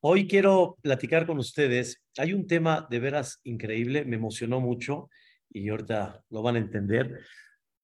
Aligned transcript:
Hoy 0.00 0.26
quiero 0.26 0.78
platicar 0.82 1.26
con 1.26 1.38
ustedes. 1.38 2.02
Hay 2.18 2.32
un 2.32 2.46
tema 2.46 2.86
de 2.90 2.98
veras 2.98 3.40
increíble, 3.44 4.04
me 4.04 4.16
emocionó 4.16 4.60
mucho 4.60 5.08
y 5.48 5.68
ahorita 5.68 6.24
lo 6.30 6.42
van 6.42 6.56
a 6.56 6.58
entender. 6.58 7.20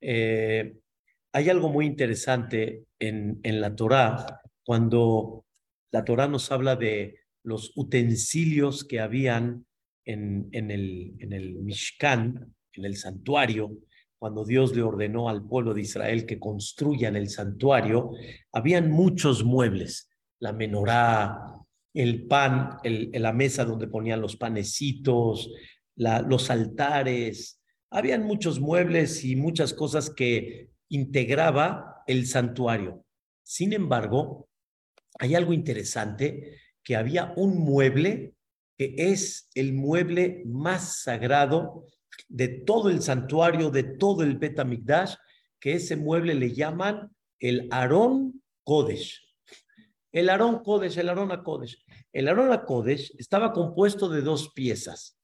Eh, 0.01 0.77
hay 1.33 1.49
algo 1.49 1.69
muy 1.69 1.87
interesante 1.87 2.85
en, 2.99 3.41
la 3.43 3.75
Torá 3.77 4.43
cuando 4.65 5.45
la 5.93 6.05
Torá 6.05 6.27
nos 6.27 6.51
habla 6.51 6.77
de 6.77 7.21
los 7.45 7.73
utensilios 7.77 8.85
que 8.85 9.01
habían 9.01 9.67
en, 10.05 10.49
en, 10.53 10.71
el, 10.71 11.15
en 11.21 11.33
el 11.33 11.55
Mishkan, 11.61 12.55
en 12.73 12.85
el 12.85 12.97
santuario, 12.97 13.79
cuando 14.19 14.45
Dios 14.45 14.75
le 14.75 14.83
ordenó 14.83 15.29
al 15.29 15.47
pueblo 15.47 15.75
de 15.75 15.83
Israel 15.83 16.27
que 16.27 16.41
construyan 16.41 17.15
el 17.15 17.29
santuario, 17.29 18.11
habían 18.53 18.91
muchos 18.91 19.45
muebles, 19.45 20.08
la 20.41 20.53
menorá, 20.53 21.55
el 21.95 22.27
pan, 22.27 22.79
el, 22.83 23.11
la 23.13 23.33
mesa 23.33 23.65
donde 23.65 23.89
ponían 23.89 24.21
los 24.21 24.37
panecitos, 24.37 25.51
los 25.97 26.51
altares, 26.51 27.61
habían 27.91 28.25
muchos 28.25 28.61
muebles 28.61 29.25
y 29.25 29.35
muchas 29.35 29.75
cosas 29.75 30.11
que 30.11 30.71
integraba 30.89 32.05
el 32.07 32.27
santuario. 32.27 33.05
Sin 33.43 33.73
embargo, 33.73 34.49
hay 35.19 35.35
algo 35.35 35.53
interesante, 35.53 36.61
que 36.85 36.97
había 36.97 37.33
un 37.37 37.59
mueble 37.59 38.35
que 38.79 38.95
es 38.97 39.51
el 39.55 39.73
mueble 39.73 40.43
más 40.47 41.03
sagrado 41.03 41.85
de 42.29 42.49
todo 42.49 42.91
el 42.91 43.03
santuario, 43.03 43.71
de 43.71 43.83
todo 43.83 44.23
el 44.23 44.39
Betamigdash, 44.39 45.15
que 45.61 45.75
ese 45.75 45.97
mueble 45.97 46.35
le 46.35 46.55
llaman 46.55 47.11
el 47.41 47.67
Aarón 47.73 48.43
Kodesh. 48.63 49.28
El 50.13 50.31
Aarón 50.31 50.63
Kodesh, 50.63 50.99
el 50.99 51.09
Aarón 51.09 51.43
Kodesh. 51.43 51.85
El 52.13 52.29
Aarón 52.29 52.57
Kodesh 52.67 53.15
estaba 53.19 53.53
compuesto 53.53 54.09
de 54.09 54.23
dos 54.23 54.53
piezas. 54.55 55.19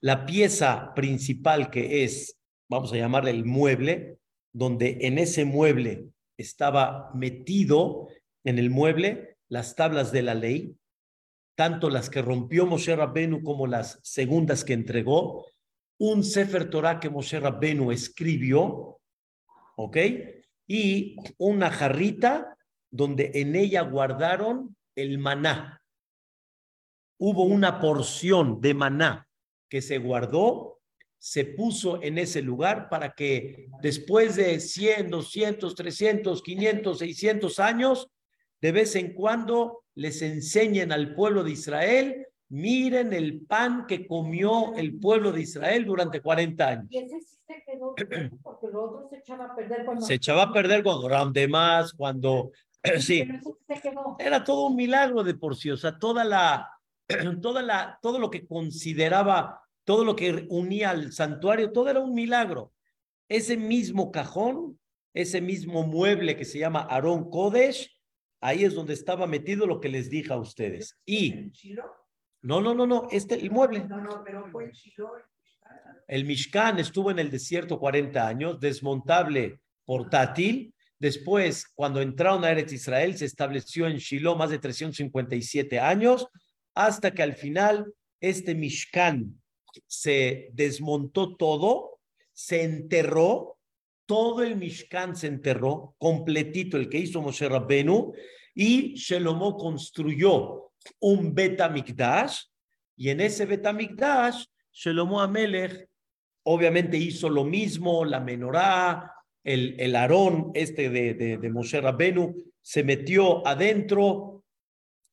La 0.00 0.26
pieza 0.26 0.92
principal 0.94 1.70
que 1.70 2.02
es, 2.04 2.40
vamos 2.68 2.92
a 2.92 2.96
llamarle 2.96 3.30
el 3.30 3.44
mueble, 3.44 4.18
donde 4.52 4.98
en 5.02 5.18
ese 5.18 5.44
mueble 5.44 6.08
estaba 6.36 7.10
metido 7.14 8.08
en 8.44 8.58
el 8.58 8.70
mueble 8.70 9.36
las 9.48 9.76
tablas 9.76 10.10
de 10.10 10.22
la 10.22 10.34
ley, 10.34 10.76
tanto 11.54 11.90
las 11.90 12.10
que 12.10 12.22
rompió 12.22 12.66
Moshe 12.66 12.96
Rabbenu 12.96 13.42
como 13.42 13.66
las 13.66 14.00
segundas 14.02 14.64
que 14.64 14.72
entregó, 14.72 15.46
un 15.98 16.24
Sefer 16.24 16.68
Torah 16.68 16.98
que 16.98 17.10
Moshe 17.10 17.38
Rabbenu 17.38 17.92
escribió, 17.92 18.98
¿ok? 19.76 19.96
Y 20.66 21.16
una 21.38 21.70
jarrita 21.70 22.56
donde 22.92 23.32
en 23.34 23.56
ella 23.56 23.82
guardaron 23.82 24.76
el 24.94 25.18
maná. 25.18 25.82
Hubo 27.18 27.42
una 27.42 27.80
porción 27.80 28.60
de 28.60 28.74
maná 28.74 29.28
que 29.68 29.82
se 29.82 29.98
guardó, 29.98 30.80
se 31.18 31.44
puso 31.44 32.00
en 32.02 32.18
ese 32.18 32.42
lugar 32.42 32.88
para 32.88 33.12
que 33.12 33.66
después 33.80 34.36
de 34.36 34.60
100, 34.60 35.10
200, 35.10 35.74
300, 35.74 36.42
500, 36.42 36.98
600 36.98 37.58
años, 37.58 38.08
de 38.60 38.70
vez 38.70 38.94
en 38.94 39.12
cuando 39.14 39.82
les 39.94 40.22
enseñen 40.22 40.92
al 40.92 41.16
pueblo 41.16 41.42
de 41.42 41.50
Israel 41.50 42.28
Miren 42.54 43.14
el 43.14 43.46
pan 43.46 43.86
que 43.86 44.06
comió 44.06 44.74
el 44.76 45.00
pueblo 45.00 45.32
de 45.32 45.40
Israel 45.40 45.86
durante 45.86 46.20
40 46.20 46.68
años. 46.68 46.86
Y 46.90 46.98
ese 46.98 47.18
sí 47.22 47.38
se 47.46 47.62
quedó, 47.64 47.94
porque 48.42 48.66
lo 48.70 48.82
otro 48.82 49.08
se 49.08 49.16
echaba 49.16 49.46
a 49.46 49.56
perder 49.56 49.86
cuando... 49.86 50.04
Se 50.04 50.12
echaba 50.12 50.42
a 50.42 50.52
perder 50.52 50.82
cuando 50.82 51.08
más, 51.48 51.94
cuando... 51.94 52.50
Sí, 52.98 53.28
era 54.18 54.42
todo 54.42 54.66
un 54.66 54.76
milagro 54.76 55.22
de 55.22 55.34
por 55.34 55.56
sí, 55.56 55.70
o 55.70 55.76
sea, 55.76 55.98
toda 55.98 56.24
la, 56.24 56.68
toda 57.40 57.62
la, 57.62 57.98
todo 58.02 58.18
lo 58.18 58.30
que 58.30 58.46
consideraba, 58.46 59.60
todo 59.84 60.04
lo 60.04 60.16
que 60.16 60.46
unía 60.48 60.90
al 60.90 61.12
santuario, 61.12 61.72
todo 61.72 61.88
era 61.88 62.00
un 62.00 62.12
milagro. 62.12 62.72
Ese 63.28 63.56
mismo 63.56 64.10
cajón, 64.10 64.78
ese 65.14 65.40
mismo 65.40 65.86
mueble 65.86 66.36
que 66.36 66.44
se 66.44 66.58
llama 66.58 66.86
Aarón 66.90 67.30
Kodesh, 67.30 67.96
ahí 68.40 68.64
es 68.64 68.74
donde 68.74 68.94
estaba 68.94 69.26
metido 69.26 69.66
lo 69.66 69.80
que 69.80 69.88
les 69.88 70.10
dije 70.10 70.32
a 70.32 70.36
ustedes. 70.36 70.98
Y 71.06 71.52
no, 72.42 72.60
no, 72.60 72.74
no, 72.74 72.86
no, 72.86 73.06
este, 73.10 73.36
el 73.36 73.50
mueble. 73.50 73.84
No, 73.86 74.00
no, 74.00 74.22
pero 74.24 74.50
fue 74.50 74.72
el 76.08 76.24
Mishkan 76.24 76.78
estuvo 76.78 77.10
en 77.10 77.18
el 77.18 77.30
desierto 77.30 77.78
40 77.78 78.26
años, 78.26 78.60
desmontable, 78.60 79.60
portátil. 79.84 80.71
Después, 81.02 81.66
cuando 81.74 82.00
entraron 82.00 82.44
a 82.44 82.52
Eretz 82.52 82.72
Israel, 82.72 83.18
se 83.18 83.24
estableció 83.24 83.88
en 83.88 83.96
Shiloh 83.96 84.36
más 84.36 84.50
de 84.50 84.60
357 84.60 85.80
años, 85.80 86.28
hasta 86.76 87.10
que 87.10 87.24
al 87.24 87.34
final 87.34 87.92
este 88.20 88.54
Mishkan 88.54 89.42
se 89.88 90.50
desmontó 90.52 91.34
todo, 91.34 91.98
se 92.32 92.62
enterró, 92.62 93.58
todo 94.06 94.44
el 94.44 94.54
Mishkan 94.54 95.16
se 95.16 95.26
enterró, 95.26 95.96
completito, 95.98 96.76
el 96.76 96.88
que 96.88 96.98
hizo 96.98 97.20
Moshe 97.20 97.48
Rabbenu, 97.48 98.12
y 98.54 98.94
Shelomo 98.94 99.56
construyó 99.56 100.70
un 101.00 101.34
Betamikdash, 101.34 102.42
y 102.94 103.08
en 103.08 103.22
ese 103.22 103.44
Betamikdash, 103.44 104.44
Shelomo 104.70 105.20
Amelech 105.20 105.88
obviamente 106.44 106.96
hizo 106.96 107.28
lo 107.28 107.42
mismo, 107.42 108.04
la 108.04 108.20
menorá, 108.20 109.12
el, 109.44 109.76
el 109.78 109.96
Aarón 109.96 110.50
este 110.54 110.90
de, 110.90 111.14
de, 111.14 111.38
de 111.38 111.50
Moshe 111.50 111.80
se 112.60 112.84
metió 112.84 113.46
adentro, 113.46 114.44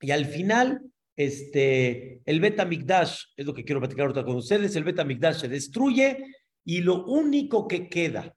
y 0.01 0.11
al 0.11 0.25
final, 0.25 0.81
este, 1.15 2.21
el 2.25 2.39
Betamikdash, 2.39 3.23
es 3.35 3.45
lo 3.45 3.53
que 3.53 3.65
quiero 3.65 3.81
platicar 3.81 4.05
ahorita 4.05 4.23
con 4.23 4.37
ustedes, 4.37 4.75
el 4.75 4.83
Betamikdash 4.83 5.41
se 5.41 5.47
destruye, 5.47 6.23
y 6.63 6.81
lo 6.81 7.05
único 7.05 7.67
que 7.67 7.89
queda 7.89 8.35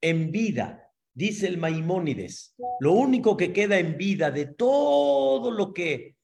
en 0.00 0.30
vida 0.30 0.82
dice 1.14 1.46
el 1.46 1.58
Maimónides, 1.58 2.54
lo 2.80 2.92
único 2.92 3.36
que 3.36 3.52
queda 3.52 3.78
en 3.78 3.96
vida 3.96 4.30
de 4.30 4.46
todo 4.46 5.50
lo 5.50 5.72
que 5.72 6.16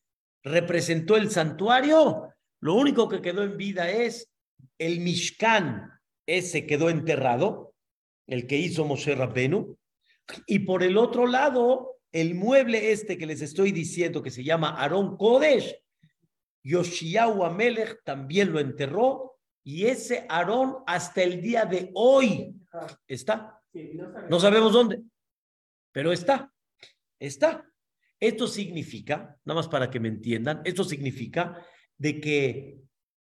representó 0.43 1.17
el 1.17 1.31
santuario, 1.31 2.29
lo 2.61 2.75
único 2.75 3.09
que 3.09 3.23
quedó 3.23 3.43
en 3.43 3.57
vida 3.57 3.91
es 3.91 4.31
el 4.79 5.01
Mishkan, 5.01 5.91
ese 6.27 6.67
quedó 6.67 6.91
enterrado, 6.91 7.72
el 8.27 8.47
que 8.47 8.57
hizo 8.57 8.85
Moshe 8.85 9.15
Rabbenu, 9.15 9.77
y 10.47 10.61
por 10.61 10.83
el 10.83 10.97
otro 10.97 11.27
lado, 11.27 11.97
el 12.13 12.35
mueble 12.35 12.93
este 12.93 13.19
que 13.19 13.27
les 13.27 13.43
estoy 13.43 13.73
diciendo 13.73 14.23
que 14.23 14.31
se 14.31 14.45
llama 14.45 14.77
Aarón 14.81 15.17
Kodesh, 15.17 15.75
Yoshiyahu 16.65 17.45
Amelech 17.45 18.03
también 18.05 18.53
lo 18.53 18.61
enterró, 18.61 19.39
y 19.65 19.87
ese 19.87 20.27
Aarón 20.29 20.77
hasta 20.87 21.23
el 21.23 21.41
día 21.41 21.65
de 21.65 21.91
hoy 21.95 22.55
está. 23.07 23.61
No 24.29 24.41
sabemos 24.41 24.73
dónde, 24.73 25.03
pero 25.93 26.13
está, 26.13 26.53
está. 27.19 27.67
Esto 28.21 28.47
significa, 28.47 29.37
nada 29.45 29.59
más 29.61 29.69
para 29.69 29.91
que 29.91 29.99
me 29.99 30.09
entiendan, 30.09 30.61
esto 30.65 30.85
significa 30.85 31.67
de 31.99 32.21
que 32.21 32.79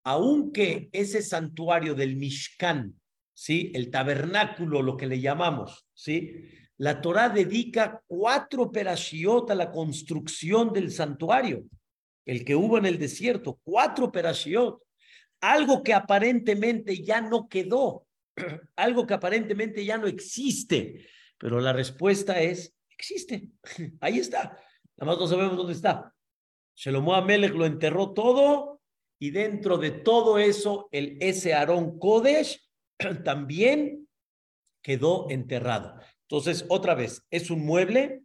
aunque 0.05 0.89
ese 0.93 1.23
santuario 1.23 1.95
del 1.95 2.17
Mishkan, 2.17 3.00
¿sí? 3.41 3.73
El 3.75 3.91
tabernáculo, 3.91 4.83
lo 4.83 4.99
que 4.99 5.07
le 5.07 5.19
llamamos, 5.19 5.87
¿sí? 5.95 6.45
La 6.77 7.01
Torah 7.01 7.31
dedica 7.31 8.03
cuatro 8.07 8.71
perashiot 8.71 9.51
a 9.51 9.55
la 9.55 9.71
construcción 9.71 10.75
del 10.75 10.91
santuario, 10.91 11.65
el 12.27 12.45
que 12.45 12.55
hubo 12.55 12.77
en 12.77 12.85
el 12.85 12.99
desierto, 12.99 13.59
cuatro 13.63 14.13
perashiot, 14.13 14.83
algo 15.41 15.83
que 15.83 15.95
aparentemente 15.95 17.03
ya 17.03 17.23
no 17.23 17.49
quedó, 17.49 18.07
algo 18.77 19.07
que 19.07 19.15
aparentemente 19.15 19.87
ya 19.87 19.97
no 19.97 20.07
existe, 20.07 21.07
pero 21.39 21.61
la 21.61 21.73
respuesta 21.73 22.43
es, 22.43 22.75
existe, 22.91 23.49
ahí 24.03 24.19
está. 24.19 24.59
Nada 24.99 25.13
más 25.13 25.19
no 25.19 25.27
sabemos 25.27 25.57
dónde 25.57 25.73
está. 25.73 26.15
Shelomo 26.77 27.15
Amelech 27.15 27.55
lo 27.55 27.65
enterró 27.65 28.13
todo 28.13 28.83
y 29.19 29.31
dentro 29.31 29.79
de 29.79 29.93
todo 29.93 30.39
eso, 30.39 30.91
el 30.93 31.17
ese 31.21 31.55
Aarón 31.55 31.99
Kodesh 31.99 32.70
también 33.25 34.09
quedó 34.83 35.29
enterrado. 35.31 35.97
Entonces, 36.23 36.65
otra 36.69 36.95
vez, 36.95 37.27
es 37.31 37.51
un 37.51 37.65
mueble 37.65 38.23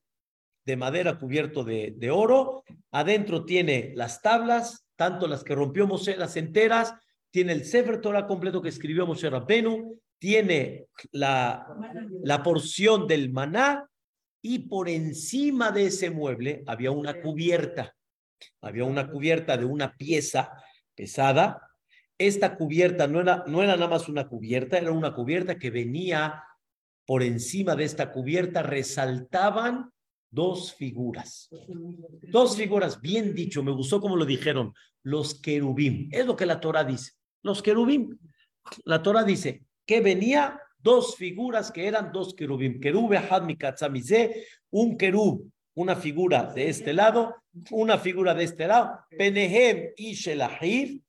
de 0.66 0.78
madera 0.78 1.18
cubierto 1.18 1.64
de, 1.64 1.94
de 1.98 2.12
oro. 2.12 2.64
Adentro 2.92 3.46
tiene 3.46 3.92
las 3.96 4.22
tablas, 4.22 4.88
tanto 4.96 5.28
las 5.28 5.44
que 5.44 5.56
rompió 5.56 5.88
Moshe, 5.88 6.16
las 6.18 6.38
enteras. 6.38 6.94
Tiene 7.32 7.54
el 7.54 7.66
Sefer 7.66 8.00
Torah 8.02 8.28
completo 8.28 8.62
que 8.62 8.70
escribió 8.70 9.06
Moshe 9.06 9.30
Rabbenu. 9.30 10.00
Tiene 10.18 10.88
la, 11.12 11.68
la 12.24 12.42
porción 12.42 13.08
del 13.08 13.32
maná 13.32 13.90
y 14.48 14.60
por 14.60 14.90
encima 14.90 15.72
de 15.72 15.88
ese 15.88 16.12
mueble 16.12 16.64
había 16.68 16.92
una 16.92 17.20
cubierta, 17.20 17.96
había 18.62 18.84
una 18.84 19.10
cubierta 19.10 19.58
de 19.58 19.66
una 19.66 19.96
pieza 19.98 20.52
pesada. 20.94 21.60
Esta 22.18 22.56
cubierta 22.56 23.08
no 23.08 23.22
era, 23.22 23.44
no 23.48 23.62
era 23.62 23.76
nada 23.76 23.90
más 23.90 24.08
una 24.08 24.28
cubierta, 24.28 24.78
era 24.78 24.92
una 24.92 25.14
cubierta 25.14 25.58
que 25.58 25.70
venía 25.70 26.44
por 27.06 27.24
encima 27.24 27.76
de 27.76 27.84
esta 27.84 28.12
cubierta, 28.12 28.64
resaltaban 28.64 29.92
dos 30.30 30.74
figuras. 30.74 31.50
Dos 32.32 32.58
figuras, 32.58 33.00
bien 33.00 33.34
dicho, 33.34 33.64
me 33.64 33.72
gustó 33.72 34.02
como 34.02 34.16
lo 34.16 34.26
dijeron, 34.26 34.74
los 35.04 35.40
querubim. 35.40 36.10
Es 36.12 36.26
lo 36.26 36.36
que 36.36 36.46
la 36.46 36.60
Torah 36.60 36.84
dice. 36.84 37.14
Los 37.42 37.62
querubim. 37.62 38.18
La 38.86 39.02
Torah 39.02 39.24
dice 39.24 39.64
que 39.86 40.02
venía 40.02 40.60
dos 40.78 41.16
figuras 41.16 41.72
que 41.72 41.88
eran 41.88 42.12
dos 42.12 42.34
querubim. 42.34 42.80
Querube 42.80 43.22
un 44.72 44.98
querub, 44.98 45.52
una 45.76 45.96
figura 45.96 46.52
de 46.54 46.70
este 46.70 46.94
lado, 46.94 47.36
una 47.72 47.98
figura 47.98 48.34
de 48.34 48.46
este 48.46 48.68
lado. 48.68 49.00
Penehem 49.18 49.92
y 49.96 50.14
Shelahir 50.14 51.02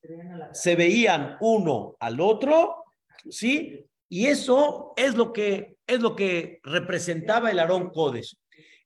se 0.52 0.76
veían 0.76 1.36
uno 1.40 1.96
al 2.00 2.20
otro, 2.20 2.84
¿sí? 3.30 3.84
Y 4.08 4.26
eso 4.26 4.92
es 4.96 5.14
lo 5.14 5.32
que, 5.32 5.76
es 5.86 6.00
lo 6.00 6.14
que 6.14 6.60
representaba 6.62 7.50
el 7.50 7.58
Aarón 7.58 7.90
Codes. 7.90 8.38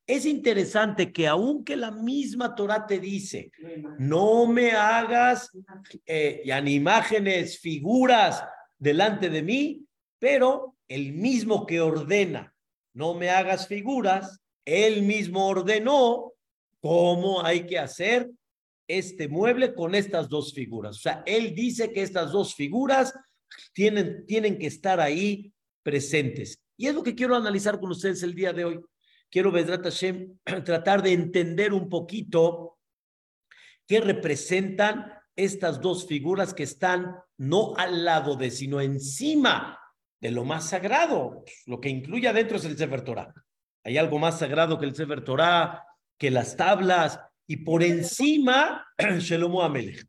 Es 0.06 0.26
interesante 0.26 1.12
que 1.12 1.28
aunque 1.28 1.76
la 1.76 1.92
misma 1.92 2.54
Torah 2.54 2.86
te 2.86 2.98
dice, 2.98 3.52
no 3.98 4.46
me 4.46 4.72
hagas 4.72 5.50
eh, 6.04 6.42
imágenes, 6.66 7.60
figuras 7.60 8.42
delante 8.76 9.30
de 9.30 9.42
mí, 9.42 9.84
pero 10.18 10.74
el 10.88 11.12
mismo 11.12 11.64
que 11.64 11.80
ordena, 11.80 12.52
no 12.92 13.14
me 13.14 13.30
hagas 13.30 13.68
figuras, 13.68 14.40
él 14.70 15.02
mismo 15.02 15.49
ordenó 15.49 16.32
cómo 16.81 17.44
hay 17.44 17.67
que 17.67 17.78
hacer 17.78 18.31
este 18.88 19.28
mueble 19.28 19.75
con 19.75 19.94
estas 19.94 20.28
dos 20.28 20.52
figuras. 20.52 20.96
O 20.96 21.00
sea, 21.00 21.22
él 21.26 21.55
dice 21.55 21.93
que 21.93 22.02
estas 22.02 22.32
dos 22.32 22.55
figuras 22.55 23.14
tienen, 23.72 24.26
tienen 24.26 24.58
que 24.58 24.67
estar 24.67 25.00
ahí 25.00 25.52
presentes. 25.82 26.61
Y 26.76 26.87
es 26.87 26.94
lo 26.94 27.02
que 27.02 27.14
quiero 27.14 27.37
analizar 27.37 27.78
con 27.78 27.90
ustedes 27.90 28.22
el 28.22 28.34
día 28.34 28.52
de 28.52 28.64
hoy. 28.64 28.81
Quiero, 29.31 29.52
Vedrat 29.52 29.84
Hashem, 29.84 30.38
tratar 30.64 31.02
de 31.02 31.12
entender 31.12 31.73
un 31.73 31.88
poquito 31.88 32.78
qué 33.87 34.00
representan 34.00 35.12
estas 35.37 35.81
dos 35.81 36.06
figuras 36.06 36.52
que 36.52 36.64
están 36.64 37.16
no 37.38 37.75
al 37.76 38.05
lado 38.05 38.37
de, 38.37 38.50
sino 38.50 38.81
encima 38.81 39.78
de 40.20 40.31
lo 40.31 40.44
más 40.44 40.69
sagrado. 40.69 41.44
Lo 41.66 41.81
que 41.81 41.88
incluye 41.88 42.28
adentro 42.28 42.56
es 42.56 42.64
el 42.64 42.76
Sefer. 42.76 43.05
Hay 43.84 43.98
algo 43.98 44.18
más 44.18 44.38
sagrado 44.38 44.78
que 44.78 44.86
el 44.86 44.94
Sefer 44.94 45.24
Torah, 45.24 45.84
que 46.18 46.30
las 46.30 46.56
tablas, 46.56 47.20
y 47.46 47.58
por 47.58 47.82
encima, 47.82 48.86
Shelomo 49.18 49.62
Amelech. 49.62 50.06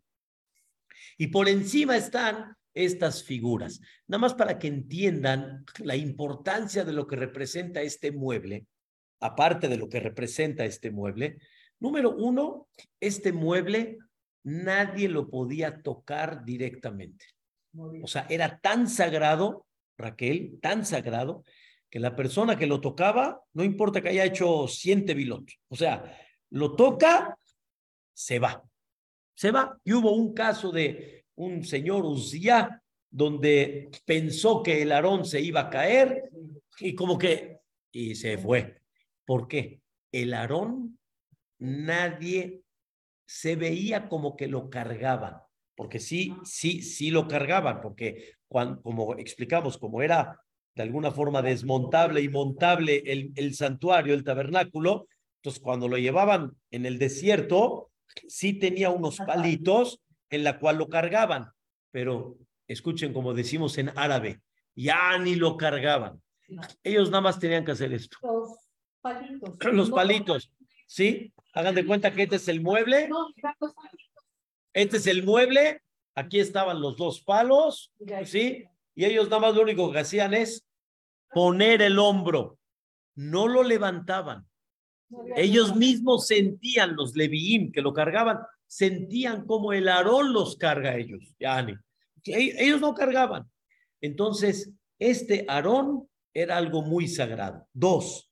Y 1.18 1.28
por 1.28 1.48
encima 1.48 1.98
están 1.98 2.56
estas 2.74 3.24
figuras. 3.24 3.80
Nada 4.08 4.20
más 4.20 4.34
para 4.34 4.58
que 4.60 4.68
entiendan 4.68 5.66
la 5.80 5.96
importancia 5.96 6.84
de 6.84 6.94
lo 6.94 7.08
que 7.08 7.16
representa 7.16 7.82
este 7.82 8.12
mueble, 8.12 8.66
aparte 9.20 9.68
de 9.68 9.78
lo 9.78 9.90
que 9.90 10.00
representa 10.00 10.66
este 10.66 10.92
mueble. 10.92 11.40
Número 11.80 12.12
uno, 12.12 12.68
este 13.00 13.34
mueble 13.34 13.98
nadie 14.44 15.10
lo 15.10 15.30
podía 15.30 15.82
tocar 15.82 16.44
directamente. 16.46 17.26
O 18.02 18.08
sea, 18.08 18.26
era 18.30 18.60
tan 18.60 18.90
sagrado, 18.90 19.66
Raquel, 19.98 20.60
tan 20.62 20.86
sagrado, 20.86 21.44
que 21.92 22.00
la 22.00 22.16
persona 22.16 22.58
que 22.58 22.66
lo 22.66 22.80
tocaba, 22.80 23.44
no 23.54 23.66
importa 23.66 24.02
que 24.02 24.10
haya 24.10 24.24
hecho 24.24 24.66
100 24.66 25.08
bilot, 25.08 25.52
o 25.68 25.76
sea, 25.76 26.18
lo 26.52 26.74
toca, 26.74 27.38
se 28.14 28.40
va, 28.40 28.64
se 29.36 29.52
va. 29.52 29.78
Y 29.84 29.92
hubo 29.92 30.14
un 30.14 30.34
caso 30.34 30.72
de 30.72 31.26
un 31.36 31.66
señor 31.66 32.06
Uzziah, 32.06 32.82
donde 33.10 33.92
pensó 34.06 34.64
que 34.64 34.82
el 34.82 34.94
Aarón 34.94 35.26
se 35.26 35.42
iba 35.42 35.62
a 35.62 35.70
caer 35.70 36.32
y 36.80 36.96
como 36.96 37.18
que, 37.18 37.60
y 37.92 38.16
se 38.16 38.38
fue. 38.38 38.80
¿Por 39.26 39.50
qué? 39.50 39.82
El 40.14 40.34
Aarón, 40.34 40.98
nadie 41.60 42.64
se 43.26 43.58
veía 43.58 44.08
como 44.08 44.38
que 44.38 44.48
lo 44.48 44.70
cargaban, 44.70 45.42
porque 45.76 46.00
sí, 46.00 46.34
sí, 46.46 46.82
sí 46.82 47.12
lo 47.12 47.28
cargaban, 47.28 47.82
porque 47.82 48.36
cuando, 48.48 48.82
como 48.82 49.16
explicamos, 49.18 49.78
como 49.78 50.02
era 50.02 50.40
de 50.76 50.84
alguna 50.84 51.12
forma 51.12 51.42
desmontable 51.42 52.22
y 52.22 52.30
montable 52.30 53.04
el, 53.06 53.32
el 53.36 53.56
santuario, 53.56 54.14
el 54.14 54.24
tabernáculo, 54.24 55.08
entonces 55.38 55.62
cuando 55.62 55.88
lo 55.88 55.98
llevaban 55.98 56.56
en 56.70 56.86
el 56.86 57.00
desierto, 57.00 57.90
sí 58.28 58.54
tenía 58.54 58.90
unos 58.90 59.18
palitos 59.18 60.02
en 60.30 60.44
la 60.44 60.60
cual 60.60 60.78
lo 60.78 60.88
cargaban, 60.88 61.52
pero 61.92 62.38
escuchen 62.68 63.14
como 63.14 63.34
decimos 63.34 63.78
en 63.78 63.90
árabe, 63.98 64.42
ya 64.76 65.18
ni 65.18 65.36
lo 65.36 65.58
cargaban. 65.58 66.22
Ellos 66.84 67.10
nada 67.10 67.22
más 67.22 67.40
tenían 67.40 67.66
que 67.66 67.72
hacer 67.72 67.94
esto. 67.94 68.18
Los 68.22 68.58
palitos. 69.02 69.58
Los 69.74 69.90
palitos, 69.90 70.52
¿sí? 70.88 71.34
Hagan 71.54 71.76
de 71.76 71.86
cuenta 71.86 72.12
que 72.14 72.24
este 72.24 72.36
es 72.38 72.48
el 72.48 72.62
mueble. 72.62 73.10
Este 74.74 74.98
es 74.98 75.08
el 75.08 75.24
mueble. 75.24 75.82
Aquí 76.14 76.40
estaban 76.40 76.82
los 76.82 76.98
dos 76.98 77.22
palos, 77.22 77.94
¿sí? 78.26 78.66
Y 78.96 79.06
ellos 79.06 79.30
nada 79.30 79.42
más 79.42 79.56
lo 79.56 79.62
único 79.62 79.92
que 79.92 80.00
hacían 80.00 80.34
es 80.34 80.66
poner 81.34 81.82
el 81.82 82.00
hombro. 82.00 82.60
No 83.16 83.48
lo 83.48 83.64
levantaban. 83.64 84.48
Ellos 85.36 85.76
mismos 85.76 86.28
sentían 86.28 86.96
los 86.96 87.16
leviim 87.16 87.72
que 87.72 87.82
lo 87.82 87.94
cargaban, 87.94 88.40
sentían 88.66 89.46
como 89.46 89.74
el 89.74 89.88
Aarón 89.88 90.32
los 90.32 90.56
carga 90.56 90.92
a 90.92 90.98
ellos. 90.98 91.36
Yani. 91.40 91.76
Ellos 92.24 92.80
no 92.80 92.94
cargaban. 92.94 93.50
Entonces, 94.00 94.72
este 95.00 95.46
Aarón 95.48 96.08
era 96.34 96.58
algo 96.58 96.82
muy 96.82 97.08
sagrado. 97.08 97.68
Dos, 97.74 98.32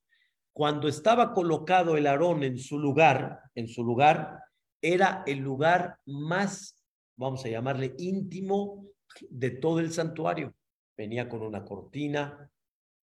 cuando 0.53 0.87
estaba 0.87 1.33
colocado 1.33 1.97
el 1.97 2.07
Aarón 2.07 2.43
en 2.43 2.57
su 2.57 2.79
lugar, 2.79 3.39
en 3.55 3.67
su 3.67 3.83
lugar, 3.83 4.39
era 4.81 5.23
el 5.25 5.39
lugar 5.39 5.97
más, 6.05 6.75
vamos 7.17 7.43
a 7.43 7.49
llamarle 7.49 7.93
íntimo 7.97 8.88
de 9.29 9.49
todo 9.51 9.79
el 9.79 9.91
santuario. 9.91 10.53
Venía 10.97 11.29
con 11.29 11.41
una 11.41 11.63
cortina, 11.63 12.49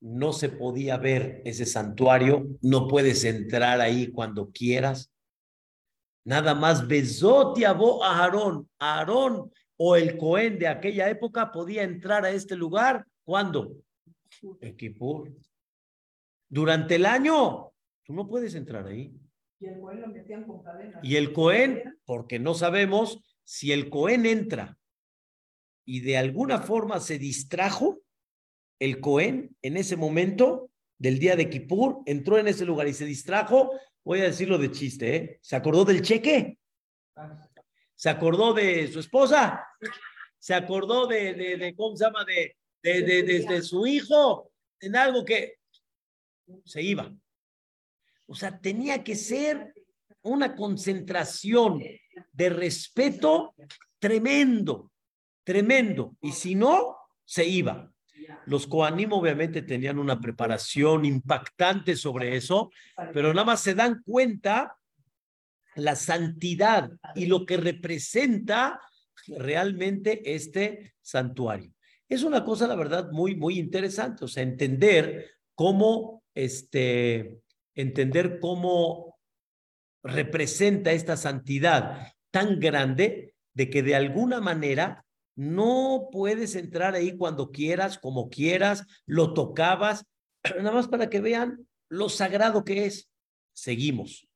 no 0.01 0.33
se 0.33 0.49
podía 0.49 0.97
ver 0.99 1.43
ese 1.45 1.67
santuario, 1.67 2.47
no 2.61 2.87
puedes 2.89 3.25
entrar 3.25 3.81
ahí 3.81 4.13
cuando 4.13 4.51
quieras. 4.51 5.11
Nada 6.25 6.55
más 6.55 6.87
Bezot 6.87 7.59
y 7.59 7.65
a 7.65 7.71
Aarón. 7.71 8.69
Aarón 8.79 9.51
o 9.77 9.97
el 9.97 10.17
Cohen 10.17 10.59
de 10.59 10.69
aquella 10.69 11.09
época 11.09 11.53
podía 11.53 11.83
entrar 11.83 12.25
a 12.25 12.31
este 12.31 12.57
lugar. 12.57 13.07
¿Cuándo? 13.25 13.77
En 14.61 14.77
Kippur. 14.77 15.33
Durante 16.49 16.97
el 16.97 17.07
año, 17.07 17.73
tú 18.05 18.13
no 18.13 18.29
puedes 18.29 18.55
entrar 18.55 18.87
ahí. 18.87 19.13
Y 19.59 19.67
el 19.67 19.81
Cohen 19.81 20.01
lo 20.01 20.09
metían 20.09 20.45
con. 20.45 20.63
Y 21.03 21.17
el 21.17 21.33
Cohen, 21.33 21.99
porque 22.05 22.39
no 22.39 22.55
sabemos 22.55 23.21
si 23.45 23.73
el 23.73 23.89
Cohen 23.89 24.27
entra 24.27 24.77
y 25.87 26.01
de 26.01 26.19
alguna 26.19 26.59
forma 26.59 27.01
se 27.01 27.19
distrajo, 27.19 28.03
el 28.79 29.01
Cohen 29.01 29.57
en 29.63 29.77
ese 29.79 29.97
momento 29.97 30.71
del 30.99 31.19
día 31.19 31.37
de 31.37 31.49
Kippur 31.49 32.03
entró 32.05 32.39
en 32.39 32.49
ese 32.49 32.67
lugar 32.67 32.89
y 32.89 32.93
se 32.93 33.07
distrajo, 33.07 33.71
voy 34.05 34.21
a 34.21 34.25
decirlo 34.25 34.59
de 34.59 34.71
chiste, 34.71 35.17
¿eh? 35.17 35.39
¿Se 35.41 35.57
acordó 35.57 35.85
del 35.85 36.03
cheque? 36.03 36.59
¿Se 37.95 38.11
acordó 38.11 38.53
de 38.53 38.89
su 38.89 39.01
esposa? 39.01 39.65
¿Se 40.39 40.55
acordó 40.55 41.07
de, 41.07 41.35
de, 41.35 41.75
¿cómo 41.75 41.97
se 41.97 42.05
llama? 42.05 42.25
De, 42.25 42.57
de, 42.83 43.63
su 43.63 43.87
hijo, 43.87 44.53
en 44.81 44.97
algo 44.97 45.25
que 45.25 45.57
se 46.65 46.83
iba. 46.83 47.13
O 48.27 48.35
sea, 48.35 48.59
tenía 48.59 49.03
que 49.03 49.17
ser 49.17 49.73
una 50.23 50.55
concentración 50.55 51.83
de 52.33 52.49
respeto 52.49 53.55
tremendo, 53.99 54.93
tremendo. 55.47 56.17
Y 56.21 56.33
si 56.33 56.57
no, 56.57 56.97
se 57.25 57.47
iba. 57.47 57.91
Los 58.47 58.67
Koanim 58.67 59.13
obviamente 59.13 59.63
tenían 59.63 59.99
una 59.99 60.21
preparación 60.21 61.05
impactante 61.05 61.95
sobre 61.97 62.37
eso, 62.37 62.71
pero 63.15 63.33
nada 63.33 63.45
más 63.45 63.61
se 63.61 63.75
dan 63.75 64.03
cuenta 64.05 64.77
la 65.77 65.95
santidad 65.95 66.91
y 67.15 67.27
lo 67.27 67.47
que 67.47 67.57
representa 67.59 68.81
realmente 69.29 70.35
este 70.35 70.95
santuario. 71.01 71.73
Es 72.09 72.25
una 72.25 72.45
cosa, 72.45 72.67
la 72.67 72.75
verdad, 72.75 73.11
muy, 73.13 73.37
muy 73.37 73.59
interesante, 73.59 74.25
o 74.25 74.29
sea, 74.29 74.43
entender 74.43 75.31
cómo, 75.55 76.25
este, 76.35 77.39
entender 77.75 78.41
cómo 78.41 79.19
representa 80.03 80.93
esta 80.93 81.17
santidad 81.17 82.15
tan 82.33 82.59
grande 82.59 83.35
de 83.55 83.71
que 83.71 83.83
de 83.83 83.95
alguna 83.95 84.41
manera 84.41 85.06
no 85.37 86.09
puedes 86.11 86.57
entrar 86.57 86.95
ahí 86.95 87.17
cuando 87.17 87.53
quieras, 87.53 87.99
como 87.99 88.31
quieras, 88.31 88.87
lo 89.05 89.35
tocabas, 89.35 90.07
nada 90.59 90.73
más 90.73 90.89
para 90.89 91.09
que 91.11 91.21
vean 91.21 91.69
lo 91.89 92.09
sagrado 92.09 92.65
que 92.65 92.87
es. 92.87 93.11
Seguimos. 93.53 94.29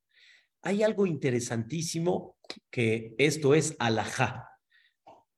Hay 0.62 0.82
algo 0.82 1.06
interesantísimo 1.06 2.36
que 2.70 3.14
esto 3.18 3.54
es 3.54 3.74
alajá. 3.78 4.46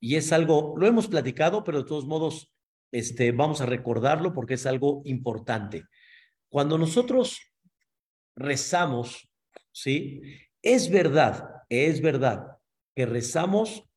Y 0.01 0.17
es 0.17 0.33
algo, 0.33 0.75
lo 0.77 0.87
hemos 0.87 1.07
platicado, 1.07 1.63
pero 1.63 1.79
de 1.79 1.89
todos 1.89 2.07
modos, 2.07 2.53
este, 2.91 3.31
vamos 3.31 3.61
a 3.61 3.67
recordarlo 3.67 4.35
porque 4.35 4.55
es 4.55 4.67
algo 4.67 5.03
importante. 5.05 5.85
Cuando 6.49 6.77
nosotros 6.77 7.41
rezamos, 8.35 9.31
¿sí? 9.71 10.21
Es 10.61 10.91
verdad, 10.91 11.49
es 11.69 12.01
verdad 12.01 12.59
que 12.97 13.07
rezamos 13.07 13.89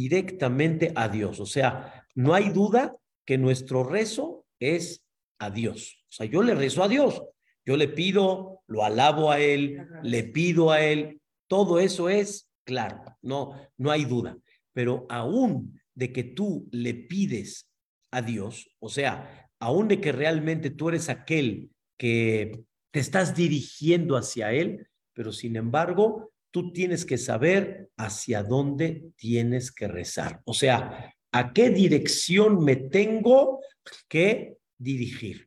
directamente 0.00 0.92
a 0.94 1.08
Dios. 1.08 1.40
O 1.40 1.46
sea, 1.46 2.04
no 2.14 2.34
hay 2.34 2.50
duda 2.50 2.92
que 3.26 3.36
nuestro 3.36 3.82
rezo 3.82 4.46
es 4.60 5.04
a 5.40 5.50
Dios. 5.50 6.04
O 6.04 6.12
sea, 6.12 6.26
yo 6.26 6.42
le 6.42 6.54
rezo 6.54 6.84
a 6.84 6.88
Dios. 6.88 7.22
Yo 7.66 7.76
le 7.76 7.88
pido, 7.88 8.62
lo 8.68 8.84
alabo 8.84 9.30
a 9.30 9.40
Él, 9.40 9.86
le 10.02 10.22
pido 10.22 10.70
a 10.70 10.80
Él. 10.80 11.20
Todo 11.48 11.80
eso 11.80 12.08
es 12.08 12.48
claro, 12.64 13.02
no, 13.22 13.54
no 13.76 13.90
hay 13.90 14.04
duda. 14.04 14.38
Pero 14.72 15.06
aún 15.08 15.80
de 15.94 16.12
que 16.12 16.22
tú 16.22 16.68
le 16.70 16.94
pides 16.94 17.68
a 18.12 18.22
Dios, 18.22 18.70
o 18.78 18.88
sea, 18.88 19.50
aún 19.58 19.88
de 19.88 20.00
que 20.00 20.12
realmente 20.12 20.70
tú 20.70 20.90
eres 20.90 21.08
aquel 21.08 21.70
que 21.98 22.62
te 22.92 23.00
estás 23.00 23.34
dirigiendo 23.34 24.16
hacia 24.16 24.52
Él, 24.52 24.86
pero 25.12 25.32
sin 25.32 25.56
embargo, 25.56 26.30
tú 26.50 26.72
tienes 26.72 27.04
que 27.04 27.18
saber 27.18 27.90
hacia 27.96 28.42
dónde 28.42 29.10
tienes 29.16 29.72
que 29.72 29.88
rezar. 29.88 30.40
O 30.44 30.54
sea, 30.54 31.14
a 31.32 31.52
qué 31.52 31.70
dirección 31.70 32.64
me 32.64 32.76
tengo 32.76 33.60
que 34.08 34.56
dirigir. 34.78 35.46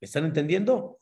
¿Me 0.00 0.06
están 0.06 0.24
entendiendo? 0.24 0.98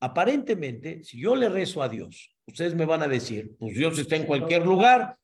Aparentemente, 0.00 1.02
si 1.04 1.20
yo 1.20 1.34
le 1.34 1.48
rezo 1.48 1.82
a 1.82 1.88
Dios, 1.88 2.34
ustedes 2.46 2.74
me 2.74 2.86
van 2.86 3.02
a 3.02 3.08
decir, 3.08 3.56
pues 3.58 3.76
Dios 3.76 3.98
está 3.98 4.16
en 4.16 4.26
cualquier 4.26 4.64
lugar 4.64 5.16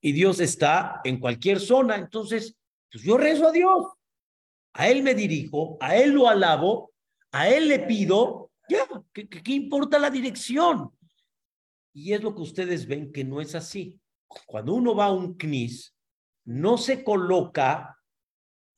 y 0.00 0.12
Dios 0.12 0.40
está 0.40 1.00
en 1.04 1.18
cualquier 1.18 1.60
zona. 1.60 1.96
Entonces, 1.96 2.56
pues 2.90 3.04
yo 3.04 3.16
rezo 3.16 3.48
a 3.48 3.52
Dios. 3.52 3.86
A 4.74 4.88
Él 4.88 5.02
me 5.02 5.14
dirijo, 5.14 5.76
a 5.80 5.96
Él 5.96 6.10
lo 6.10 6.28
alabo, 6.28 6.92
a 7.32 7.48
Él 7.48 7.68
le 7.68 7.80
pido, 7.80 8.50
ya, 8.68 8.86
¿qué, 9.12 9.28
qué 9.28 9.52
importa 9.52 9.98
la 9.98 10.10
dirección? 10.10 10.90
Y 11.94 12.12
es 12.12 12.22
lo 12.22 12.34
que 12.34 12.42
ustedes 12.42 12.86
ven 12.86 13.12
que 13.12 13.24
no 13.24 13.40
es 13.40 13.54
así. 13.54 14.00
Cuando 14.46 14.74
uno 14.74 14.94
va 14.94 15.06
a 15.06 15.12
un 15.12 15.36
CNIS, 15.36 15.94
no 16.44 16.76
se 16.76 17.04
coloca 17.04 17.98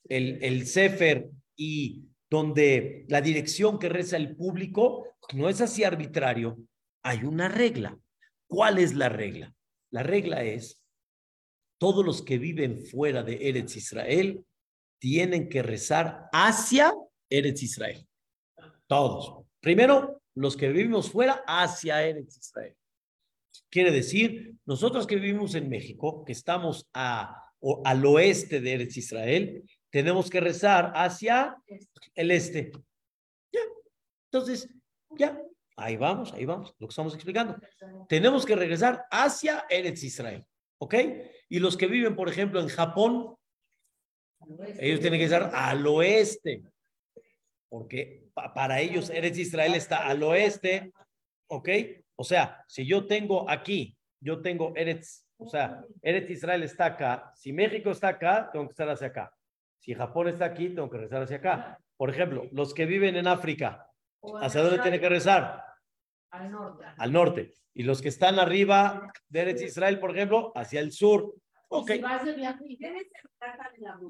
el, 0.04 0.42
el 0.44 0.66
Sefer 0.66 1.30
y 1.56 2.04
donde 2.28 3.06
la 3.08 3.20
dirección 3.20 3.78
que 3.78 3.88
reza 3.88 4.16
el 4.16 4.36
público 4.36 5.16
no 5.32 5.48
es 5.48 5.60
así 5.60 5.82
arbitrario. 5.82 6.58
Hay 7.02 7.24
una 7.24 7.48
regla. 7.48 7.98
¿Cuál 8.46 8.78
es 8.78 8.94
la 8.94 9.08
regla? 9.08 9.52
La 9.90 10.02
regla 10.02 10.44
es, 10.44 10.82
todos 11.78 12.04
los 12.04 12.22
que 12.22 12.38
viven 12.38 12.84
fuera 12.84 13.22
de 13.22 13.48
Eretz 13.48 13.76
Israel 13.76 14.44
tienen 14.98 15.48
que 15.48 15.62
rezar 15.62 16.28
hacia 16.32 16.92
Eretz 17.30 17.62
Israel. 17.62 18.06
Todos. 18.86 19.44
Primero, 19.60 20.22
los 20.34 20.56
que 20.56 20.68
vivimos 20.68 21.10
fuera 21.10 21.44
hacia 21.46 22.04
Eretz 22.04 22.36
Israel. 22.38 22.76
Quiere 23.70 23.90
decir, 23.90 24.54
nosotros 24.64 25.06
que 25.06 25.16
vivimos 25.16 25.54
en 25.54 25.68
México, 25.68 26.24
que 26.24 26.32
estamos 26.32 26.88
a, 26.92 27.42
al 27.84 28.06
oeste 28.06 28.60
de 28.60 28.74
Eretz 28.74 28.96
Israel, 28.96 29.62
tenemos 29.90 30.28
que 30.28 30.40
rezar 30.40 30.92
hacia 30.94 31.56
el 32.14 32.30
este. 32.30 32.70
Ya. 33.52 33.60
Entonces, 34.30 34.68
ya, 35.16 35.40
ahí 35.76 35.96
vamos, 35.96 36.32
ahí 36.32 36.44
vamos, 36.44 36.74
lo 36.78 36.86
que 36.86 36.92
estamos 36.92 37.14
explicando. 37.14 37.56
Tenemos 38.08 38.44
que 38.44 38.56
regresar 38.56 39.06
hacia 39.10 39.64
Eretz 39.68 40.02
Israel, 40.02 40.44
¿ok? 40.78 40.94
Y 41.48 41.58
los 41.58 41.76
que 41.76 41.86
viven, 41.86 42.16
por 42.16 42.28
ejemplo, 42.28 42.60
en 42.60 42.68
Japón, 42.68 43.36
ellos 44.78 45.00
tienen 45.00 45.18
que 45.18 45.26
rezar 45.26 45.50
al 45.54 45.86
oeste, 45.86 46.62
porque 47.68 48.28
para 48.54 48.80
ellos 48.80 49.10
Eretz 49.10 49.38
Israel 49.38 49.74
está 49.74 50.06
al 50.06 50.22
oeste, 50.22 50.92
¿ok? 51.48 51.68
O 52.16 52.24
sea, 52.24 52.64
si 52.66 52.86
yo 52.86 53.06
tengo 53.06 53.48
aquí, 53.48 53.96
yo 54.20 54.40
tengo 54.40 54.72
Eretz, 54.74 55.26
o 55.36 55.48
sea, 55.48 55.84
Eretz 56.02 56.30
Israel 56.30 56.62
está 56.62 56.86
acá, 56.86 57.30
si 57.34 57.52
México 57.52 57.90
está 57.90 58.08
acá, 58.08 58.48
tengo 58.50 58.66
que 58.66 58.72
estar 58.72 58.88
hacia 58.88 59.08
acá. 59.08 59.32
Si 59.78 59.94
Japón 59.94 60.28
está 60.28 60.46
aquí, 60.46 60.70
tengo 60.70 60.90
que 60.90 60.98
rezar 60.98 61.22
hacia 61.22 61.36
acá. 61.36 61.78
Por 61.96 62.10
ejemplo, 62.10 62.48
los 62.52 62.74
que 62.74 62.86
viven 62.86 63.16
en 63.16 63.26
África, 63.26 63.88
¿hacia 64.40 64.62
dónde 64.62 64.80
tienen 64.80 65.00
que 65.00 65.08
rezar? 65.08 65.62
Al 66.30 66.50
norte. 66.50 66.84
Al 66.98 67.12
norte. 67.12 67.54
Y 67.74 67.82
los 67.82 68.02
que 68.02 68.08
están 68.08 68.38
arriba 68.38 69.12
de 69.28 69.40
Eretz 69.40 69.62
Israel, 69.62 70.00
por 70.00 70.16
ejemplo, 70.16 70.52
hacia 70.56 70.80
el 70.80 70.92
sur. 70.92 71.34
Ok. 71.68 71.92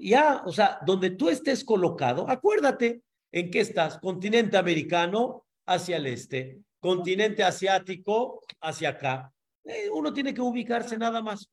Ya, 0.01 0.43
o 0.45 0.53
sea, 0.53 0.79
donde 0.87 1.11
tú 1.11 1.29
estés 1.29 1.65
colocado, 1.65 2.29
acuérdate 2.29 3.03
en 3.33 3.51
qué 3.51 3.61
estás. 3.61 3.99
Continente 3.99 4.57
americano 4.57 5.45
hacia 5.67 5.97
el 5.97 6.07
este, 6.07 6.61
continente 6.87 7.43
asiático 7.43 8.41
hacia 8.61 8.91
acá. 8.91 9.33
Eh, 9.65 9.91
uno 9.91 10.13
tiene 10.13 10.33
que 10.33 10.41
ubicarse 10.41 10.97
nada 10.97 11.21
más. 11.21 11.51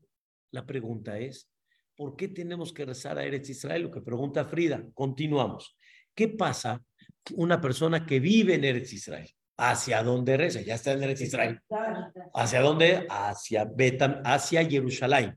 La 0.51 0.63
pregunta 0.63 1.17
es, 1.17 1.49
¿por 1.95 2.15
qué 2.15 2.27
tenemos 2.27 2.71
que 2.71 2.85
rezar 2.85 3.17
a 3.17 3.23
Eretz 3.23 3.49
Israel? 3.49 3.81
Lo 3.81 3.91
que 3.91 4.01
pregunta 4.01 4.45
Frida. 4.45 4.83
Continuamos. 4.93 5.75
¿Qué 6.13 6.27
pasa 6.27 6.79
una 7.33 7.59
persona 7.59 8.05
que 8.05 8.19
vive 8.19 8.53
en 8.53 8.63
Eretz 8.63 8.93
Israel? 8.93 9.29
¿Hacia 9.57 10.03
dónde 10.03 10.37
reza? 10.37 10.61
Ya 10.61 10.75
está 10.75 10.91
en 10.91 11.01
Eretz 11.01 11.21
Israel. 11.21 11.59
¿Hacia 12.35 12.61
dónde? 12.61 13.07
Hacia 13.09 13.65
Betam, 13.65 14.21
hacia 14.23 14.63
Jerusalén. 14.63 15.35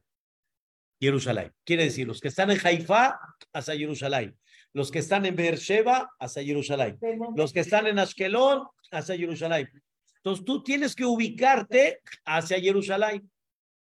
Jerusalén. 1.01 1.53
Quiere 1.65 1.85
decir, 1.85 2.07
los 2.07 2.21
que 2.21 2.29
están 2.29 2.51
en 2.51 2.59
Haifa, 2.63 3.19
hacia 3.55 3.75
Jerusalén. 3.75 4.37
Los 4.77 4.91
que 4.91 4.99
están 4.99 5.25
en 5.25 5.35
Beersheba, 5.35 6.15
hacia 6.21 6.45
Jerusalén. 6.45 6.99
Los 7.35 7.51
que 7.55 7.61
están 7.61 7.87
en 7.87 7.99
Ashkelon, 7.99 8.69
hacia 8.93 9.17
Jerusalén. 9.17 9.71
Entonces 10.17 10.45
tú 10.45 10.63
tienes 10.63 10.95
que 10.95 11.07
ubicarte 11.07 12.03
hacia 12.27 12.61
Jerusalén. 12.61 13.27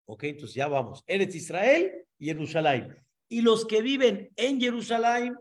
Ok, 0.08 0.24
entonces 0.24 0.56
ya 0.56 0.68
vamos. 0.68 1.04
Eres 1.06 1.36
Israel 1.36 1.92
Jerusalén. 2.20 2.98
Y 3.28 3.42
los 3.42 3.68
que 3.68 3.84
viven 3.84 4.32
en 4.36 4.60
Jerusalén, 4.60 5.38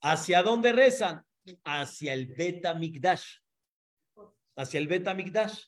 ¿hacia 0.00 0.42
dónde 0.42 0.72
rezan? 0.72 1.22
Hacia 1.62 2.12
el 2.12 2.26
Beta 2.26 2.74
Mikdash. 2.74 3.36
Hacia 4.56 4.80
el 4.80 4.88
Beta 4.88 5.14
Mikdash. 5.14 5.66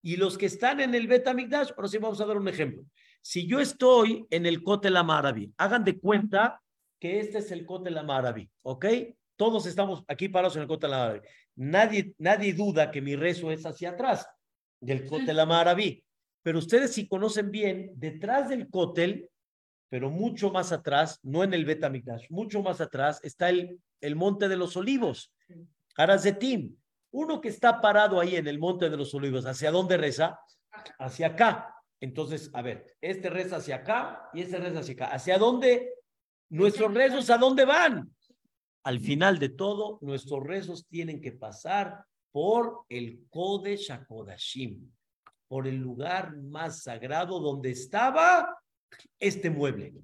Y 0.00 0.16
los 0.16 0.38
que 0.38 0.46
están 0.46 0.80
en 0.80 0.94
el 0.94 1.06
Beta 1.06 1.34
Mikdash, 1.34 1.72
ahora 1.76 1.88
sí 1.88 1.98
vamos 1.98 2.18
a 2.18 2.24
dar 2.24 2.38
un 2.38 2.48
ejemplo. 2.48 2.82
Si 3.20 3.46
yo 3.46 3.60
estoy 3.60 4.26
en 4.30 4.46
el 4.46 4.62
Kotel 4.62 4.96
Amarabi, 4.96 5.52
hagan 5.58 5.84
de 5.84 5.98
cuenta 5.98 6.62
que 7.04 7.20
este 7.20 7.36
es 7.36 7.50
el 7.52 7.66
Kotel 7.66 7.98
Amarabi, 7.98 8.50
¿ok? 8.62 8.86
Todos 9.36 9.66
estamos 9.66 10.02
aquí 10.08 10.30
parados 10.30 10.56
en 10.56 10.62
el 10.62 10.68
Kotel 10.68 10.94
Amarabi. 10.94 11.20
Nadie, 11.54 12.14
nadie 12.16 12.54
duda 12.54 12.90
que 12.90 13.02
mi 13.02 13.14
rezo 13.14 13.52
es 13.52 13.66
hacia 13.66 13.90
atrás 13.90 14.26
del 14.80 15.04
Kotel 15.04 15.38
Amarabi. 15.38 16.02
Pero 16.42 16.60
ustedes 16.60 16.94
si 16.94 17.06
conocen 17.06 17.50
bien, 17.50 17.92
detrás 17.96 18.48
del 18.48 18.70
Kotel, 18.70 19.28
pero 19.90 20.08
mucho 20.08 20.50
más 20.50 20.72
atrás, 20.72 21.20
no 21.22 21.44
en 21.44 21.52
el 21.52 21.66
Betamigdash, 21.66 22.30
mucho 22.30 22.62
más 22.62 22.80
atrás 22.80 23.20
está 23.22 23.50
el, 23.50 23.78
el 24.00 24.16
Monte 24.16 24.48
de 24.48 24.56
los 24.56 24.74
Olivos, 24.74 25.30
Arazetim. 25.98 26.74
Uno 27.10 27.38
que 27.42 27.50
está 27.50 27.82
parado 27.82 28.18
ahí 28.18 28.36
en 28.36 28.46
el 28.46 28.58
Monte 28.58 28.88
de 28.88 28.96
los 28.96 29.14
Olivos, 29.14 29.44
¿hacia 29.44 29.70
dónde 29.70 29.98
reza? 29.98 30.40
Hacia 30.98 31.26
acá. 31.26 31.76
Entonces, 32.00 32.50
a 32.54 32.62
ver, 32.62 32.96
este 33.02 33.28
reza 33.28 33.56
hacia 33.56 33.76
acá 33.76 34.30
y 34.32 34.40
este 34.40 34.56
reza 34.56 34.78
hacia 34.78 34.94
acá. 34.94 35.06
¿Hacia 35.08 35.36
dónde? 35.36 35.90
Nuestros 36.50 36.92
rezos, 36.92 37.30
¿a 37.30 37.38
dónde 37.38 37.64
van? 37.64 38.14
al 38.84 39.00
final 39.00 39.38
de 39.38 39.48
todo, 39.48 39.98
nuestros 40.02 40.44
rezos 40.44 40.86
tienen 40.86 41.20
que 41.20 41.32
pasar 41.32 42.04
por 42.30 42.84
el 42.90 43.26
Kodesh 43.30 43.90
HaKodashim, 43.90 44.92
por 45.48 45.66
el 45.66 45.76
lugar 45.76 46.36
más 46.36 46.82
sagrado 46.82 47.40
donde 47.40 47.70
estaba 47.70 48.58
este 49.18 49.48
mueble. 49.48 49.94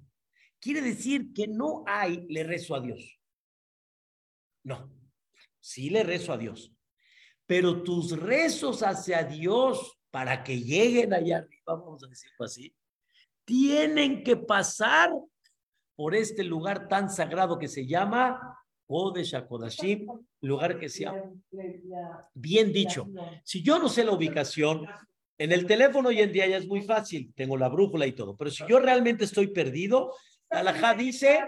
Quiere 0.58 0.80
decir 0.80 1.32
que 1.34 1.46
no 1.46 1.84
hay 1.86 2.26
le 2.28 2.42
rezo 2.42 2.74
a 2.74 2.80
Dios. 2.80 3.20
No, 4.64 4.90
sí 5.58 5.90
le 5.90 6.02
rezo 6.02 6.32
a 6.32 6.38
Dios. 6.38 6.72
Pero 7.46 7.82
tus 7.82 8.12
rezos 8.18 8.82
hacia 8.82 9.24
Dios 9.24 9.98
para 10.10 10.42
que 10.42 10.58
lleguen 10.58 11.12
allá 11.12 11.38
arriba, 11.38 11.74
vamos 11.74 12.02
a 12.04 12.08
decirlo 12.08 12.46
así, 12.46 12.74
tienen 13.44 14.24
que 14.24 14.36
pasar 14.36 15.10
por 16.00 16.14
este 16.14 16.44
lugar 16.44 16.88
tan 16.88 17.10
sagrado 17.10 17.58
que 17.58 17.68
se 17.68 17.86
llama 17.86 18.58
Kodesh 18.86 19.34
HaKodashim, 19.34 20.06
lugar 20.40 20.78
que 20.78 20.88
sea 20.88 21.12
bien 22.32 22.72
dicho. 22.72 23.06
Si 23.44 23.62
yo 23.62 23.78
no 23.78 23.86
sé 23.86 24.02
la 24.02 24.12
ubicación, 24.12 24.86
en 25.36 25.52
el 25.52 25.66
teléfono 25.66 26.08
hoy 26.08 26.20
en 26.20 26.32
día 26.32 26.46
ya 26.46 26.56
es 26.56 26.66
muy 26.66 26.80
fácil, 26.80 27.34
tengo 27.36 27.54
la 27.58 27.68
brújula 27.68 28.06
y 28.06 28.12
todo, 28.12 28.34
pero 28.34 28.50
si 28.50 28.64
yo 28.66 28.80
realmente 28.80 29.24
estoy 29.24 29.48
perdido, 29.48 30.14
la 30.50 30.94
dice, 30.94 31.40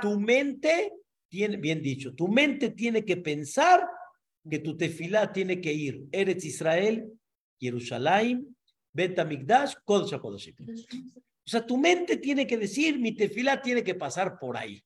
tu 0.00 0.18
mente 0.18 0.94
tiene, 1.28 1.58
bien 1.58 1.82
dicho, 1.82 2.14
tu 2.14 2.28
mente 2.28 2.70
tiene 2.70 3.04
que 3.04 3.18
pensar 3.18 3.86
que 4.48 4.60
tu 4.60 4.74
tefilá 4.74 5.30
tiene 5.34 5.60
que 5.60 5.74
ir 5.74 6.06
Eretz 6.12 6.46
Israel, 6.46 7.12
Jerusalén, 7.60 8.56
Bet 8.90 9.18
Amigdash, 9.18 9.74
Kodesh 9.84 10.14
HaKodashim. 10.14 10.54
O 11.48 11.50
sea, 11.50 11.64
tu 11.64 11.78
mente 11.78 12.18
tiene 12.18 12.46
que 12.46 12.58
decir, 12.58 12.98
mi 12.98 13.12
tefilá 13.12 13.62
tiene 13.62 13.82
que 13.82 13.94
pasar 13.94 14.38
por 14.38 14.58
ahí. 14.58 14.84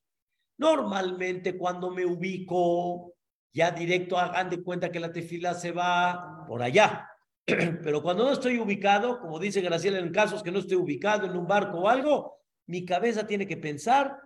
Normalmente 0.57 1.57
cuando 1.57 1.91
me 1.91 2.05
ubico 2.05 3.15
ya 3.51 3.71
directo, 3.71 4.17
hagan 4.17 4.49
de 4.49 4.63
cuenta 4.63 4.89
que 4.89 5.01
la 5.01 5.11
tefila 5.11 5.55
se 5.55 5.73
va 5.73 6.45
por 6.47 6.63
allá. 6.63 7.09
Pero 7.45 8.01
cuando 8.01 8.23
no 8.23 8.31
estoy 8.31 8.59
ubicado, 8.59 9.19
como 9.19 9.39
dice 9.39 9.59
Graciela, 9.59 9.99
en 9.99 10.13
casos 10.13 10.41
que 10.41 10.53
no 10.53 10.59
estoy 10.59 10.77
ubicado 10.77 11.25
en 11.25 11.35
un 11.35 11.45
barco 11.45 11.79
o 11.79 11.89
algo, 11.89 12.37
mi 12.67 12.85
cabeza 12.85 13.27
tiene 13.27 13.45
que 13.45 13.57
pensar, 13.57 14.17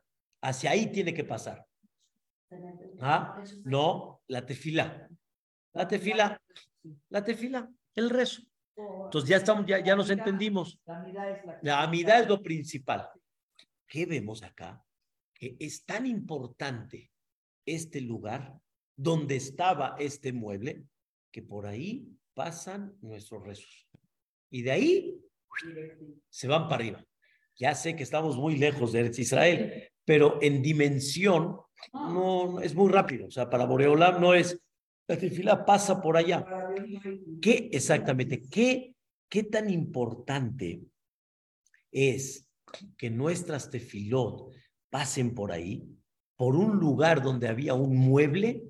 hacia 0.43 0.69
ahí 0.69 0.91
tiene 0.91 1.15
que 1.15 1.23
pasar. 1.23 1.65
¿Ah? 3.01 3.41
No, 3.63 4.21
la 4.27 4.45
tefila. 4.45 5.09
La 5.73 5.87
tefila. 5.87 6.39
La 7.09 7.23
tefila, 7.23 7.67
el 7.95 8.11
rezo. 8.11 8.43
Entonces 8.77 9.29
ya 9.29 9.37
estamos, 9.37 9.65
ya, 9.65 9.83
ya 9.83 9.95
nos 9.95 10.09
entendimos. 10.09 10.79
La 11.61 11.81
amidad 11.81 12.21
es 12.21 12.27
lo 12.27 12.41
principal. 12.41 13.09
¿Qué 13.87 14.05
vemos 14.05 14.43
acá? 14.43 14.83
Que 15.33 15.55
es 15.59 15.83
tan 15.85 16.05
importante 16.05 17.11
este 17.65 18.01
lugar 18.01 18.59
donde 18.95 19.35
estaba 19.35 19.95
este 19.99 20.31
mueble 20.33 20.83
que 21.31 21.41
por 21.41 21.65
ahí 21.65 22.07
pasan 22.33 22.95
nuestros 23.01 23.43
rezos. 23.43 23.87
Y 24.49 24.61
de 24.61 24.71
ahí 24.71 25.21
se 26.29 26.47
van 26.47 26.63
para 26.63 26.75
arriba. 26.75 27.05
Ya 27.57 27.73
sé 27.73 27.95
que 27.95 28.03
estamos 28.03 28.37
muy 28.37 28.57
lejos 28.57 28.91
de 28.91 29.11
Israel, 29.17 29.89
pero 30.05 30.39
en 30.41 30.61
dimensión 30.61 31.59
no, 31.93 32.59
es 32.61 32.75
muy 32.75 32.91
rápido. 32.91 33.27
O 33.27 33.31
sea, 33.31 33.49
para 33.49 33.65
Boreolam 33.65 34.21
no 34.21 34.33
es, 34.33 34.59
la 35.07 35.17
tefila 35.17 35.65
pasa 35.65 36.01
por 36.01 36.17
allá. 36.17 36.45
¿Qué 37.41 37.69
exactamente? 37.71 38.43
¿Qué, 38.43 38.93
qué 39.29 39.43
tan 39.43 39.69
importante 39.69 40.81
es 41.91 42.47
que 42.97 43.09
nuestras 43.09 43.69
tefilot 43.69 44.53
pasen 44.89 45.33
por 45.33 45.51
ahí, 45.51 45.87
por 46.35 46.55
un 46.55 46.77
lugar 46.77 47.21
donde 47.21 47.47
había 47.47 47.73
un 47.73 47.95
mueble, 47.95 48.63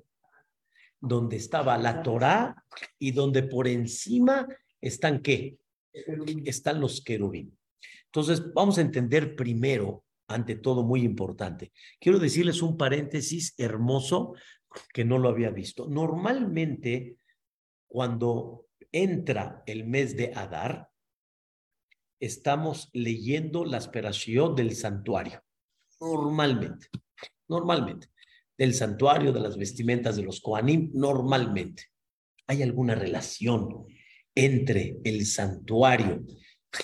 donde 1.00 1.36
estaba 1.36 1.76
la 1.76 2.02
Torá 2.02 2.64
y 2.98 3.12
donde 3.12 3.42
por 3.42 3.66
encima 3.66 4.46
están 4.80 5.20
qué? 5.20 5.58
Están 6.44 6.80
los 6.80 7.02
querubín. 7.02 7.56
Entonces, 8.06 8.52
vamos 8.54 8.78
a 8.78 8.82
entender 8.82 9.34
primero, 9.34 10.04
ante 10.28 10.54
todo, 10.54 10.82
muy 10.82 11.02
importante. 11.02 11.72
Quiero 12.00 12.18
decirles 12.18 12.62
un 12.62 12.76
paréntesis 12.76 13.54
hermoso 13.58 14.34
que 14.92 15.04
no 15.04 15.18
lo 15.18 15.28
había 15.28 15.50
visto. 15.50 15.86
Normalmente, 15.88 17.16
cuando 17.86 18.66
entra 18.92 19.62
el 19.66 19.86
mes 19.86 20.16
de 20.16 20.32
Adar, 20.34 20.90
estamos 22.20 22.90
leyendo 22.92 23.64
la 23.64 23.76
aspiración 23.76 24.54
del 24.54 24.74
santuario. 24.74 25.42
Normalmente, 26.00 26.88
normalmente. 27.48 28.08
Del 28.56 28.74
santuario, 28.74 29.32
de 29.32 29.40
las 29.40 29.56
vestimentas 29.56 30.16
de 30.16 30.24
los 30.24 30.40
Koanim, 30.40 30.90
normalmente. 30.94 31.84
¿Hay 32.46 32.62
alguna 32.62 32.94
relación 32.94 33.86
entre 34.34 34.98
el 35.04 35.26
santuario 35.26 36.24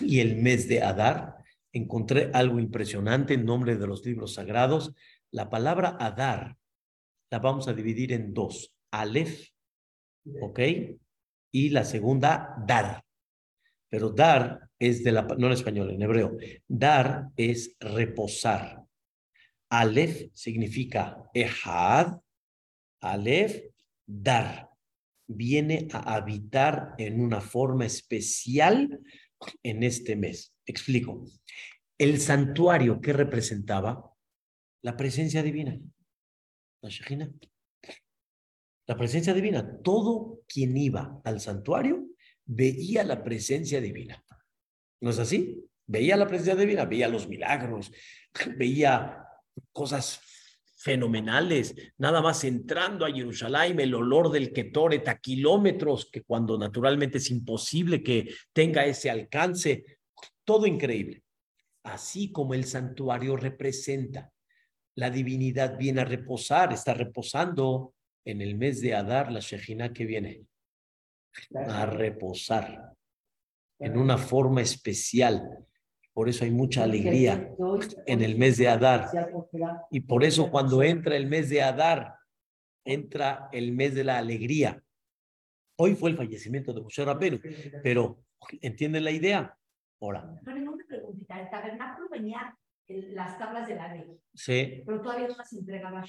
y 0.01 0.21
el 0.21 0.37
mes 0.37 0.69
de 0.69 0.83
Adar? 0.83 1.37
Encontré 1.73 2.31
algo 2.33 2.61
impresionante 2.61 3.35
en 3.35 3.45
nombre 3.45 3.77
de 3.77 3.87
los 3.87 4.05
libros 4.05 4.35
sagrados. 4.35 4.95
La 5.33 5.51
palabra 5.51 5.97
Adar 5.99 6.57
la 7.35 7.41
vamos 7.41 7.67
a 7.67 7.73
dividir 7.75 8.13
en 8.13 8.33
dos. 8.33 8.73
Aleph, 8.93 9.49
¿ok? 10.41 10.61
Y 11.51 11.71
la 11.71 11.85
segunda, 11.85 12.55
Dar. 12.65 13.03
Pero 13.91 14.11
dar 14.11 14.71
es 14.79 15.03
de 15.03 15.11
la, 15.11 15.23
no 15.23 15.49
en 15.49 15.53
español, 15.53 15.91
en 15.91 16.03
hebreo. 16.03 16.37
Dar 16.69 17.31
es 17.37 17.75
reposar. 17.81 18.85
Aleph 19.69 20.31
significa 20.33 21.29
ehad. 21.35 22.21
Aleph, 23.01 23.65
dar. 24.07 24.71
Viene 25.27 25.89
a 25.93 26.15
habitar 26.15 26.95
en 26.99 27.21
una 27.21 27.41
forma 27.41 27.85
especial 27.85 29.01
en 29.61 29.83
este 29.83 30.15
mes. 30.15 30.55
Explico. 30.65 31.25
El 31.99 32.21
santuario 32.21 33.01
que 33.01 33.13
representaba 33.13 34.09
la 34.83 34.97
presencia 34.97 35.43
divina. 35.43 35.81
La 38.87 38.97
presencia 38.97 39.33
divina. 39.33 39.81
Todo 39.83 40.41
quien 40.47 40.77
iba 40.77 41.21
al 41.25 41.41
santuario 41.41 42.07
veía 42.45 43.05
la 43.05 43.23
presencia 43.23 43.81
divina. 43.81 44.23
¿No 45.01 45.11
es 45.11 45.19
así? 45.19 45.65
Veía 45.87 46.17
la 46.17 46.27
presencia 46.27 46.57
divina, 46.57 46.85
veía 46.85 47.09
los 47.09 47.29
milagros, 47.29 47.93
veía 48.57 49.25
cosas 49.73 50.21
fenomenales, 50.77 51.75
nada 51.97 52.21
más 52.21 52.45
entrando 52.45 53.07
a 53.07 53.11
Jerusalén, 53.11 53.81
el 53.81 53.95
olor 53.95 54.31
del 54.31 54.53
Ketoret 54.53 55.09
a 55.09 55.19
kilómetros, 55.19 56.11
que 56.11 56.23
cuando 56.23 56.59
naturalmente 56.59 57.19
es 57.19 57.31
imposible 57.31 58.03
que 58.03 58.29
tenga 58.53 58.85
ese 58.85 59.09
alcance, 59.09 59.99
todo 60.45 60.67
increíble. 60.67 61.23
Así 61.85 62.31
como 62.31 62.53
el 62.53 62.65
santuario 62.65 63.35
representa, 63.35 64.31
la 64.97 65.11
divinidad 65.11 65.77
viene 65.77 66.01
a 66.01 66.05
reposar, 66.05 66.73
está 66.73 66.95
reposando 66.95 67.95
en 68.25 68.41
el 68.41 68.57
mes 68.57 68.81
de 68.81 68.95
Adar, 68.95 69.31
la 69.31 69.41
Shejina 69.41 69.93
que 69.93 70.07
viene 70.07 70.47
a 71.67 71.87
reposar 71.87 72.95
en 73.79 73.99
una 73.99 74.17
forma 74.19 74.63
especial. 74.63 75.67
Por 76.13 76.29
eso 76.29 76.45
hay 76.45 76.53
mucha 76.53 76.85
alegría 76.85 77.51
en 78.07 78.23
el 78.23 78.39
mes 78.39 78.57
de 78.57 78.69
Adar. 78.69 79.11
Y 79.91 80.01
por 80.01 80.23
eso 80.23 80.51
cuando 80.51 80.83
entra 80.83 81.17
el 81.17 81.27
mes 81.27 81.51
de 81.51 81.63
Adar, 81.63 82.15
entra 82.85 83.49
el 83.53 83.73
mes 83.73 83.95
de 83.95 84.05
la 84.05 84.19
alegría. 84.19 84.81
Hoy 85.77 85.97
fue 85.97 86.11
el 86.11 86.17
fallecimiento 86.17 86.73
de 86.73 86.83
José 86.83 87.05
Rabenu, 87.05 87.41
pero 87.83 88.25
¿entienden 88.61 89.03
la 89.03 89.11
idea? 89.11 89.59
Ahora. 90.01 90.41
El 90.47 91.51
tabernáculo 91.51 92.09
venía 92.11 92.57
las 92.89 93.39
tablas 93.39 93.67
de 93.67 93.75
la 93.77 93.95
ley. 93.95 94.05
Sí. 94.35 94.83
Pero 94.85 95.01
todavía 95.01 95.29
no 95.29 95.37
las 95.37 95.53
entregaba 95.53 96.05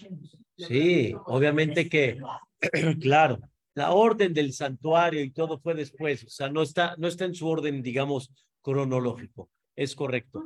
Sí, 0.57 1.15
obviamente 1.25 1.87
que, 1.89 2.19
claro, 3.01 3.39
la 3.75 3.91
orden 3.91 4.33
del 4.33 4.53
santuario 4.53 5.21
y 5.21 5.31
todo 5.31 5.59
fue 5.59 5.73
después, 5.75 6.23
o 6.23 6.29
sea, 6.29 6.49
no 6.49 6.61
está, 6.61 6.95
no 6.97 7.07
está 7.07 7.25
en 7.25 7.35
su 7.35 7.47
orden, 7.47 7.81
digamos, 7.81 8.31
cronológico. 8.61 9.49
Es 9.75 9.95
correcto. 9.95 10.45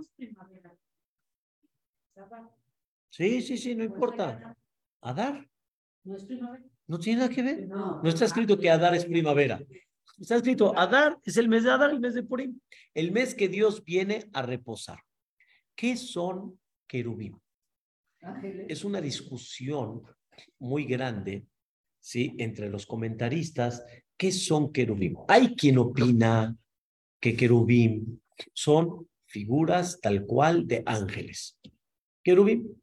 Sí, 3.10 3.42
sí, 3.42 3.58
sí, 3.58 3.76
no 3.76 3.84
importa. 3.84 4.56
Adar. 5.02 5.48
No 6.04 7.00
tiene 7.00 7.20
nada 7.20 7.34
que 7.34 7.44
ver. 7.44 7.68
No 7.68 8.02
está 8.04 8.26
escrito 8.26 8.58
que 8.58 8.70
Adar 8.70 8.96
es 8.96 9.06
primavera. 9.06 9.62
Está 10.20 10.36
escrito 10.36 10.78
Adar 10.78 11.18
es 11.24 11.38
el 11.38 11.48
mes 11.48 11.64
de 11.64 11.72
Adar, 11.72 11.92
el 11.92 12.00
mes 12.00 12.16
de 12.16 12.24
Purim. 12.24 12.60
El 12.94 13.12
mes 13.12 13.36
que 13.36 13.48
Dios 13.48 13.84
viene 13.84 14.28
a 14.34 14.42
reposar. 14.42 15.00
¿Qué 15.80 15.96
son 15.96 16.60
querubim? 16.86 17.40
Es 18.68 18.84
una 18.84 19.00
discusión 19.00 20.04
muy 20.60 20.84
grande 20.84 21.48
¿sí? 22.02 22.36
entre 22.38 22.70
los 22.70 22.86
comentaristas, 22.86 23.86
¿qué 24.18 24.30
son 24.34 24.74
querubim? 24.74 25.16
Hay 25.30 25.56
quien 25.56 25.78
opina 25.78 26.54
que 27.22 27.34
querubim 27.34 28.20
son 28.54 29.08
figuras 29.26 30.02
tal 30.02 30.26
cual 30.26 30.68
de 30.68 30.84
ángeles. 30.86 31.58
Querubim. 32.26 32.76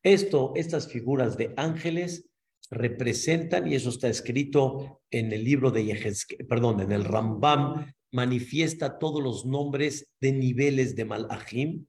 Esto, 0.00 0.52
estas 0.54 0.86
figuras 0.86 1.36
de 1.36 1.54
ángeles 1.56 2.30
representan, 2.70 3.66
y 3.66 3.74
eso 3.74 3.88
está 3.88 4.08
escrito 4.08 5.02
en 5.10 5.32
el 5.32 5.42
libro 5.42 5.72
de 5.72 5.86
Yehezkel, 5.86 6.46
perdón, 6.46 6.82
en 6.82 6.92
el 6.92 7.02
Rambam, 7.02 7.92
manifiesta 8.14 8.98
todos 8.98 9.22
los 9.22 9.44
nombres 9.44 10.08
de 10.20 10.32
niveles 10.32 10.94
de 10.94 11.04
Malachim, 11.04 11.86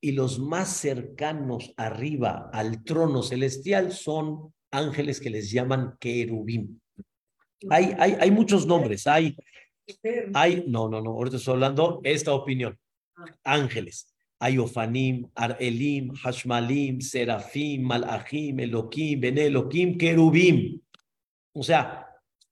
y 0.00 0.12
los 0.12 0.38
más 0.38 0.68
cercanos 0.76 1.72
arriba 1.76 2.50
al 2.52 2.84
trono 2.84 3.22
celestial 3.22 3.92
son 3.92 4.52
ángeles 4.70 5.20
que 5.20 5.30
les 5.30 5.50
llaman 5.50 5.96
querubim. 5.98 6.78
Hay, 7.70 7.94
hay, 7.98 8.16
hay 8.20 8.30
muchos 8.30 8.66
nombres, 8.66 9.06
hay, 9.06 9.36
hay, 10.34 10.64
no, 10.68 10.88
no, 10.88 11.00
no, 11.00 11.10
ahorita 11.12 11.36
estoy 11.36 11.54
hablando 11.54 12.00
esta 12.04 12.34
opinión. 12.34 12.78
Ángeles. 13.44 14.12
Hay 14.38 14.58
Ofanim, 14.58 15.30
Arelim, 15.34 16.12
Hashmalim, 16.14 17.00
Serafim, 17.00 17.82
Malachim, 17.82 18.60
Elohim, 18.60 19.20
Ben 19.20 19.38
Elohim, 19.38 19.96
Querubim. 19.96 20.78
O 21.54 21.62
sea, 21.62 22.05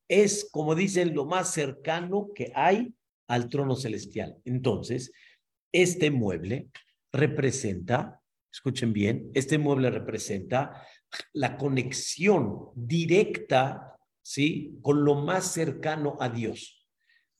es 0.08 0.48
como 0.50 0.74
dicen 0.74 1.14
lo 1.14 1.24
más 1.24 1.52
cercano 1.52 2.30
que 2.34 2.52
hay 2.54 2.94
al 3.28 3.48
trono 3.48 3.76
celestial. 3.76 4.36
Entonces, 4.44 5.12
este 5.72 6.10
mueble 6.10 6.68
representa, 7.12 8.20
escuchen 8.52 8.92
bien, 8.92 9.30
este 9.34 9.58
mueble 9.58 9.90
representa 9.90 10.86
la 11.32 11.56
conexión 11.56 12.70
directa, 12.74 13.96
¿sí? 14.22 14.78
Con 14.82 15.04
lo 15.04 15.14
más 15.16 15.52
cercano 15.52 16.16
a 16.20 16.28
Dios. 16.28 16.86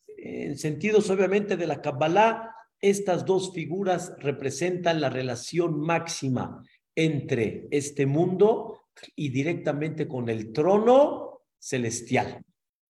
En 0.06 0.56
sentidos, 0.56 1.10
obviamente, 1.10 1.56
de 1.56 1.66
la 1.66 1.82
Kabbalah, 1.82 2.54
estas 2.80 3.24
dos 3.24 3.52
figuras 3.52 4.14
representan 4.18 5.00
la 5.00 5.10
relación 5.10 5.80
máxima 5.80 6.62
entre 6.94 7.66
este 7.70 8.06
mundo 8.06 8.86
y 9.16 9.30
directamente 9.30 10.06
con 10.06 10.28
el 10.28 10.52
trono 10.52 11.42
celestial, 11.58 12.44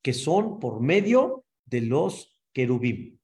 que 0.04 0.12
son 0.12 0.60
por 0.60 0.82
medio 0.82 1.46
de 1.64 1.80
los 1.80 2.38
querubim. 2.52 3.18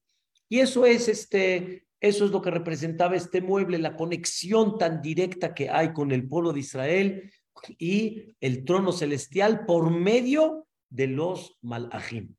Y 0.49 0.61
eso 0.61 0.87
es 0.87 1.09
este, 1.09 1.87
eso 2.01 2.25
es 2.25 2.31
lo 2.31 2.41
que 2.41 2.51
representaba 2.51 3.17
este 3.17 3.43
mueble, 3.43 3.79
la 3.79 3.97
conexión 3.97 4.79
tan 4.79 5.03
directa 5.03 5.55
que 5.55 5.69
hay 5.69 5.93
con 5.93 6.11
el 6.11 6.27
pueblo 6.27 6.55
de 6.55 6.61
Israel 6.61 7.31
y 7.79 8.35
el 8.41 8.65
trono 8.65 8.93
celestial 8.93 9.67
por 9.67 9.91
medio 9.91 10.67
de 10.89 11.07
los 11.09 11.59
malajim. 11.61 12.35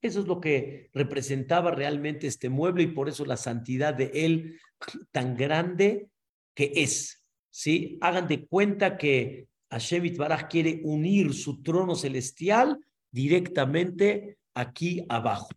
Eso 0.00 0.20
es 0.20 0.26
lo 0.26 0.40
que 0.40 0.88
representaba 0.94 1.70
realmente 1.70 2.26
este 2.26 2.48
mueble 2.48 2.84
y 2.84 2.88
por 2.88 3.10
eso 3.10 3.26
la 3.26 3.36
santidad 3.36 3.92
de 3.92 4.10
él 4.14 4.58
tan 5.12 5.36
grande 5.36 6.08
que 6.54 6.72
es. 6.76 7.22
¿sí? 7.50 7.98
Hagan 8.00 8.26
de 8.26 8.46
cuenta 8.46 8.96
que 8.96 9.48
Hashem 9.70 10.16
Baraj 10.16 10.48
quiere 10.48 10.80
unir 10.82 11.34
su 11.34 11.62
trono 11.62 11.94
celestial 11.94 12.80
directamente 13.12 14.38
aquí 14.54 15.04
abajo. 15.08 15.50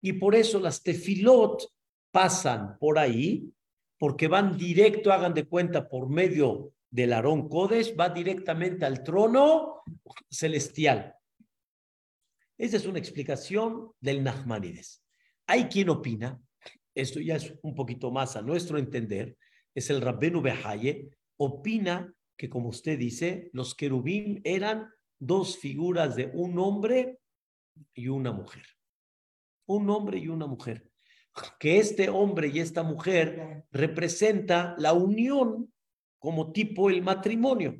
Y 0.00 0.14
por 0.14 0.34
eso 0.34 0.60
las 0.60 0.82
tefilot 0.82 1.62
pasan 2.10 2.78
por 2.78 2.98
ahí, 2.98 3.52
porque 3.98 4.28
van 4.28 4.56
directo, 4.56 5.12
hagan 5.12 5.34
de 5.34 5.46
cuenta, 5.46 5.88
por 5.88 6.08
medio 6.08 6.72
del 6.90 7.12
Aarón 7.12 7.48
Codes, 7.48 7.94
va 7.98 8.08
directamente 8.08 8.86
al 8.86 9.02
trono 9.02 9.82
celestial. 10.30 11.14
Esa 12.56 12.76
es 12.76 12.86
una 12.86 12.98
explicación 12.98 13.90
del 14.00 14.22
Nachmanides. 14.22 15.02
Hay 15.46 15.64
quien 15.64 15.90
opina, 15.90 16.40
esto 16.94 17.20
ya 17.20 17.36
es 17.36 17.52
un 17.62 17.74
poquito 17.74 18.10
más 18.10 18.36
a 18.36 18.42
nuestro 18.42 18.78
entender, 18.78 19.36
es 19.74 19.90
el 19.90 20.00
Rabbenu 20.00 20.40
Behaye, 20.40 21.10
opina 21.36 22.14
que, 22.36 22.48
como 22.48 22.68
usted 22.68 22.98
dice, 22.98 23.50
los 23.52 23.74
querubín 23.74 24.40
eran 24.44 24.90
dos 25.18 25.58
figuras 25.58 26.16
de 26.16 26.30
un 26.34 26.58
hombre 26.58 27.18
y 27.94 28.08
una 28.08 28.32
mujer. 28.32 28.64
Un 29.66 29.90
hombre 29.90 30.18
y 30.18 30.28
una 30.28 30.46
mujer. 30.46 30.90
Que 31.58 31.78
este 31.78 32.08
hombre 32.08 32.48
y 32.48 32.60
esta 32.60 32.82
mujer 32.82 33.64
representa 33.70 34.74
la 34.78 34.92
unión 34.92 35.72
como 36.18 36.52
tipo 36.52 36.88
el 36.88 37.02
matrimonio. 37.02 37.76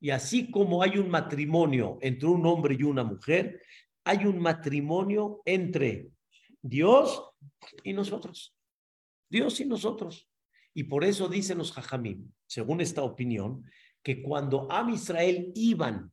Y 0.00 0.10
así 0.10 0.50
como 0.50 0.82
hay 0.82 0.98
un 0.98 1.08
matrimonio 1.08 1.98
entre 2.00 2.28
un 2.28 2.44
hombre 2.46 2.76
y 2.78 2.82
una 2.82 3.04
mujer, 3.04 3.62
hay 4.04 4.26
un 4.26 4.38
matrimonio 4.38 5.42
entre 5.44 6.10
Dios 6.62 7.22
y 7.82 7.92
nosotros. 7.92 8.54
Dios 9.28 9.60
y 9.60 9.64
nosotros. 9.64 10.28
Y 10.74 10.84
por 10.84 11.04
eso 11.04 11.28
dicen 11.28 11.58
los 11.58 11.72
Jajamim, 11.72 12.30
según 12.46 12.80
esta 12.80 13.02
opinión, 13.02 13.64
que 14.02 14.22
cuando 14.22 14.70
Am 14.70 14.90
Israel 14.90 15.50
iban 15.54 16.12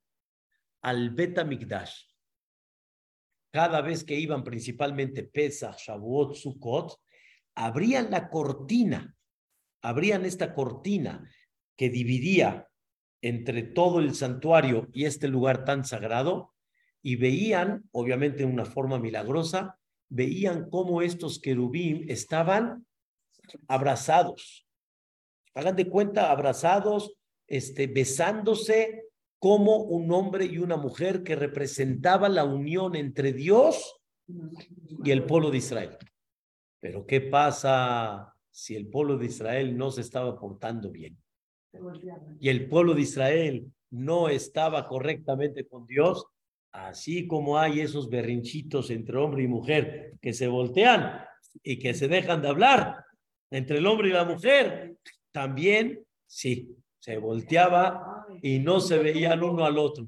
al 0.84 1.10
Bet 1.12 1.43
Mikdash, 1.43 2.04
cada 3.52 3.82
vez 3.82 4.04
que 4.04 4.19
iban 4.19 4.43
principalmente 4.43 5.24
Pesach, 5.24 5.78
Shavuot, 5.78 6.36
Sukkot, 6.36 7.00
abrían 7.56 8.12
la 8.12 8.30
cortina, 8.30 9.15
abrían 9.82 10.26
esta 10.26 10.54
cortina 10.54 11.30
que 11.76 11.89
dividía 11.89 12.67
entre 13.22 13.63
todo 13.63 14.00
el 14.00 14.13
santuario 14.15 14.89
y 14.91 15.06
este 15.06 15.28
lugar 15.28 15.63
tan 15.63 15.86
sagrado, 15.86 16.54
y 17.02 17.15
veían, 17.15 17.88
obviamente 17.91 18.39
de 18.39 18.46
una 18.46 18.65
forma 18.65 18.98
milagrosa, 18.98 19.78
veían 20.10 20.69
cómo 20.69 21.02
estos 21.02 21.39
querubín 21.39 22.06
estaban 22.10 22.86
abrazados. 23.67 24.67
Hagan 25.54 25.76
de 25.76 25.89
cuenta, 25.89 26.32
abrazados, 26.32 27.13
este, 27.48 27.88
besándose 27.88 29.04
como 29.43 29.75
un 29.75 30.10
hombre 30.13 30.45
y 30.45 30.58
una 30.58 30.77
mujer 30.77 31.21
que 31.21 31.36
representaba 31.36 32.29
la 32.29 32.45
unión 32.45 32.95
entre 32.95 33.34
Dios 33.34 33.99
y 35.03 35.12
el 35.12 35.25
pueblo 35.25 35.51
de 35.51 35.58
Israel. 35.58 35.97
Pero 36.79 37.06
¿qué 37.06 37.19
pasa 37.19 38.34
si 38.49 38.73
el 38.73 38.88
pueblo 38.88 39.17
de 39.17 39.25
Israel 39.25 39.75
no 39.75 39.91
se 39.91 39.99
estaba 39.99 40.39
portando 40.39 40.89
bien? 40.91 41.17
Y 42.39 42.47
el 42.47 42.69
pueblo 42.69 42.93
de 42.93 43.01
Israel 43.01 43.69
no 43.89 44.29
estaba 44.29 44.88
correctamente 44.88 45.67
con 45.67 45.86
Dios, 45.88 46.25
así 46.71 47.27
como 47.27 47.60
hay 47.60 47.82
esos 47.82 48.10
berrinchitos 48.10 48.91
entre 48.91 49.17
hombre 49.17 49.43
y 49.43 49.49
mujer 49.49 50.13
que 50.21 50.32
se 50.32 50.47
voltean 50.47 51.19
y 51.62 51.79
que 51.79 51.93
se 51.93 52.08
dejan 52.08 52.41
de 52.41 52.47
hablar 52.47 53.03
entre 53.51 53.79
el 53.79 53.88
hombre 53.88 54.08
y 54.08 54.13
la 54.13 54.23
mujer, 54.23 54.95
también 55.34 56.01
sí, 56.25 56.77
se 57.03 57.17
volteaba 57.17 58.22
y 58.41 58.60
no 58.60 58.80
se 58.80 58.98
veían 58.98 59.43
uno 59.43 59.65
al 59.65 59.78
otro. 59.78 60.08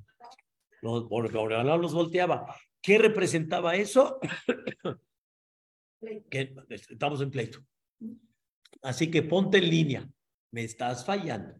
Los, 0.81 1.05
porque 1.05 1.33
los 1.33 1.93
volteaba. 1.93 2.45
¿Qué 2.81 2.97
representaba 2.97 3.75
eso? 3.75 4.19
que 6.29 6.53
estamos 6.69 7.21
en 7.21 7.31
pleito. 7.31 7.65
Así 8.81 9.09
que 9.09 9.23
ponte 9.23 9.57
en 9.57 9.69
línea. 9.69 10.09
Me 10.51 10.63
estás 10.63 11.05
fallando. 11.05 11.59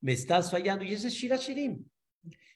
Me 0.00 0.12
estás 0.12 0.50
fallando. 0.50 0.84
Y 0.84 0.92
ese 0.92 1.08
es 1.08 1.14
Shira 1.14 1.36
Shirim. 1.36 1.84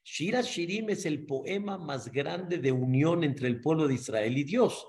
Shira 0.05 0.41
Shirim 0.41 0.91
es 0.91 1.05
el 1.07 1.27
poema 1.27 1.79
más 1.79 2.11
grande 2.11 2.59
de 2.59 2.73
unión 2.73 3.25
entre 3.25 3.49
el 3.49 3.61
pueblo 3.61 3.89
de 3.89 3.95
Israel 3.95 4.39
y 4.39 4.45
Dios. 4.45 4.87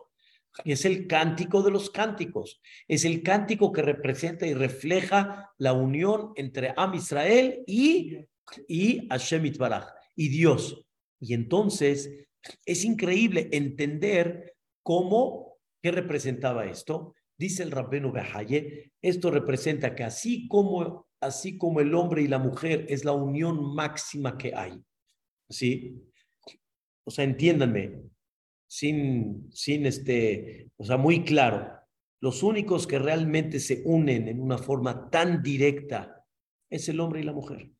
Es 0.65 0.86
el 0.86 1.08
cántico 1.08 1.63
de 1.63 1.71
los 1.71 1.89
cánticos. 1.89 2.62
Es 2.88 3.06
el 3.06 3.23
cántico 3.23 3.71
que 3.71 3.82
representa 3.82 4.45
y 4.45 4.54
refleja 4.54 5.51
la 5.58 5.73
unión 5.73 6.34
entre 6.36 6.73
Am 6.75 6.93
Israel 6.93 7.63
y, 7.65 8.17
y 8.67 9.08
Hashem 9.08 9.45
Itbaraj, 9.45 9.86
y 10.15 10.30
Dios. 10.30 10.86
Y 11.19 11.34
entonces 11.34 12.27
es 12.65 12.84
increíble 12.84 13.49
entender 13.51 14.56
cómo, 14.84 15.58
qué 15.82 15.91
representaba 15.91 16.65
esto. 16.65 17.15
Dice 17.38 17.63
el 17.63 17.71
Rabbenu 17.71 18.12
Behaye, 18.12 18.93
esto 19.01 19.32
representa 19.32 19.95
que 19.95 20.04
así 20.04 20.47
como, 20.47 21.08
así 21.19 21.58
como 21.58 21.80
el 21.80 21.93
hombre 21.95 22.21
y 22.21 22.27
la 22.27 22.39
mujer 22.39 22.86
es 22.89 23.04
la 23.04 23.13
unión 23.13 23.73
máxima 23.73 24.38
que 24.38 24.54
hay, 24.56 24.80
¿sí? 25.49 25.99
O 27.04 27.10
sea, 27.10 27.25
entiéndanme, 27.25 28.04
sin, 28.67 29.49
sin 29.51 29.86
este, 29.86 30.69
o 30.77 30.86
sea, 30.86 30.97
muy 30.97 31.23
claro. 31.23 31.80
Los 32.19 32.43
únicos 32.43 32.86
que 32.86 32.99
realmente 32.99 33.60
se 33.60 33.82
unen 33.86 34.27
en 34.27 34.39
una 34.39 34.60
forma 34.60 35.10
tan 35.10 35.41
directa 35.41 36.23
es 36.69 36.88
el 36.88 36.99
hombre 36.99 37.21
y 37.21 37.23
la 37.23 37.34
mujer. 37.34 37.71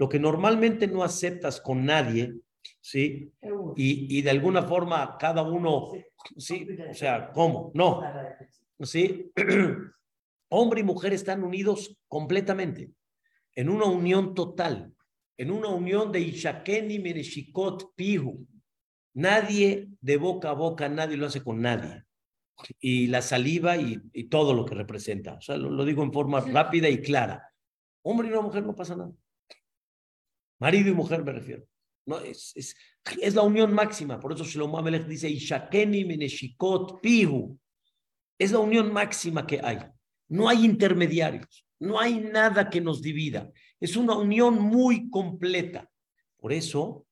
Lo 0.00 0.08
que 0.08 0.18
normalmente 0.18 0.86
no 0.86 1.04
aceptas 1.04 1.60
con 1.60 1.84
nadie, 1.84 2.32
¿sí? 2.80 3.30
Y, 3.76 4.18
y 4.18 4.22
de 4.22 4.30
alguna 4.30 4.62
forma 4.62 5.18
cada 5.18 5.42
uno, 5.42 5.92
¿sí? 6.38 6.66
O 6.90 6.94
sea, 6.94 7.30
¿cómo? 7.32 7.70
No. 7.74 8.00
¿Sí? 8.80 9.30
Hombre 10.48 10.80
y 10.80 10.84
mujer 10.84 11.12
están 11.12 11.44
unidos 11.44 11.98
completamente, 12.08 12.92
en 13.54 13.68
una 13.68 13.84
unión 13.84 14.34
total, 14.34 14.94
en 15.36 15.50
una 15.50 15.68
unión 15.68 16.10
de 16.10 16.20
Ishakeni 16.20 16.98
Meneshikot 16.98 17.94
Pihu, 17.94 18.46
Nadie 19.12 19.88
de 20.00 20.16
boca 20.16 20.48
a 20.48 20.54
boca, 20.54 20.88
nadie 20.88 21.18
lo 21.18 21.26
hace 21.26 21.42
con 21.42 21.60
nadie. 21.60 22.04
Y 22.78 23.08
la 23.08 23.20
saliva 23.20 23.76
y, 23.76 23.98
todo 24.30 24.54
lo 24.54 24.64
que 24.64 24.74
representa. 24.74 25.34
O 25.34 25.40
sea, 25.42 25.58
lo, 25.58 25.84
digo 25.84 26.02
en 26.02 26.12
forma 26.12 26.40
rápida 26.40 26.88
y 26.88 27.02
clara. 27.02 27.52
Hombre 28.02 28.28
y 28.28 28.32
una 28.32 28.40
mujer 28.40 28.64
no 28.64 28.74
pasa 28.74 28.96
nada. 28.96 29.12
Marido 30.60 30.90
y 30.90 30.94
mujer 30.94 31.24
me 31.24 31.32
refiero. 31.32 31.64
No, 32.06 32.20
es, 32.20 32.76
la 33.34 33.42
unión 33.42 33.72
máxima. 33.72 34.20
Por 34.20 34.32
eso 34.32 34.44
Shlomo 34.44 34.78
Amelech 34.78 35.06
dice, 35.06 35.28
meneshikot. 35.82 37.00
Es 38.38 38.52
la 38.52 38.58
unión 38.58 38.92
máxima 38.92 39.46
que 39.46 39.60
hay. 39.62 39.78
No 40.28 40.48
hay 40.48 40.64
intermediarios. 40.64 41.66
No 41.80 41.98
hay 41.98 42.20
nada 42.20 42.68
que 42.68 42.80
nos 42.80 43.00
divida. 43.00 43.50
Es 43.80 43.96
una 43.96 44.16
unión 44.16 44.60
muy 44.60 45.08
completa. 45.08 45.90
Por 46.36 46.52
eso 46.52 47.06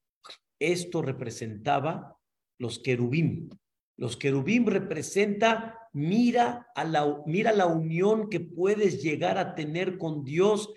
esto 0.59 1.01
representaba 1.01 2.17
los 2.59 2.79
querubín. 2.79 3.49
Los 3.97 4.17
querubín 4.17 4.67
representa, 4.67 5.79
mira, 5.93 6.69
a 6.75 6.85
la, 6.85 7.23
mira 7.27 7.53
la 7.53 7.67
unión 7.67 8.29
que 8.29 8.41
puedes 8.41 9.03
llegar 9.03 9.39
a 9.39 9.55
tener 9.55 9.97
con 9.97 10.25
Dios 10.25 10.73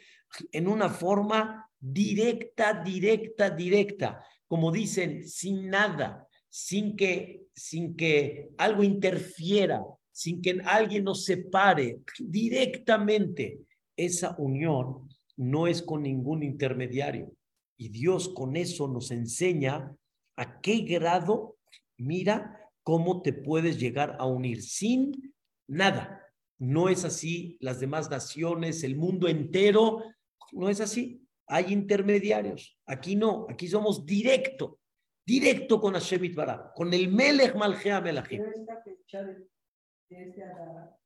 en 0.51 0.67
una 0.67 0.89
forma 0.89 1.70
directa, 1.81 2.81
directa, 2.83 3.49
directa. 3.49 4.23
Como 4.47 4.71
dicen, 4.71 5.27
sin 5.27 5.69
nada, 5.69 6.27
sin 6.47 6.95
que, 6.95 7.47
sin 7.53 7.95
que 7.95 8.49
algo 8.57 8.83
interfiera, 8.83 9.83
sin 10.11 10.41
que 10.41 10.61
alguien 10.63 11.05
nos 11.05 11.25
separe 11.25 11.99
directamente. 12.19 13.61
Esa 13.97 14.35
unión 14.37 15.09
no 15.37 15.67
es 15.67 15.81
con 15.81 16.03
ningún 16.03 16.43
intermediario. 16.43 17.33
Y 17.77 17.89
Dios 17.89 18.29
con 18.29 18.55
eso 18.55 18.87
nos 18.87 19.09
enseña 19.09 19.95
a 20.35 20.61
qué 20.61 20.81
grado, 20.81 21.57
mira 21.97 22.59
cómo 22.83 23.21
te 23.21 23.33
puedes 23.33 23.79
llegar 23.79 24.15
a 24.19 24.25
unir 24.27 24.61
sin 24.61 25.33
nada. 25.67 26.21
No 26.59 26.89
es 26.89 27.05
así 27.05 27.57
las 27.59 27.79
demás 27.79 28.09
naciones, 28.09 28.83
el 28.83 28.95
mundo 28.95 29.27
entero, 29.27 30.03
no 30.51 30.69
es 30.69 30.79
así. 30.79 31.20
Hay 31.53 31.73
intermediarios. 31.73 32.79
Aquí 32.85 33.17
no, 33.17 33.45
aquí 33.49 33.67
somos 33.67 34.05
directo. 34.05 34.79
directo 35.25 35.79
con 35.81 35.93
Hashem 35.93 36.23
Itbaraj, 36.23 36.73
con 36.73 36.93
el 36.93 37.09
Melech 37.11 37.55
Malgea 37.55 37.99
Melachim. 37.99 38.41
De 38.41 38.49
este 38.49 40.41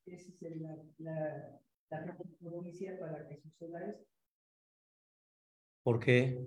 esa 0.06 0.30
es 0.30 0.62
la, 0.62 0.78
la, 1.00 1.60
la 1.90 2.18
provincia 2.40 2.98
para 3.00 3.28
que 3.28 3.38
suceda 3.38 3.88
esto, 3.88 4.06
¿Por 5.84 6.00
qué? 6.00 6.40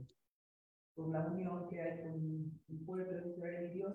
por 0.95 1.11
la 1.11 1.27
unión 1.27 1.69
que 1.69 1.81
hay 1.81 2.01
con 2.01 2.61
el 2.69 2.85
pueblo 2.85 3.05
de 3.05 3.31
Israel 3.31 3.71
y 3.71 3.75
Dios. 3.75 3.95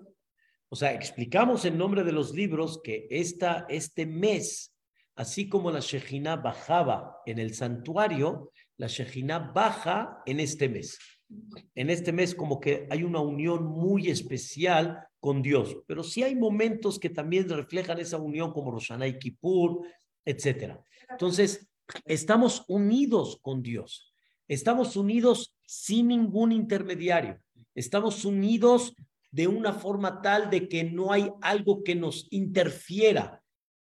O 0.70 0.76
sea, 0.76 0.92
explicamos 0.92 1.64
en 1.64 1.76
nombre 1.78 2.04
de 2.04 2.12
los 2.12 2.32
libros 2.34 2.80
que 2.82 3.06
esta, 3.10 3.66
este 3.68 4.06
mes, 4.06 4.74
así 5.14 5.48
como 5.48 5.70
la 5.70 5.80
Shejina 5.80 6.36
bajaba 6.36 7.20
en 7.26 7.38
el 7.38 7.54
santuario, 7.54 8.50
la 8.76 8.86
Shejina 8.86 9.38
baja 9.38 10.22
en 10.26 10.40
este 10.40 10.68
mes. 10.68 10.98
En 11.74 11.90
este 11.90 12.12
mes 12.12 12.34
como 12.34 12.60
que 12.60 12.86
hay 12.90 13.02
una 13.02 13.20
unión 13.20 13.64
muy 13.64 14.08
especial 14.08 15.06
con 15.20 15.42
Dios, 15.42 15.78
pero 15.86 16.02
sí 16.02 16.22
hay 16.22 16.36
momentos 16.36 16.98
que 16.98 17.10
también 17.10 17.48
reflejan 17.48 17.98
esa 17.98 18.18
unión 18.18 18.52
como 18.52 18.70
Roshaná 18.70 19.10
Kippur, 19.18 19.86
etc. 20.24 20.76
Entonces, 21.08 21.68
estamos 22.04 22.64
unidos 22.68 23.38
con 23.40 23.62
Dios. 23.62 24.12
Estamos 24.46 24.96
unidos 24.96 25.56
sin 25.66 26.08
ningún 26.08 26.52
intermediario. 26.52 27.40
Estamos 27.74 28.24
unidos 28.24 28.94
de 29.30 29.48
una 29.48 29.72
forma 29.72 30.20
tal 30.20 30.50
de 30.50 30.68
que 30.68 30.84
no 30.84 31.10
hay 31.10 31.30
algo 31.40 31.82
que 31.82 31.94
nos 31.94 32.28
interfiera. 32.30 33.42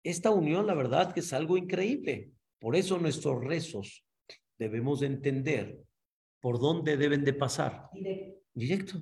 Esta 0.03 0.31
unión, 0.31 0.67
la 0.67 0.75
verdad, 0.75 1.13
que 1.13 1.21
es 1.21 1.33
algo 1.33 1.57
increíble. 1.57 2.31
Por 2.61 2.77
eso 2.77 2.99
nuestros 2.99 3.45
rezos 3.45 4.04
debemos 4.59 5.01
de 5.01 5.07
entender 5.07 5.85
por 6.41 6.61
dónde 6.61 6.97
deben 6.97 7.25
de 7.25 7.33
pasar. 7.33 7.89
Directo. 7.93 8.41
Directo. 8.53 9.01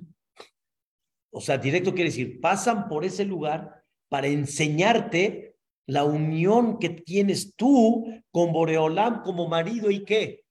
O 1.31 1.41
sea, 1.41 1.57
directo 1.57 1.93
quiere 1.93 2.09
decir, 2.09 2.39
pasan 2.39 2.87
por 2.87 3.03
ese 3.03 3.25
lugar 3.25 3.83
para 4.07 4.27
enseñarte 4.27 5.55
la 5.87 6.03
unión 6.03 6.79
que 6.79 6.89
tienes 6.89 7.55
tú 7.55 8.05
con 8.31 8.53
Boreolam 8.53 9.23
como 9.23 9.47
marido 9.47 9.89
y 9.89 10.05
qué? 10.05 10.45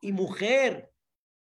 Y 0.00 0.12
mujer. 0.12 0.90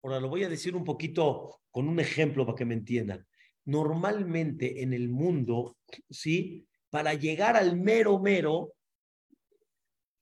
Ahora 0.03 0.21
lo 0.21 0.29
voy 0.29 0.45
a 0.45 0.49
decir 0.49 0.75
un 0.75 0.85
poquito 0.85 1.61
con 1.71 1.89
un 1.89 2.01
ejemplo 2.01 2.45
para 2.45 2.57
que 2.57 2.65
me 2.65 2.75
entiendan. 2.75 3.27
Normalmente 3.65 4.83
en 4.83 4.93
el 4.93 5.09
mundo, 5.09 5.77
¿sí? 6.11 6.67
Para 6.91 7.15
llegar 7.15 7.57
al 7.57 7.77
mero 7.77 8.19
mero, 8.19 8.75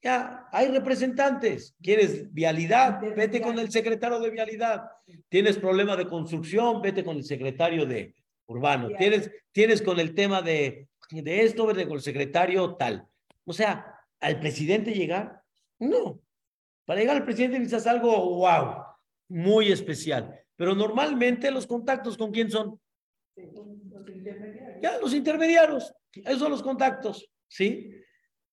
ya 0.03 0.49
hay 0.51 0.69
representantes. 0.69 1.75
¿Quieres 1.83 2.33
vialidad? 2.33 3.01
Vete 3.15 3.41
con 3.41 3.59
el 3.59 3.71
secretario 3.71 4.19
de 4.19 4.31
vialidad. 4.31 4.91
¿Tienes 5.29 5.59
problema 5.59 5.97
de 5.97 6.07
construcción? 6.07 6.81
Vete 6.81 7.05
con 7.05 7.17
el 7.17 7.25
secretario 7.25 7.85
de 7.85 8.15
urbano. 8.47 8.89
¿Tienes, 8.97 9.31
tienes 9.53 9.83
con 9.83 10.01
el 10.01 10.15
tema 10.15 10.41
de, 10.43 10.89
de 11.11 11.43
esto? 11.43 11.67
Vete 11.67 11.87
con 11.87 11.97
el 11.97 12.03
secretario 12.03 12.77
tal. 12.77 13.07
O 13.45 13.53
sea, 13.53 13.95
¿al 14.21 14.41
presidente 14.41 14.93
llegar? 14.93 15.43
No. 15.79 16.21
Para 16.87 17.01
llegar 17.01 17.17
al 17.17 17.25
presidente 17.25 17.59
necesitas 17.59 17.87
algo, 17.87 18.37
wow, 18.37 18.85
muy 19.29 19.71
especial. 19.71 20.41
Pero 20.57 20.75
normalmente 20.75 21.51
los 21.51 21.67
contactos 21.67 22.17
con 22.17 22.33
quién 22.33 22.51
son? 22.51 22.81
Los 23.37 24.09
intermediarios. 24.09 24.81
Ya, 24.83 24.99
los 24.99 25.15
intermediarios. 25.15 25.95
Esos 26.13 26.39
son 26.39 26.51
los 26.51 26.63
contactos, 26.63 27.31
¿sí? 27.49 27.95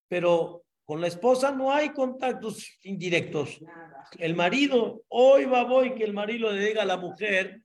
Pero 0.07 0.66
con 0.87 1.01
la 1.01 1.07
esposa 1.07 1.51
no 1.51 1.73
hay 1.73 1.89
contactos 1.89 2.79
indirectos. 2.83 3.61
Nada. 3.61 4.07
El 4.17 4.35
marido, 4.35 5.03
hoy 5.09 5.43
va 5.43 5.65
voy 5.65 5.93
que 5.93 6.05
el 6.05 6.13
marido 6.13 6.49
le 6.49 6.65
diga 6.65 6.83
a 6.83 6.85
la 6.85 6.95
mujer, 6.95 7.61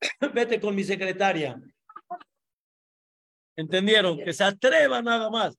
vete 0.34 0.60
con 0.60 0.74
mi 0.74 0.84
secretaria. 0.84 1.58
¿Entendieron? 3.56 4.18
Que 4.18 4.34
se 4.34 4.44
atreva 4.44 5.00
nada 5.00 5.30
más. 5.30 5.56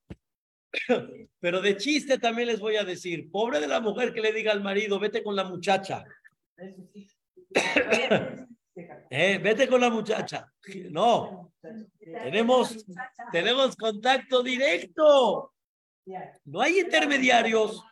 Pero 1.39 1.59
de 1.59 1.75
chiste 1.77 2.19
también 2.19 2.49
les 2.49 2.59
voy 2.59 2.75
a 2.75 2.83
decir, 2.83 3.31
pobre 3.31 3.59
de 3.59 3.67
la 3.67 3.79
mujer 3.79 4.13
que 4.13 4.21
le 4.21 4.31
diga 4.31 4.51
al 4.51 4.61
marido, 4.61 4.99
vete 4.99 5.23
con 5.23 5.35
la 5.35 5.43
muchacha. 5.43 6.05
Eh, 9.09 9.39
vete 9.39 9.67
con 9.67 9.81
la 9.81 9.89
muchacha. 9.89 10.53
No, 10.91 11.51
tenemos, 11.99 12.85
tenemos 13.31 13.75
contacto 13.75 14.43
directo. 14.43 15.55
No 16.45 16.61
hay 16.61 16.79
intermediarios. 16.79 17.83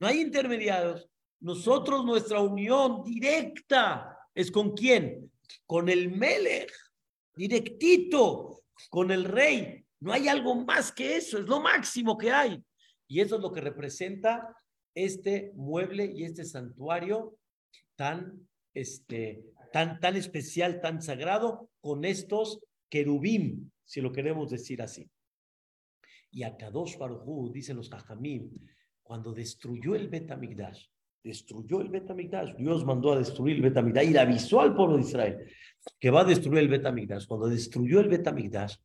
No 0.00 0.06
hay 0.06 0.20
intermediarios. 0.20 1.08
Nosotros, 1.40 2.04
nuestra 2.04 2.40
unión 2.40 3.02
directa 3.04 4.16
es 4.34 4.50
con 4.50 4.72
quién? 4.74 5.30
Con 5.66 5.88
el 5.88 6.10
Melech, 6.10 6.72
directito, 7.34 8.62
con 8.90 9.10
el 9.10 9.24
rey. 9.24 9.84
No 10.00 10.12
hay 10.12 10.28
algo 10.28 10.54
más 10.54 10.92
que 10.92 11.16
eso, 11.16 11.38
es 11.38 11.46
lo 11.46 11.60
máximo 11.60 12.16
que 12.16 12.30
hay. 12.30 12.62
Y 13.08 13.20
eso 13.20 13.36
es 13.36 13.42
lo 13.42 13.52
que 13.52 13.60
representa 13.60 14.54
este 14.94 15.52
mueble 15.54 16.12
y 16.14 16.24
este 16.24 16.44
santuario 16.44 17.36
tan, 17.96 18.48
este, 18.74 19.44
tan, 19.72 20.00
tan 20.00 20.16
especial, 20.16 20.80
tan 20.80 21.02
sagrado, 21.02 21.70
con 21.80 22.04
estos 22.04 22.60
querubim, 22.88 23.70
si 23.84 24.00
lo 24.00 24.12
queremos 24.12 24.50
decir 24.50 24.82
así. 24.82 25.08
Y 26.30 26.42
a 26.42 26.56
Kadosh 26.56 26.98
Baruj 26.98 27.52
dicen 27.52 27.76
los 27.76 27.90
Jajamim, 27.90 28.50
cuando 29.02 29.32
destruyó 29.32 29.94
el 29.94 30.08
Betamigdash, 30.08 30.86
destruyó 31.22 31.80
el 31.80 31.88
Betamigdash, 31.88 32.54
Dios 32.56 32.84
mandó 32.84 33.12
a 33.12 33.18
destruir 33.18 33.56
el 33.56 33.62
Betamigdash 33.62 34.08
y 34.08 34.12
le 34.12 34.18
avisó 34.18 34.60
al 34.60 34.74
pueblo 34.74 34.96
de 34.96 35.02
Israel 35.02 35.38
que 35.98 36.10
va 36.10 36.20
a 36.20 36.24
destruir 36.24 36.58
el 36.58 36.68
Betamigdash. 36.68 37.26
Cuando 37.26 37.48
destruyó 37.48 38.00
el 38.00 38.08
Betamigdash, 38.08 38.76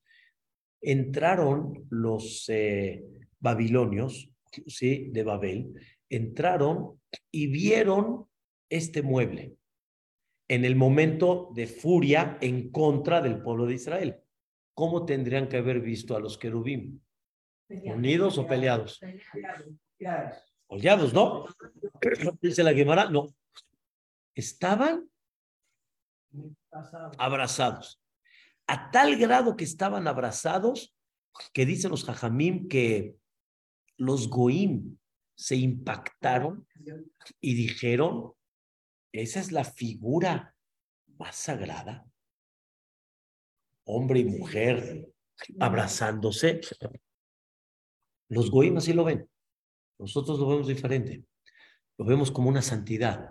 entraron 0.82 1.86
los 1.90 2.46
eh, 2.50 3.04
babilonios, 3.40 4.30
¿sí? 4.68 5.10
De 5.12 5.24
Babel, 5.24 5.74
entraron 6.10 7.02
y 7.32 7.48
vieron 7.48 8.26
este 8.70 9.02
mueble 9.02 9.56
en 10.48 10.66
el 10.66 10.76
momento 10.76 11.52
de 11.56 11.68
furia 11.68 12.38
en 12.42 12.70
contra 12.70 13.22
del 13.22 13.42
pueblo 13.42 13.66
de 13.66 13.76
Israel. 13.76 14.16
¿Cómo 14.74 15.06
tendrían 15.06 15.48
que 15.48 15.58
haber 15.58 15.82
visto 15.82 16.16
a 16.16 16.20
los 16.20 16.38
querubim? 16.38 17.00
¿Unidos 17.70 18.38
o 18.38 18.48
peleados? 18.48 19.00
Oleados, 20.68 21.14
¿no? 21.14 21.46
Dice 22.42 22.64
la 22.64 22.74
Gemara, 22.74 23.10
no. 23.10 23.28
Estaban 24.36 25.10
abrazados. 27.18 28.02
A 28.68 28.92
tal 28.92 29.18
grado 29.18 29.56
que 29.56 29.64
estaban 29.64 30.08
abrazados 30.08 30.96
que 31.52 31.66
dicen 31.66 31.92
los 31.92 32.06
jajamim 32.06 32.68
que 32.68 33.16
los 33.98 34.30
goim 34.30 34.98
se 35.36 35.56
impactaron 35.56 36.68
y 37.42 37.54
dijeron, 37.56 38.34
esa 39.12 39.40
es 39.40 39.52
la 39.52 39.64
figura 39.64 40.56
más 41.18 41.36
sagrada. 41.36 42.06
Hombre 43.86 44.22
y 44.22 44.26
mujer 44.26 45.10
abrazándose. 45.60 46.62
Los 48.34 48.50
goim 48.50 48.78
así 48.78 48.94
lo 48.94 49.04
ven. 49.04 49.30
Nosotros 50.00 50.40
lo 50.40 50.48
vemos 50.48 50.68
diferente. 50.68 51.24
Lo 51.98 52.06
vemos 52.06 52.32
como 52.32 52.50
una 52.50 52.62
santidad. 52.62 53.30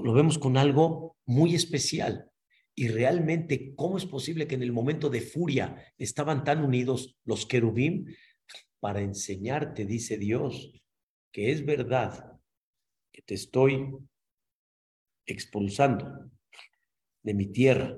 Lo 0.00 0.12
vemos 0.12 0.38
con 0.38 0.56
algo 0.56 1.16
muy 1.26 1.54
especial. 1.54 2.30
Y 2.74 2.88
realmente, 2.88 3.74
¿cómo 3.74 3.98
es 3.98 4.06
posible 4.06 4.46
que 4.46 4.54
en 4.54 4.62
el 4.62 4.72
momento 4.72 5.10
de 5.10 5.20
furia 5.20 5.92
estaban 5.98 6.44
tan 6.44 6.64
unidos 6.64 7.18
los 7.24 7.46
querubim? 7.46 8.06
Para 8.80 9.00
enseñarte, 9.00 9.84
dice 9.84 10.16
Dios, 10.16 10.72
que 11.32 11.50
es 11.50 11.66
verdad 11.66 12.32
que 13.12 13.22
te 13.22 13.34
estoy 13.34 13.88
expulsando 15.26 16.30
de 17.22 17.34
mi 17.34 17.46
tierra. 17.46 17.96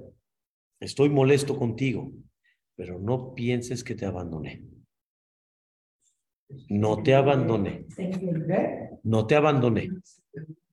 Estoy 0.81 1.11
molesto 1.11 1.57
contigo, 1.57 2.13
pero 2.75 2.99
no 2.99 3.35
pienses 3.35 3.85
que 3.85 3.95
te 3.95 4.07
abandoné. 4.07 4.74
No 6.69 7.03
te 7.03 7.15
abandoné. 7.15 7.87
No 9.03 9.27
te 9.27 9.35
abandoné. 9.37 9.91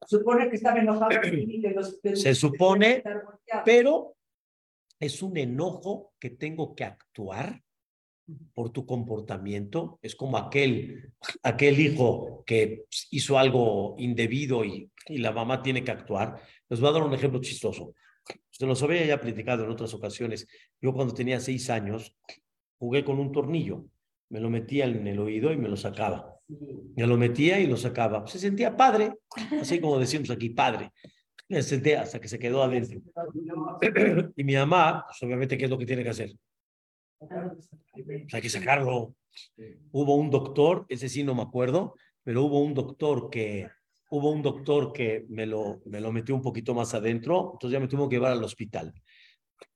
Supone 0.07 0.49
que 0.49 0.55
estaba 0.55 0.79
enojado 0.79 1.09
que 1.21 1.73
los- 1.75 1.99
que- 2.01 2.15
Se 2.15 2.35
supone, 2.35 3.03
pero 3.65 4.15
es 4.99 5.21
un 5.23 5.37
enojo 5.37 6.13
que 6.19 6.31
tengo 6.31 6.75
que 6.75 6.83
actuar 6.83 7.61
por 8.53 8.69
tu 8.69 8.85
comportamiento. 8.85 9.99
Es 10.01 10.15
como 10.15 10.37
aquel, 10.37 11.11
aquel 11.43 11.79
hijo 11.79 12.43
que 12.45 12.85
hizo 13.09 13.37
algo 13.37 13.95
indebido 13.97 14.63
y, 14.63 14.89
y 15.07 15.17
la 15.17 15.31
mamá 15.31 15.61
tiene 15.61 15.83
que 15.83 15.91
actuar. 15.91 16.41
Les 16.69 16.79
voy 16.79 16.89
a 16.89 16.93
dar 16.93 17.03
un 17.03 17.13
ejemplo 17.13 17.41
chistoso. 17.41 17.93
Se 18.49 18.65
los 18.65 18.81
había 18.83 19.05
ya 19.05 19.19
platicado 19.19 19.63
en 19.65 19.71
otras 19.71 19.93
ocasiones. 19.93 20.47
Yo 20.79 20.93
cuando 20.93 21.13
tenía 21.13 21.39
seis 21.39 21.69
años 21.69 22.15
jugué 22.77 23.03
con 23.03 23.19
un 23.19 23.31
tornillo. 23.31 23.85
Me 24.31 24.39
lo 24.39 24.49
metía 24.49 24.85
en 24.85 25.05
el 25.05 25.19
oído 25.19 25.51
y 25.51 25.57
me 25.57 25.67
lo 25.67 25.75
sacaba. 25.75 26.39
Me 26.47 27.05
lo 27.05 27.17
metía 27.17 27.59
y 27.59 27.67
lo 27.67 27.75
sacaba. 27.75 28.25
Se 28.27 28.39
sentía 28.39 28.75
padre, 28.75 29.13
así 29.59 29.81
como 29.81 29.99
decimos 29.99 30.29
aquí, 30.29 30.49
padre. 30.49 30.91
Me 31.49 31.61
senté 31.61 31.97
hasta 31.97 32.19
que 32.19 32.29
se 32.29 32.39
quedó 32.39 32.63
adentro. 32.63 33.01
Y 34.37 34.43
mi 34.45 34.55
mamá, 34.55 35.03
pues, 35.05 35.21
obviamente, 35.23 35.57
¿qué 35.57 35.65
es 35.65 35.69
lo 35.69 35.77
que 35.77 35.85
tiene 35.85 36.03
que 36.03 36.09
hacer? 36.09 36.31
Pues, 37.19 38.33
hay 38.33 38.41
que 38.41 38.49
sacarlo. 38.49 39.15
Hubo 39.91 40.15
un 40.15 40.29
doctor, 40.29 40.85
ese 40.87 41.09
sí 41.09 41.23
no 41.23 41.35
me 41.35 41.41
acuerdo, 41.41 41.95
pero 42.23 42.43
hubo 42.43 42.61
un 42.61 42.73
doctor 42.73 43.29
que 43.29 43.67
hubo 44.11 44.31
un 44.31 44.41
doctor 44.41 44.93
que 44.93 45.25
me 45.27 45.45
lo, 45.45 45.81
me 45.85 45.99
lo 45.99 46.11
metió 46.13 46.35
un 46.35 46.41
poquito 46.41 46.73
más 46.73 46.93
adentro, 46.93 47.51
entonces 47.53 47.73
ya 47.73 47.79
me 47.79 47.87
tuvo 47.87 48.07
que 48.07 48.15
llevar 48.15 48.31
al 48.31 48.43
hospital. 48.43 48.93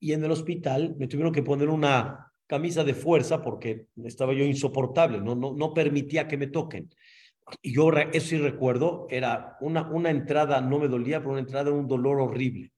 Y 0.00 0.12
en 0.12 0.24
el 0.24 0.30
hospital 0.30 0.94
me 0.98 1.08
tuvieron 1.08 1.32
que 1.32 1.42
poner 1.42 1.68
una 1.68 2.32
camisa 2.46 2.84
de 2.84 2.94
fuerza 2.94 3.42
porque 3.42 3.86
estaba 4.04 4.32
yo 4.32 4.44
insoportable, 4.44 5.20
no, 5.20 5.34
no, 5.34 5.54
no 5.54 5.74
permitía 5.74 6.28
que 6.28 6.36
me 6.36 6.46
toquen. 6.46 6.88
Y 7.62 7.74
yo 7.74 7.90
eso 7.92 8.26
sí 8.26 8.38
recuerdo, 8.38 9.06
era 9.08 9.56
una, 9.60 9.88
una 9.90 10.10
entrada, 10.10 10.60
no 10.60 10.78
me 10.78 10.88
dolía, 10.88 11.20
pero 11.20 11.30
una 11.30 11.40
entrada 11.40 11.70
era 11.70 11.78
un 11.78 11.86
dolor 11.86 12.20
horrible. 12.20 12.72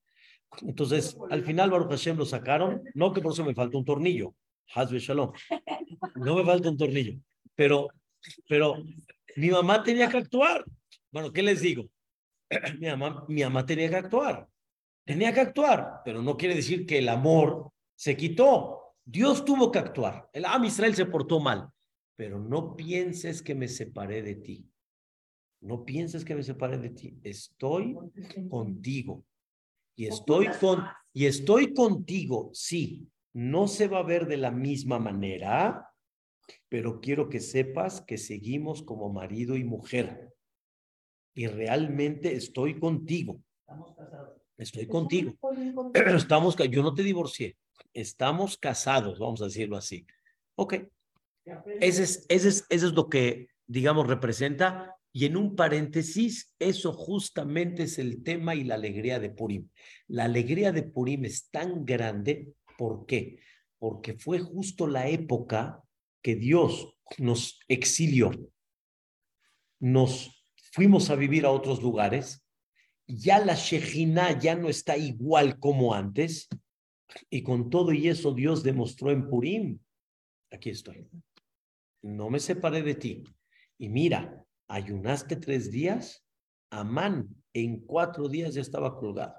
Entonces, 0.63 1.17
al 1.31 1.43
final 1.43 1.71
Baruch 1.71 1.91
Hashem 1.91 2.17
lo 2.17 2.25
sacaron, 2.25 2.83
no 2.95 3.13
que 3.13 3.21
por 3.21 3.33
eso 3.33 3.45
me 3.45 3.55
faltó 3.55 3.79
un 3.79 3.85
tornillo, 3.85 4.35
Hazbe 4.75 4.99
Shalom, 4.99 5.33
no 6.17 6.37
me 6.37 6.45
falta 6.45 6.71
un 6.71 6.77
tornillo, 6.77 7.19
pero, 7.55 7.89
pero 8.49 8.77
mi 9.37 9.51
mamá 9.51 9.83
tenía 9.83 10.09
que 10.09 10.19
actuar. 10.19 10.65
Bueno, 11.11 11.33
¿qué 11.33 11.43
les 11.43 11.61
digo? 11.61 11.85
Mi 12.79 12.89
mamá, 12.89 13.25
mi 13.29 13.43
mamá 13.43 13.65
tenía 13.65 13.89
que 13.89 13.97
actuar, 13.97 14.49
tenía 15.05 15.33
que 15.33 15.41
actuar, 15.41 16.01
pero 16.05 16.23
no 16.23 16.37
quiere 16.37 16.55
decir 16.55 16.87
que 16.87 16.99
el 16.99 17.09
amor 17.09 17.71
se 17.95 18.17
quitó. 18.17 18.88
Dios 19.11 19.43
tuvo 19.43 19.73
que 19.73 19.79
actuar. 19.79 20.29
El 20.35 20.45
Am 20.45 20.67
Israel 20.67 20.95
se 20.95 21.07
portó 21.07 21.41
mal, 21.41 21.71
pero 22.15 22.39
no 22.39 22.77
pienses 22.77 23.41
que 23.41 23.55
me 23.55 23.67
separé 23.67 24.21
de 24.21 24.35
ti. 24.35 24.71
No 25.63 25.87
pienses 25.87 26.27
que 26.27 26.35
me 26.35 26.43
separé 26.43 26.77
de 26.77 26.91
ti. 26.91 27.19
Estoy 27.23 27.97
contigo. 28.51 29.25
Y 29.97 30.07
estoy 30.07 30.49
con 30.61 30.85
y 31.15 31.25
estoy 31.25 31.73
contigo. 31.73 32.51
Sí, 32.53 33.09
no 33.33 33.67
se 33.67 33.89
va 33.89 34.01
a 34.01 34.03
ver 34.03 34.27
de 34.27 34.37
la 34.37 34.51
misma 34.51 34.99
manera, 34.99 35.91
pero 36.69 37.01
quiero 37.01 37.31
que 37.31 37.41
sepas 37.41 38.03
que 38.03 38.19
seguimos 38.19 38.83
como 38.83 39.11
marido 39.11 39.57
y 39.57 39.65
mujer. 39.65 40.35
Y 41.35 41.47
realmente 41.47 42.35
estoy 42.35 42.79
contigo. 42.79 43.41
Estoy 44.59 44.87
contigo. 44.87 45.33
Estamos, 45.95 46.57
yo 46.57 46.83
no 46.83 46.93
te 46.93 47.03
divorcié. 47.03 47.57
Estamos 48.01 48.57
casados, 48.57 49.19
vamos 49.19 49.43
a 49.43 49.47
decirlo 49.47 49.77
así. 49.77 50.07
Ok. 50.55 50.75
Ese 51.81 52.03
es, 52.05 52.27
ese 52.29 52.49
es, 52.49 52.67
eso 52.69 52.87
es 52.87 52.93
lo 52.93 53.09
que, 53.09 53.49
digamos, 53.67 54.07
representa. 54.07 54.97
Y 55.13 55.25
en 55.25 55.37
un 55.37 55.57
paréntesis, 55.57 56.55
eso 56.61 56.93
justamente 56.93 57.85
es 57.85 57.99
el 57.99 58.23
tema 58.23 58.55
y 58.55 58.63
la 58.63 58.77
alegría 58.77 59.19
de 59.19 59.31
Purim. 59.31 59.69
La 60.07 60.25
alegría 60.25 60.71
de 60.71 60.85
Purim 60.85 61.25
es 61.25 61.51
tan 61.51 61.85
grande, 61.85 62.53
¿por 62.77 63.05
qué? 63.05 63.41
Porque 63.79 64.15
fue 64.15 64.39
justo 64.39 64.87
la 64.87 65.09
época 65.09 65.83
que 66.23 66.37
Dios 66.37 66.95
nos 67.17 67.59
exilió, 67.67 68.31
nos 69.81 70.45
fuimos 70.73 71.11
a 71.11 71.17
vivir 71.17 71.47
a 71.47 71.51
otros 71.51 71.83
lugares, 71.83 72.45
ya 73.07 73.39
la 73.39 73.55
Shejina 73.55 74.39
ya 74.39 74.55
no 74.55 74.69
está 74.69 74.97
igual 74.97 75.59
como 75.59 75.95
antes, 75.95 76.49
y 77.31 77.43
con 77.43 77.71
todo 77.71 77.93
y 77.93 78.09
eso 78.09 78.33
Dios 78.33 78.63
demostró 78.63 79.11
en 79.11 79.29
Purim, 79.29 79.79
aquí 80.51 80.71
estoy, 80.71 81.09
no 82.03 82.31
me 82.31 82.41
separé 82.41 82.83
de 82.83 82.95
ti. 82.95 83.25
Y 83.79 83.89
mira, 83.89 84.45
ayunaste 84.69 85.37
tres 85.37 85.71
días, 85.71 86.25
Amán 86.71 87.29
en 87.55 87.81
cuatro 87.81 88.29
días 88.29 88.55
ya 88.55 88.61
estaba 88.61 88.97
colgado. 88.99 89.35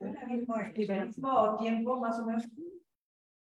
El 0.00 0.14
mismo 0.28 0.54
tiempo, 1.58 2.00
más 2.00 2.18
o 2.18 2.26
menos, 2.26 2.48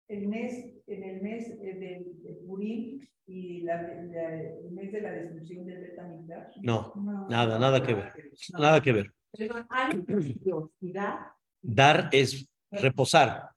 el 0.09 0.27
mes, 0.27 0.75
en 0.89 1.05
el 1.05 1.23
mes 1.23 1.57
de, 1.61 1.75
de 1.75 2.33
Purim 2.45 3.01
y 3.27 3.61
la, 3.61 3.81
el 3.81 4.73
mes 4.73 4.91
de 4.91 5.01
la 5.01 5.13
destrucción 5.13 5.65
del 5.67 5.81
Betamigdash. 5.81 6.57
No, 6.63 6.93
nada, 7.29 7.61
nada 7.61 7.81
que 7.81 7.95
ver. 7.95 8.13
Nada 8.59 8.83
que 8.83 8.93
ver. 8.93 9.15
Dar 11.63 12.09
es 12.11 12.51
reposar. 12.71 13.51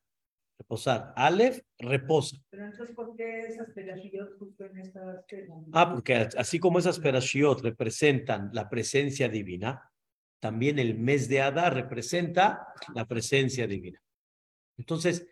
Reposar. 0.58 1.14
Aleph, 1.16 1.62
reposa. 1.80 2.38
Pero 2.50 2.66
entonces, 2.66 2.96
¿por 2.96 3.16
qué 3.16 3.48
esas 3.48 3.70
perashiot 3.72 4.38
justo 4.38 4.66
en 4.66 4.78
estas 4.78 5.26
Ah, 5.72 5.92
porque 5.92 6.28
así 6.38 6.60
como 6.60 6.80
esas 6.80 7.00
perashiot 7.00 7.62
representan 7.62 8.50
la 8.54 8.70
presencia 8.70 9.28
divina, 9.28 9.92
también 10.40 10.78
el 10.80 10.98
mes 10.98 11.28
de 11.28 11.42
Adar 11.42 11.74
representa 11.74 12.68
la 12.94 13.08
presencia 13.08 13.66
divina. 13.66 14.02
Entonces, 14.78 15.28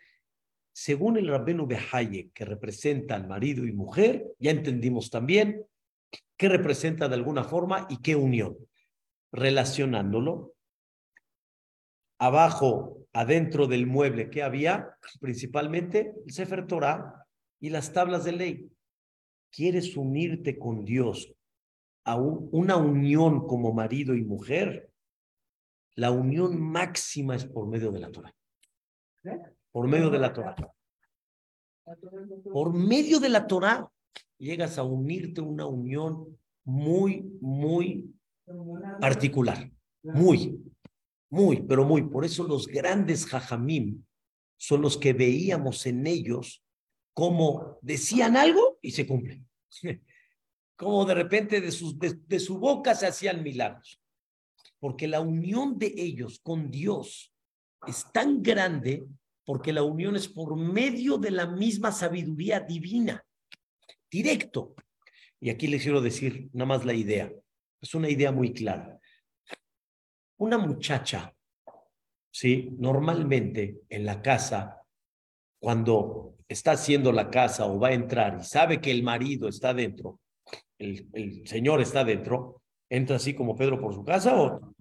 según 0.72 1.18
el 1.18 1.28
Rabbenu 1.28 1.66
Behaye, 1.66 2.30
que 2.32 2.44
representa 2.44 3.14
al 3.14 3.28
marido 3.28 3.66
y 3.66 3.72
mujer, 3.72 4.32
ya 4.38 4.50
entendimos 4.50 5.10
también 5.10 5.66
qué 6.36 6.48
representa 6.48 7.08
de 7.08 7.14
alguna 7.14 7.44
forma 7.44 7.86
y 7.90 7.98
qué 8.00 8.16
unión. 8.16 8.56
Relacionándolo, 9.32 10.54
abajo, 12.26 13.06
adentro 13.12 13.66
del 13.66 13.86
mueble 13.86 14.30
que 14.30 14.42
había, 14.42 14.96
principalmente 15.20 16.14
el 16.24 16.32
Sefer 16.32 16.66
Torah 16.66 17.26
y 17.60 17.70
las 17.70 17.92
tablas 17.92 18.24
de 18.24 18.32
ley. 18.32 18.72
¿Quieres 19.50 19.96
unirte 19.96 20.58
con 20.58 20.84
Dios 20.84 21.34
a 22.04 22.16
una 22.16 22.76
unión 22.76 23.46
como 23.46 23.72
marido 23.72 24.14
y 24.14 24.22
mujer? 24.22 24.90
La 25.94 26.10
unión 26.10 26.60
máxima 26.60 27.36
es 27.36 27.44
por 27.44 27.68
medio 27.68 27.92
de 27.92 28.00
la 28.00 28.10
Torah 28.10 28.34
por 29.72 29.88
medio 29.88 30.10
de 30.10 30.18
la 30.18 30.32
Torah. 30.32 30.54
Por 32.52 32.72
medio 32.74 33.18
de 33.18 33.28
la 33.28 33.46
Torah 33.46 33.88
llegas 34.38 34.78
a 34.78 34.82
unirte 34.82 35.40
una 35.40 35.66
unión 35.66 36.38
muy, 36.64 37.22
muy 37.40 38.14
particular. 39.00 39.70
Muy, 40.02 40.60
muy, 41.32 41.62
pero 41.62 41.84
muy. 41.84 42.02
Por 42.02 42.26
eso 42.26 42.44
los 42.44 42.66
grandes 42.66 43.24
jajamim 43.24 44.04
son 44.58 44.82
los 44.82 44.98
que 44.98 45.14
veíamos 45.14 45.86
en 45.86 46.06
ellos 46.06 46.62
como 47.14 47.78
decían 47.80 48.36
algo 48.36 48.78
y 48.82 48.90
se 48.90 49.06
cumplen. 49.06 49.48
Como 50.76 51.04
de 51.04 51.14
repente 51.14 51.60
de, 51.60 51.70
sus, 51.70 51.96
de 51.98 52.40
su 52.40 52.58
boca 52.58 52.94
se 52.96 53.06
hacían 53.06 53.42
milagros. 53.42 54.00
Porque 54.80 55.06
la 55.06 55.20
unión 55.20 55.78
de 55.78 55.94
ellos 55.96 56.40
con 56.42 56.72
Dios 56.72 57.32
es 57.86 58.10
tan 58.12 58.42
grande 58.42 59.06
porque 59.44 59.72
la 59.72 59.84
unión 59.84 60.16
es 60.16 60.26
por 60.26 60.56
medio 60.56 61.18
de 61.18 61.30
la 61.30 61.46
misma 61.46 61.92
sabiduría 61.92 62.58
divina, 62.60 63.24
directo. 64.10 64.74
Y 65.38 65.50
aquí 65.50 65.68
les 65.68 65.82
quiero 65.82 66.00
decir 66.00 66.50
nada 66.52 66.66
más 66.66 66.84
la 66.84 66.94
idea. 66.94 67.32
Es 67.80 67.94
una 67.94 68.10
idea 68.10 68.32
muy 68.32 68.52
clara. 68.52 68.98
Una 70.42 70.58
muchacha, 70.58 71.32
¿sí? 72.28 72.74
Normalmente 72.76 73.82
en 73.88 74.04
la 74.04 74.20
casa, 74.20 74.82
cuando 75.60 76.34
está 76.48 76.72
haciendo 76.72 77.12
la 77.12 77.30
casa 77.30 77.66
o 77.66 77.78
va 77.78 77.88
a 77.88 77.92
entrar 77.92 78.38
y 78.40 78.44
sabe 78.44 78.80
que 78.80 78.90
el 78.90 79.04
marido 79.04 79.48
está 79.48 79.72
dentro, 79.72 80.18
el, 80.78 81.06
el 81.12 81.46
señor 81.46 81.80
está 81.80 82.02
dentro, 82.02 82.60
entra 82.90 83.16
así 83.16 83.34
como 83.34 83.54
Pedro 83.54 83.80
por 83.80 83.94
su 83.94 84.04
casa 84.04 84.36
o, 84.36 84.74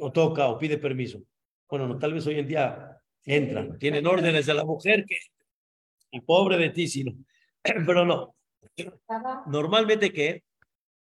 o 0.00 0.10
toca 0.10 0.48
o 0.48 0.58
pide 0.58 0.76
permiso. 0.76 1.22
Bueno, 1.68 1.86
no, 1.86 1.96
tal 1.96 2.12
vez 2.12 2.26
hoy 2.26 2.40
en 2.40 2.48
día 2.48 3.00
entran, 3.24 3.78
tienen 3.78 4.04
órdenes 4.08 4.44
de 4.46 4.54
la 4.54 4.64
mujer 4.64 5.04
que, 5.06 5.18
y 6.10 6.20
pobre 6.20 6.56
de 6.56 6.70
ti, 6.70 6.88
sino, 6.88 7.12
pero 7.62 8.04
no. 8.04 8.34
Normalmente, 9.46 10.12
¿qué? 10.12 10.42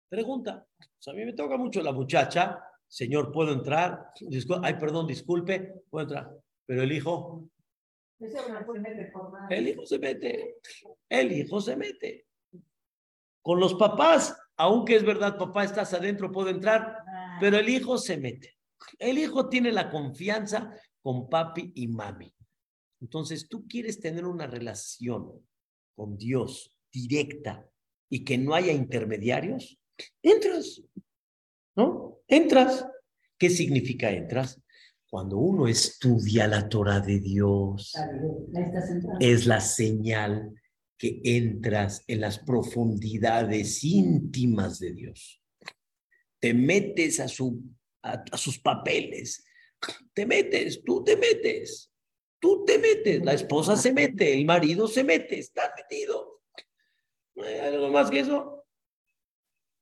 Pregunta. 0.08 0.66
a 1.08 1.12
mí 1.12 1.26
me 1.26 1.34
toca 1.34 1.58
mucho 1.58 1.82
la 1.82 1.92
muchacha, 1.92 2.58
señor, 2.96 3.34
¿puedo 3.34 3.52
entrar? 3.52 4.14
Ay, 4.64 4.76
perdón, 4.76 5.06
disculpe, 5.06 5.84
¿puedo 5.90 6.06
entrar? 6.06 6.32
Pero 6.66 6.82
el 6.82 6.94
hijo, 6.94 7.50
el 9.50 9.68
hijo 9.68 9.86
se 9.86 10.00
mete, 10.00 10.56
el 11.10 11.32
hijo 11.34 11.60
se 11.60 11.76
mete. 11.76 12.26
Con 13.42 13.60
los 13.60 13.74
papás, 13.74 14.34
aunque 14.56 14.96
es 14.96 15.04
verdad, 15.04 15.38
papá, 15.38 15.66
estás 15.66 15.94
adentro, 15.94 16.32
puedo 16.32 16.48
entrar, 16.48 17.00
pero 17.42 17.58
el 17.58 17.68
hijo 17.68 17.98
se 17.98 18.16
mete. 18.16 18.56
El 18.98 19.18
hijo 19.18 19.50
tiene 19.50 19.74
la 19.74 19.90
confianza 19.90 20.74
con 21.02 21.28
papi 21.28 21.74
y 21.76 21.90
mami. 21.90 22.34
Entonces, 23.02 23.50
tú 23.50 23.68
quieres 23.68 24.00
tener 24.00 24.24
una 24.26 24.48
relación 24.48 25.46
con 25.96 26.16
Dios 26.18 26.74
directa 26.90 27.70
y 28.10 28.24
que 28.24 28.38
no 28.38 28.54
haya 28.54 28.72
intermediarios, 28.72 29.78
entras, 30.24 30.82
¿no? 31.76 32.06
Entras. 32.28 32.86
¿Qué 33.46 33.52
significa 33.52 34.10
entras? 34.10 34.60
Cuando 35.08 35.38
uno 35.38 35.68
estudia 35.68 36.48
la 36.48 36.68
Torah 36.68 37.00
de 37.00 37.20
Dios, 37.20 37.94
es 39.20 39.46
la 39.46 39.62
señal 39.62 40.52
que 40.98 41.22
entras 41.24 42.04
en 42.08 42.22
las 42.22 42.40
profundidades 42.40 43.84
íntimas 43.84 44.80
de 44.80 44.94
Dios. 44.94 45.44
Te 46.40 46.56
metes 46.56 47.20
a, 47.20 47.28
su, 47.28 47.62
a 48.02 48.36
sus 48.36 48.58
papeles, 48.58 49.46
Te 50.16 50.26
metes, 50.26 50.84
tú 50.84 51.04
te 51.04 51.16
metes, 51.16 51.94
tú 52.40 52.66
te 52.66 52.80
metes, 52.80 53.24
la 53.24 53.34
esposa 53.34 53.78
se 53.78 53.94
mete, 53.94 54.34
el 54.34 54.46
marido 54.46 54.88
se 54.88 55.04
mete. 55.04 55.40
¿No 57.36 57.44
hay 57.44 57.60
algo 57.60 57.90
más 57.90 58.10
que 58.10 58.22
eso? 58.22 58.66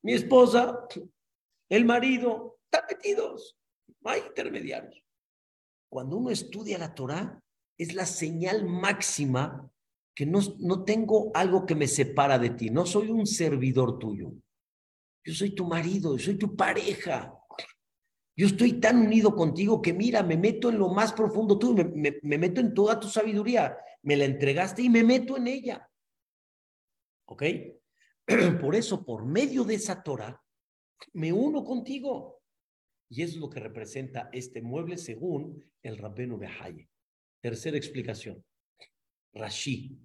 Mi 0.01 0.11
esposa, 0.11 0.86
el 1.70 1.86
marido, 1.86 2.53
están 2.74 2.86
metidos. 2.90 3.58
No 4.02 4.12
hay 4.12 4.22
intermediarios. 4.28 5.04
Cuando 5.90 6.18
uno 6.18 6.32
estudia 6.32 6.78
la 6.78 6.94
Torah, 6.94 7.42
es 7.78 7.94
la 7.94 8.06
señal 8.06 8.66
máxima 8.66 9.70
que 10.16 10.26
no, 10.26 10.40
no 10.60 10.84
tengo 10.84 11.32
algo 11.34 11.66
que 11.66 11.76
me 11.76 11.88
separa 11.88 12.38
de 12.38 12.52
ti, 12.52 12.70
no 12.70 12.86
soy 12.86 13.10
un 13.10 13.26
servidor 13.26 13.98
tuyo. 13.98 14.32
Yo 15.26 15.34
soy 15.34 15.56
tu 15.56 15.66
marido, 15.66 16.18
yo 16.18 16.26
soy 16.26 16.38
tu 16.38 16.56
pareja. 16.56 17.34
Yo 18.36 18.48
estoy 18.48 18.74
tan 18.74 18.98
unido 18.98 19.36
contigo 19.36 19.82
que 19.82 19.94
mira, 19.94 20.24
me 20.24 20.38
meto 20.38 20.70
en 20.70 20.80
lo 20.80 20.90
más 20.90 21.14
profundo 21.14 21.58
tú, 21.58 21.74
me, 21.74 22.20
me, 22.22 22.38
meto 22.38 22.60
en 22.60 22.74
toda 22.74 23.00
tu 23.00 23.08
sabiduría. 23.08 23.78
Me 24.02 24.18
la 24.18 24.26
entregaste 24.26 24.82
y 24.82 24.90
me 24.90 25.04
meto 25.04 25.38
en 25.38 25.48
ella. 25.48 25.90
¿Ok? 27.26 27.44
Por 28.62 28.76
eso, 28.76 29.06
por 29.06 29.26
medio 29.26 29.64
de 29.64 29.76
esa 29.76 30.02
Torah, 30.02 30.42
me 31.14 31.32
uno 31.32 31.64
contigo. 31.64 32.43
Y 33.16 33.22
eso 33.22 33.36
es 33.36 33.41
lo 33.41 33.49
que 33.49 33.59
representa 33.59 34.30
este 34.32 34.59
mueble 34.64 34.97
según 34.97 35.64
el 35.84 35.99
Rabbenu 35.99 36.36
Behaye. 36.36 36.89
Tercera 37.39 37.78
explicación. 37.78 38.43
Rashi. 39.36 39.95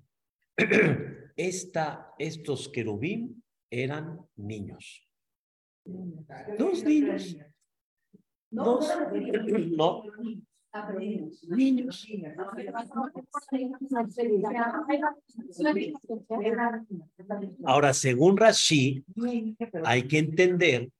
Esta, 1.36 2.12
estos 2.18 2.68
querubín 2.68 3.42
eran 3.70 4.20
niños. 4.36 5.09
Dos 6.59 6.84
niños. 6.84 7.38
Dos. 8.50 8.90
No. 9.70 10.02
Niños. 11.48 12.06
Ahora, 17.64 17.94
según 17.94 18.36
Rashi, 18.36 19.02
hay 19.84 20.06
que 20.06 20.18
entender 20.18 20.90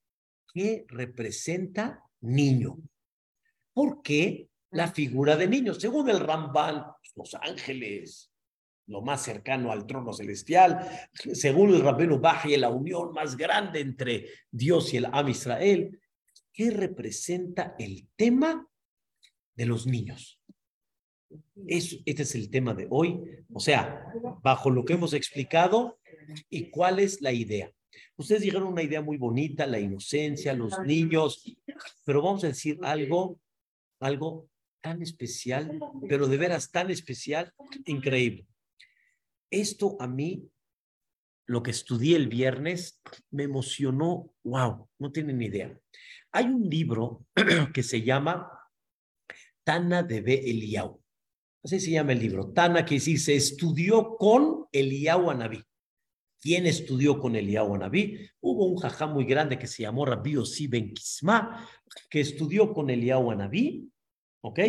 qué 0.59 0.85
representa 0.89 2.03
niño. 2.21 2.79
¿Por 3.73 4.03
qué 4.03 4.49
la 4.73 4.91
figura 4.91 5.37
de 5.37 5.47
niño? 5.47 5.73
Según 5.73 6.11
el 6.11 6.19
Ramban, 6.19 6.85
los 7.15 7.37
ángeles, 7.37 8.33
lo 8.89 9.01
más 9.01 9.23
cercano 9.23 9.71
al 9.71 9.87
trono 9.87 10.13
celestial, 10.13 10.85
según 11.15 11.73
el 11.75 11.81
Rabbenu 11.81 12.21
y 12.47 12.57
la 12.57 12.71
unión 12.71 13.13
más 13.13 13.37
grande 13.37 13.79
entre 13.79 14.27
Dios 14.51 14.93
y 14.93 14.97
el 14.97 15.07
Am 15.13 15.29
Israel. 15.29 16.01
¿Qué 16.53 16.73
representa 16.73 17.77
el 17.79 18.09
tema 18.17 18.69
de 19.55 19.65
los 19.67 19.87
niños? 19.87 20.41
este 21.67 22.23
es 22.23 22.35
el 22.35 22.51
tema 22.51 22.75
de 22.75 22.89
hoy, 22.91 23.21
o 23.53 23.61
sea, 23.61 24.13
bajo 24.43 24.71
lo 24.71 24.85
que 24.85 24.95
hemos 24.95 25.13
explicado 25.13 26.01
y 26.51 26.71
cuál 26.71 26.99
es 26.99 27.21
la 27.21 27.33
idea. 27.33 27.73
Ustedes 28.19 28.43
dijeron 28.43 28.67
una 28.67 28.83
idea 28.83 29.01
muy 29.01 29.17
bonita, 29.17 29.65
la 29.65 29.79
inocencia, 29.79 30.53
los 30.53 30.77
niños, 30.81 31.45
pero 32.05 32.21
vamos 32.21 32.43
a 32.43 32.49
decir 32.49 32.77
algo, 32.83 33.41
algo 34.01 34.51
tan 34.81 35.03
especial, 35.03 35.79
pero 36.09 36.27
de 36.27 36.37
veras 36.37 36.73
tan 36.73 36.91
especial, 36.91 37.55
increíble. 37.87 38.45
Esto 39.51 39.97
a 40.01 40.09
mí, 40.09 40.51
lo 41.47 41.63
que 41.63 41.71
estudié 41.71 42.17
el 42.17 42.27
viernes, 42.27 43.01
me 43.31 43.45
emocionó, 43.45 44.35
wow, 44.43 44.89
no 44.99 45.13
tienen 45.13 45.41
idea. 45.41 45.79
Hay 46.33 46.47
un 46.47 46.69
libro 46.69 47.25
que 47.73 47.85
se 47.85 48.03
llama 48.03 48.51
Tana 49.63 50.03
de 50.03 50.23
B. 50.23 50.35
Eliau. 50.45 51.01
Así 51.63 51.79
se 51.79 51.93
llama 51.93 52.13
el 52.13 52.19
libro. 52.19 52.53
Tana 52.53 52.85
que 52.85 52.97
decir, 52.97 53.21
se 53.21 53.37
estudió 53.37 54.17
con 54.17 54.67
Eliau 54.73 55.31
Anabí. 55.31 55.63
¿Quién 56.41 56.67
estudió 56.67 57.19
con 57.19 57.35
Eliau 57.35 57.75
Anabí? 57.75 58.29
Hubo 58.41 58.67
un 58.67 58.77
jajá 58.77 59.07
muy 59.07 59.25
grande 59.25 59.59
que 59.59 59.67
se 59.67 59.83
llamó 59.83 60.05
Rabbi 60.05 60.37
Osi 60.37 60.69
Ben 60.69 60.95
Kisma, 60.95 61.69
que 62.09 62.21
estudió 62.21 62.73
con 62.73 62.91
Eliau 62.91 63.31
Anabí, 63.31 63.91
¿ok? 64.43 64.61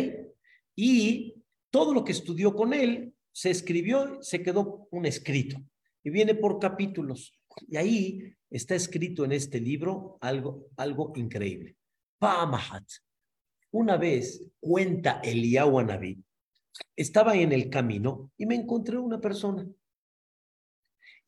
Y 0.74 1.36
todo 1.70 1.94
lo 1.94 2.04
que 2.04 2.12
estudió 2.12 2.54
con 2.54 2.72
él 2.72 3.14
se 3.32 3.50
escribió, 3.50 4.20
se 4.22 4.42
quedó 4.42 4.88
un 4.90 5.06
escrito 5.06 5.62
y 6.02 6.10
viene 6.10 6.34
por 6.34 6.58
capítulos. 6.58 7.32
Y 7.68 7.76
ahí 7.76 8.36
está 8.50 8.74
escrito 8.74 9.24
en 9.24 9.32
este 9.32 9.60
libro 9.60 10.18
algo, 10.20 10.66
algo 10.76 11.12
increíble. 11.16 11.76
Pamahat. 12.18 12.84
Una 13.72 13.96
vez 13.96 14.44
cuenta 14.58 15.20
Eliyahu 15.22 15.78
Anabí, 15.78 16.20
estaba 16.96 17.36
en 17.36 17.52
el 17.52 17.70
camino 17.70 18.32
y 18.36 18.46
me 18.46 18.56
encontré 18.56 18.98
una 18.98 19.20
persona. 19.20 19.66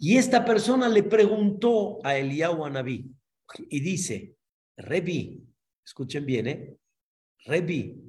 Y 0.05 0.17
esta 0.17 0.45
persona 0.45 0.89
le 0.89 1.05
preguntó 1.05 2.05
a 2.05 2.17
Eliyahu 2.17 2.65
Anabí 2.65 3.09
y 3.71 3.79
dice, 3.79 4.37
Rebi, 4.77 5.47
escuchen 5.87 6.27
bien, 6.27 6.49
¿eh? 6.49 6.77
Rebi, 7.45 8.03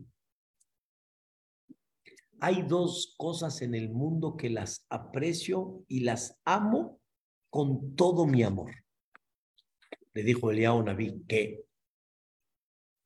hay 2.40 2.64
dos 2.64 3.14
cosas 3.16 3.62
en 3.62 3.76
el 3.76 3.92
mundo 3.92 4.36
que 4.36 4.50
las 4.50 4.88
aprecio 4.90 5.86
y 5.88 6.00
las 6.00 6.42
amo 6.46 7.00
con 7.52 7.96
todo 7.96 8.26
mi 8.26 8.42
amor. 8.42 8.74
Le 10.16 10.24
dijo 10.24 10.50
Eliao 10.50 10.82
Naví, 10.82 11.24
¿qué? 11.28 11.64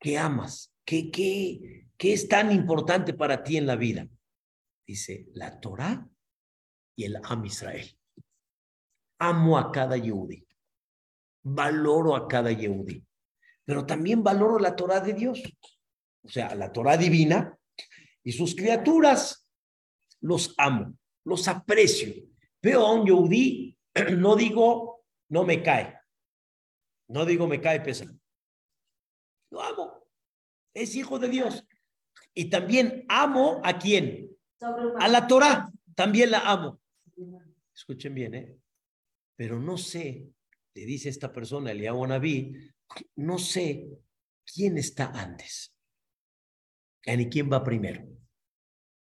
¿Qué 0.00 0.16
amas? 0.16 0.74
¿Qué, 0.86 1.10
qué, 1.10 1.90
¿Qué 1.98 2.14
es 2.14 2.26
tan 2.26 2.50
importante 2.52 3.12
para 3.12 3.44
ti 3.44 3.58
en 3.58 3.66
la 3.66 3.76
vida? 3.76 4.08
Dice, 4.86 5.26
la 5.34 5.60
Torah 5.60 6.08
y 6.96 7.04
el 7.04 7.16
Am 7.22 7.44
Israel. 7.44 7.97
Amo 9.18 9.58
a 9.58 9.70
cada 9.72 9.96
Yehudi. 9.96 10.46
Valoro 11.42 12.14
a 12.14 12.28
cada 12.28 12.50
Yehudi. 12.52 13.04
Pero 13.64 13.84
también 13.84 14.22
valoro 14.22 14.58
la 14.58 14.74
Torah 14.74 15.00
de 15.00 15.12
Dios. 15.12 15.42
O 16.22 16.28
sea, 16.28 16.54
la 16.54 16.72
Torah 16.72 16.96
divina 16.96 17.58
y 18.22 18.32
sus 18.32 18.54
criaturas 18.54 19.46
los 20.20 20.54
amo, 20.58 20.94
los 21.24 21.48
aprecio. 21.48 22.12
Veo 22.60 22.86
a 22.86 22.92
un 22.92 23.06
Yehudi, 23.06 23.76
no 24.16 24.36
digo, 24.36 25.04
no 25.28 25.44
me 25.44 25.62
cae. 25.62 25.98
No 27.08 27.24
digo, 27.24 27.46
me 27.46 27.60
cae 27.60 27.80
pesado. 27.80 28.12
Lo 29.50 29.62
amo. 29.62 30.04
Es 30.74 30.94
hijo 30.94 31.18
de 31.18 31.28
Dios. 31.28 31.64
Y 32.34 32.50
también 32.50 33.04
amo 33.08 33.60
a 33.64 33.78
quién? 33.78 34.30
A 34.98 35.08
la 35.08 35.26
Torah. 35.26 35.70
También 35.94 36.30
la 36.30 36.40
amo. 36.40 36.80
Escuchen 37.74 38.14
bien, 38.14 38.34
¿eh? 38.34 38.58
Pero 39.38 39.60
no 39.60 39.78
sé, 39.78 40.28
le 40.74 40.84
dice 40.84 41.08
esta 41.08 41.32
persona, 41.32 41.70
Eliyahu 41.70 42.04
Naví, 42.08 42.56
no 43.14 43.38
sé 43.38 43.88
quién 44.44 44.76
está 44.78 45.12
antes. 45.12 45.72
¿Y 47.06 47.28
quién 47.28 47.48
va 47.50 47.62
primero? 47.62 48.04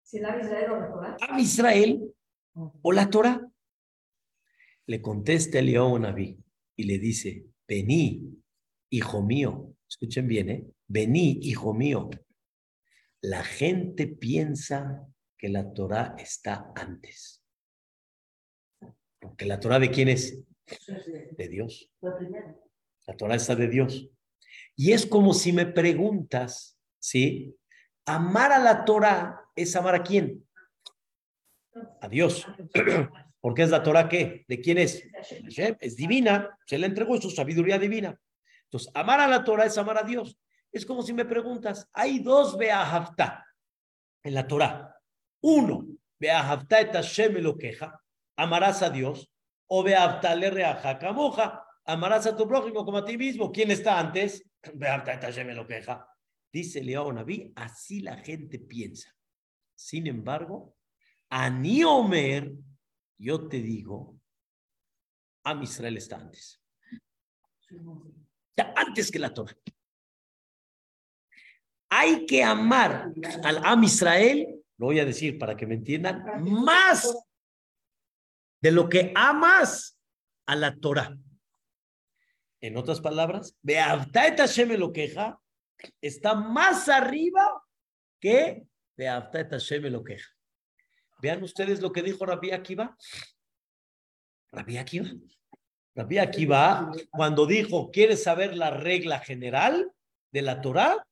¿Si 0.05 0.19
el 0.19 0.23
Israel 0.41 0.71
o 0.71 0.79
la 0.79 0.89
Torah? 0.89 1.41
Israel 1.41 2.15
o 2.55 2.93
la 2.93 3.11
Torah. 3.11 3.53
Le 4.87 5.03
contesta 5.03 5.59
el 5.59 5.75
Naví 6.01 6.39
y 6.77 6.85
le 6.85 6.99
dice, 7.01 7.47
vení, 7.67 8.41
hijo 8.89 9.25
mío. 9.25 9.75
Escuchen 9.89 10.29
bien, 10.29 10.51
¿eh? 10.51 10.65
Vení, 10.87 11.41
hijo 11.43 11.75
mío. 11.75 12.09
La 13.21 13.43
gente 13.43 14.07
piensa 14.07 15.09
que 15.37 15.49
la 15.49 15.73
Torah 15.73 16.15
está 16.17 16.73
antes. 16.77 17.40
Porque 19.21 19.47
la 19.47 19.61
Torah 19.61 19.79
de 19.79 19.91
quién 19.91 20.09
es? 20.09 20.43
De 21.37 21.49
Dios. 21.49 21.91
La 23.07 23.17
Torah 23.17 23.37
está 23.37 23.55
de 23.55 23.69
Dios. 23.69 24.09
Y 24.77 24.93
es 24.93 25.07
como 25.07 25.35
si 25.35 25.53
me 25.53 25.67
preguntas, 25.67 26.79
¿sí? 26.99 27.55
Amar 28.07 28.53
a 28.53 28.59
la 28.59 28.85
Torah 28.85 29.41
es 29.55 29.77
amar 29.77 29.95
a 29.95 30.03
quién? 30.03 30.47
A 32.01 32.09
Dios. 32.09 32.47
Porque 33.41 33.63
es 33.63 33.71
la 33.71 33.83
Torah 33.83 34.09
qué? 34.09 34.45
¿De 34.49 34.61
quién 34.61 34.79
es? 34.79 35.03
Es 35.81 35.97
divina. 35.97 36.59
Se 36.67 36.79
le 36.79 36.87
entregó 36.87 37.21
su 37.21 37.31
sabiduría 37.31 37.79
divina. 37.79 38.19
Entonces, 38.65 38.91
amar 38.95 39.21
a 39.21 39.27
la 39.27 39.45
Torah 39.45 39.67
es 39.67 39.79
amar 39.79 39.99
a 39.99 40.03
Dios. 40.03 40.39
Es 40.73 40.87
como 40.87 41.03
si 41.03 41.13
me 41.13 41.25
preguntas, 41.25 41.89
hay 41.93 42.21
dos 42.21 42.57
Beahavta 42.57 43.45
en 44.23 44.35
la 44.35 44.47
Torah. 44.47 44.95
Uno, 45.43 45.87
Beahavta 46.19 46.81
et 46.81 46.93
Hashem 46.93 47.39
lo 47.39 47.57
queja, 47.57 48.01
amarás 48.43 48.83
a 48.83 48.91
Dios, 48.91 49.31
o 49.67 49.83
Beahavta 49.83 50.35
le 50.35 50.51
reaja 50.51 50.99
camoja, 50.99 51.63
amarás 51.85 52.27
a 52.27 52.37
tu 52.37 52.49
prójimo 52.49 52.85
como 52.85 52.99
a 52.99 53.05
ti 53.05 53.19
mismo. 53.19 53.53
¿Quién 53.53 53.71
está 53.71 53.99
antes? 53.99 54.45
Hashem 54.81 55.49
lo 55.49 55.67
queja. 55.67 56.07
Dice 56.53 56.83
León 56.83 57.17
Naví, 57.17 57.53
así 57.55 58.01
la 58.01 58.17
gente 58.17 58.59
piensa. 58.59 59.15
Sin 59.75 60.07
embargo, 60.07 60.77
a 61.29 61.51
Niomer, 61.51 62.53
yo 63.19 63.47
te 63.47 63.61
digo, 63.61 64.19
a 65.45 65.55
Israel 65.63 65.97
está 65.99 66.17
antes. 66.17 66.63
Antes 68.75 69.11
que 69.11 69.19
la 69.19 69.33
Torah. 69.33 69.57
hay 71.91 72.27
que 72.27 72.43
amar 72.43 73.13
al 73.45 73.65
Am 73.65 73.85
Israel, 73.85 74.63
lo 74.79 74.87
voy 74.87 74.99
a 74.99 75.05
decir 75.05 75.39
para 75.39 75.57
que 75.57 75.67
me 75.67 75.75
entiendan, 75.75 76.25
más 76.43 77.30
de 78.61 78.71
lo 78.71 78.89
que 78.89 79.13
amas 79.15 79.99
a 80.47 80.57
la 80.57 80.77
Torah. 80.77 81.17
En 82.61 82.77
otras 82.77 83.01
palabras, 83.01 83.57
Beavta 83.63 84.37
Hashem 84.37 84.73
lo 84.73 84.93
queja 84.93 85.41
está 86.01 86.35
más 86.35 86.89
arriba 86.89 87.63
que 88.21 88.67
Beavta 88.97 89.49
Hashem 89.49 89.85
lo 89.85 90.05
queja. 90.05 90.29
Vean 91.23 91.43
ustedes 91.43 91.81
lo 91.81 91.93
que 91.93 92.03
dijo 92.03 92.27
Rabbi 92.27 92.51
Akiva. 92.51 92.97
Rabbi 94.53 94.79
Akiva. 94.79 95.09
Rabbi 95.95 96.19
Akiva, 96.19 96.93
cuando 97.11 97.47
dijo, 97.47 97.91
¿quieres 97.91 98.23
saber 98.23 98.57
la 98.57 98.71
regla 98.71 99.19
general 99.19 99.93
de 100.33 100.43
la 100.43 100.61
Torah? 100.61 101.07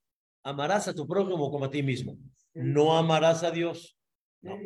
Amarás 0.45 0.89
a 0.89 0.95
tu 0.95 1.07
prójimo 1.07 1.51
como 1.51 1.67
a 1.67 1.71
ti 1.71 1.83
mismo. 1.83 2.17
No 2.55 2.97
amarás 2.97 3.43
a 3.43 3.51
Dios. 3.51 3.99
No. 4.41 4.59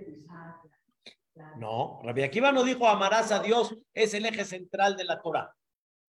No, 1.57 2.01
Rabbi 2.03 2.22
Akiva 2.22 2.53
no 2.53 2.62
dijo 2.62 2.87
amarás 2.87 3.33
a 3.33 3.41
Dios, 3.41 3.74
es 3.95 4.12
el 4.14 4.26
eje 4.26 4.45
central 4.45 4.97
de 4.97 5.05
la 5.05 5.20
Torah. 5.20 5.55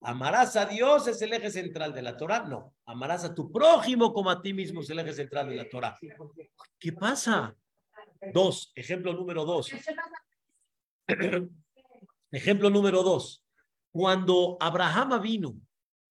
Amarás 0.01 0.57
a 0.57 0.65
Dios 0.65 1.07
es 1.07 1.21
el 1.21 1.31
eje 1.31 1.49
central 1.49 1.93
de 1.93 2.01
la 2.01 2.17
Torah. 2.17 2.43
No, 2.43 2.75
amarás 2.85 3.23
a 3.23 3.33
tu 3.33 3.49
prójimo 3.49 4.13
como 4.13 4.29
a 4.29 4.41
ti 4.41 4.53
mismo 4.53 4.81
es 4.81 4.89
el 4.89 4.99
eje 4.99 5.13
central 5.13 5.47
de 5.49 5.55
la 5.55 5.69
Torah. 5.69 5.97
¿Qué 6.77 6.91
pasa? 6.91 7.55
Dos, 8.33 8.73
ejemplo 8.75 9.13
número 9.13 9.45
dos. 9.45 9.71
ejemplo 12.31 12.69
número 12.69 13.01
dos. 13.01 13.45
Cuando 13.93 14.57
Abraham 14.59 15.21
vino, 15.21 15.55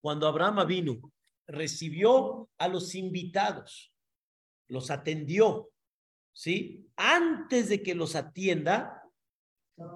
cuando 0.01 0.27
Abraham 0.27 0.67
vino, 0.67 1.13
recibió 1.47 2.49
a 2.57 2.69
los 2.69 2.95
invitados, 2.95 3.93
los 4.69 4.91
atendió, 4.91 5.71
¿sí? 6.33 6.89
Antes 6.97 7.69
de 7.69 7.83
que 7.83 7.95
los 7.95 8.17
atienda, 8.17 9.02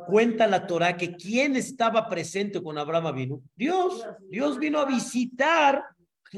Cuenta 0.07 0.47
la 0.47 0.67
Torah 0.67 0.97
que 0.97 1.15
quién 1.17 1.55
estaba 1.57 2.09
presente 2.09 2.63
con 2.63 2.79
Abraham 2.79 3.15
vino. 3.15 3.43
Dios. 3.55 4.07
Dios 4.31 4.59
vino 4.59 4.81
a 4.81 4.87
visitar 4.87 5.85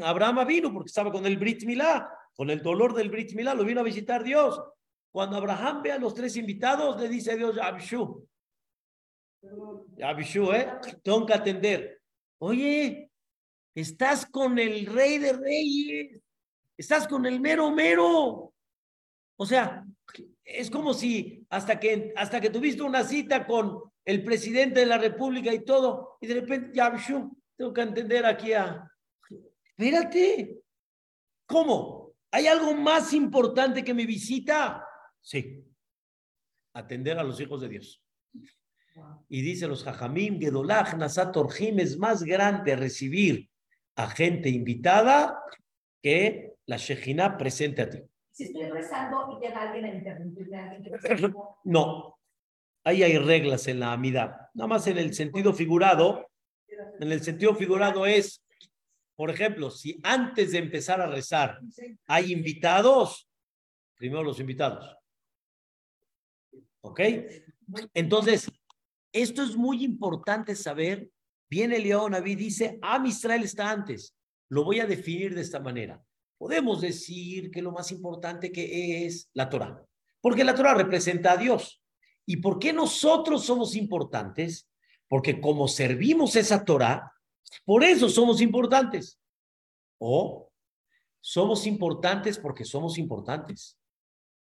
Abraham 0.02 0.46
vino 0.46 0.72
porque 0.72 0.88
estaba 0.88 1.10
con 1.10 1.24
el 1.26 1.38
Brit 1.38 1.64
Milá, 1.64 2.10
con 2.34 2.50
el 2.50 2.62
dolor 2.62 2.94
del 2.94 3.10
Brit 3.10 3.32
Milá, 3.34 3.54
lo 3.54 3.64
vino 3.64 3.80
a 3.80 3.84
visitar 3.84 4.22
Dios. 4.22 4.60
Cuando 5.10 5.36
Abraham 5.36 5.82
ve 5.82 5.92
a 5.92 5.98
los 5.98 6.14
tres 6.14 6.36
invitados, 6.36 7.00
le 7.00 7.08
dice 7.08 7.32
a 7.32 7.36
Dios, 7.36 7.58
Abishu, 7.58 8.26
Abishu, 10.02 10.52
¿eh? 10.52 10.68
Tengo 11.02 11.24
que 11.24 11.34
atender. 11.34 12.00
Oye, 12.38 13.10
estás 13.74 14.26
con 14.26 14.58
el 14.58 14.86
rey 14.86 15.18
de 15.18 15.32
reyes, 15.32 16.20
estás 16.76 17.08
con 17.08 17.24
el 17.26 17.40
mero 17.40 17.70
mero. 17.70 18.52
O 19.40 19.46
sea, 19.46 19.84
es 20.48 20.70
como 20.70 20.94
si 20.94 21.46
hasta 21.50 21.78
que, 21.78 22.12
hasta 22.16 22.40
que 22.40 22.50
tuviste 22.50 22.82
una 22.82 23.04
cita 23.04 23.46
con 23.46 23.80
el 24.04 24.24
presidente 24.24 24.80
de 24.80 24.86
la 24.86 24.96
República 24.96 25.52
y 25.52 25.64
todo, 25.64 26.16
y 26.20 26.26
de 26.26 26.34
repente, 26.34 26.70
ya, 26.74 26.90
tengo 27.56 27.72
que 27.72 27.82
entender 27.82 28.24
aquí 28.24 28.54
a... 28.54 28.90
Espérate, 29.76 30.58
¿cómo? 31.46 32.14
¿Hay 32.30 32.46
algo 32.46 32.74
más 32.74 33.12
importante 33.12 33.84
que 33.84 33.92
mi 33.92 34.06
visita? 34.06 34.84
Sí, 35.20 35.62
atender 36.72 37.18
a 37.18 37.24
los 37.24 37.38
hijos 37.40 37.60
de 37.60 37.68
Dios. 37.68 38.02
Y 39.28 39.42
dice 39.42 39.68
los 39.68 39.84
Jajamim, 39.84 40.40
Gedolach, 40.40 40.94
Nasat 40.94 41.36
es 41.60 41.98
más 41.98 42.22
grande 42.24 42.74
recibir 42.74 43.48
a 43.96 44.08
gente 44.08 44.48
invitada 44.48 45.38
que 46.02 46.54
la 46.66 46.78
Shejina 46.78 47.36
presente 47.36 47.82
a 47.82 47.90
ti 47.90 47.98
si 48.38 48.44
estoy 48.44 48.70
rezando 48.70 49.36
y 49.36 49.44
llega 49.44 49.62
alguien 49.62 49.84
a 49.84 49.94
interrumpirme, 49.94 50.80
No, 51.64 52.16
ahí 52.84 53.02
hay 53.02 53.18
reglas 53.18 53.66
en 53.66 53.80
la 53.80 53.92
amida. 53.92 54.48
Nada 54.54 54.68
más 54.68 54.86
en 54.86 54.96
el 54.96 55.12
sentido 55.12 55.52
figurado, 55.52 56.30
en 57.00 57.10
el 57.10 57.20
sentido 57.20 57.52
figurado 57.56 58.06
es, 58.06 58.44
por 59.16 59.30
ejemplo, 59.30 59.72
si 59.72 59.98
antes 60.04 60.52
de 60.52 60.58
empezar 60.58 61.00
a 61.00 61.08
rezar 61.08 61.58
hay 62.06 62.32
invitados, 62.32 63.28
primero 63.96 64.22
los 64.22 64.38
invitados. 64.38 64.96
¿Ok? 66.82 67.00
Entonces, 67.92 68.48
esto 69.12 69.42
es 69.42 69.56
muy 69.56 69.84
importante 69.84 70.54
saber. 70.54 71.10
Viene 71.50 71.80
León 71.80 72.12
Naví 72.12 72.36
dice, 72.36 72.78
ah, 72.82 73.02
Israel 73.04 73.42
está 73.42 73.68
antes. 73.68 74.14
Lo 74.48 74.62
voy 74.62 74.78
a 74.78 74.86
definir 74.86 75.34
de 75.34 75.40
esta 75.40 75.58
manera 75.58 76.00
podemos 76.38 76.80
decir 76.80 77.50
que 77.50 77.60
lo 77.60 77.72
más 77.72 77.90
importante 77.92 78.50
que 78.50 79.04
es 79.04 79.28
la 79.34 79.50
Torah, 79.50 79.84
porque 80.20 80.44
la 80.44 80.54
Torah 80.54 80.74
representa 80.74 81.32
a 81.32 81.36
Dios. 81.36 81.82
¿Y 82.24 82.38
por 82.38 82.58
qué 82.58 82.72
nosotros 82.72 83.44
somos 83.44 83.74
importantes? 83.74 84.68
Porque 85.08 85.40
como 85.40 85.66
servimos 85.66 86.36
esa 86.36 86.64
Torah, 86.64 87.12
por 87.64 87.82
eso 87.82 88.08
somos 88.08 88.40
importantes. 88.40 89.18
O 89.98 90.52
somos 91.20 91.66
importantes 91.66 92.38
porque 92.38 92.64
somos 92.64 92.98
importantes. 92.98 93.78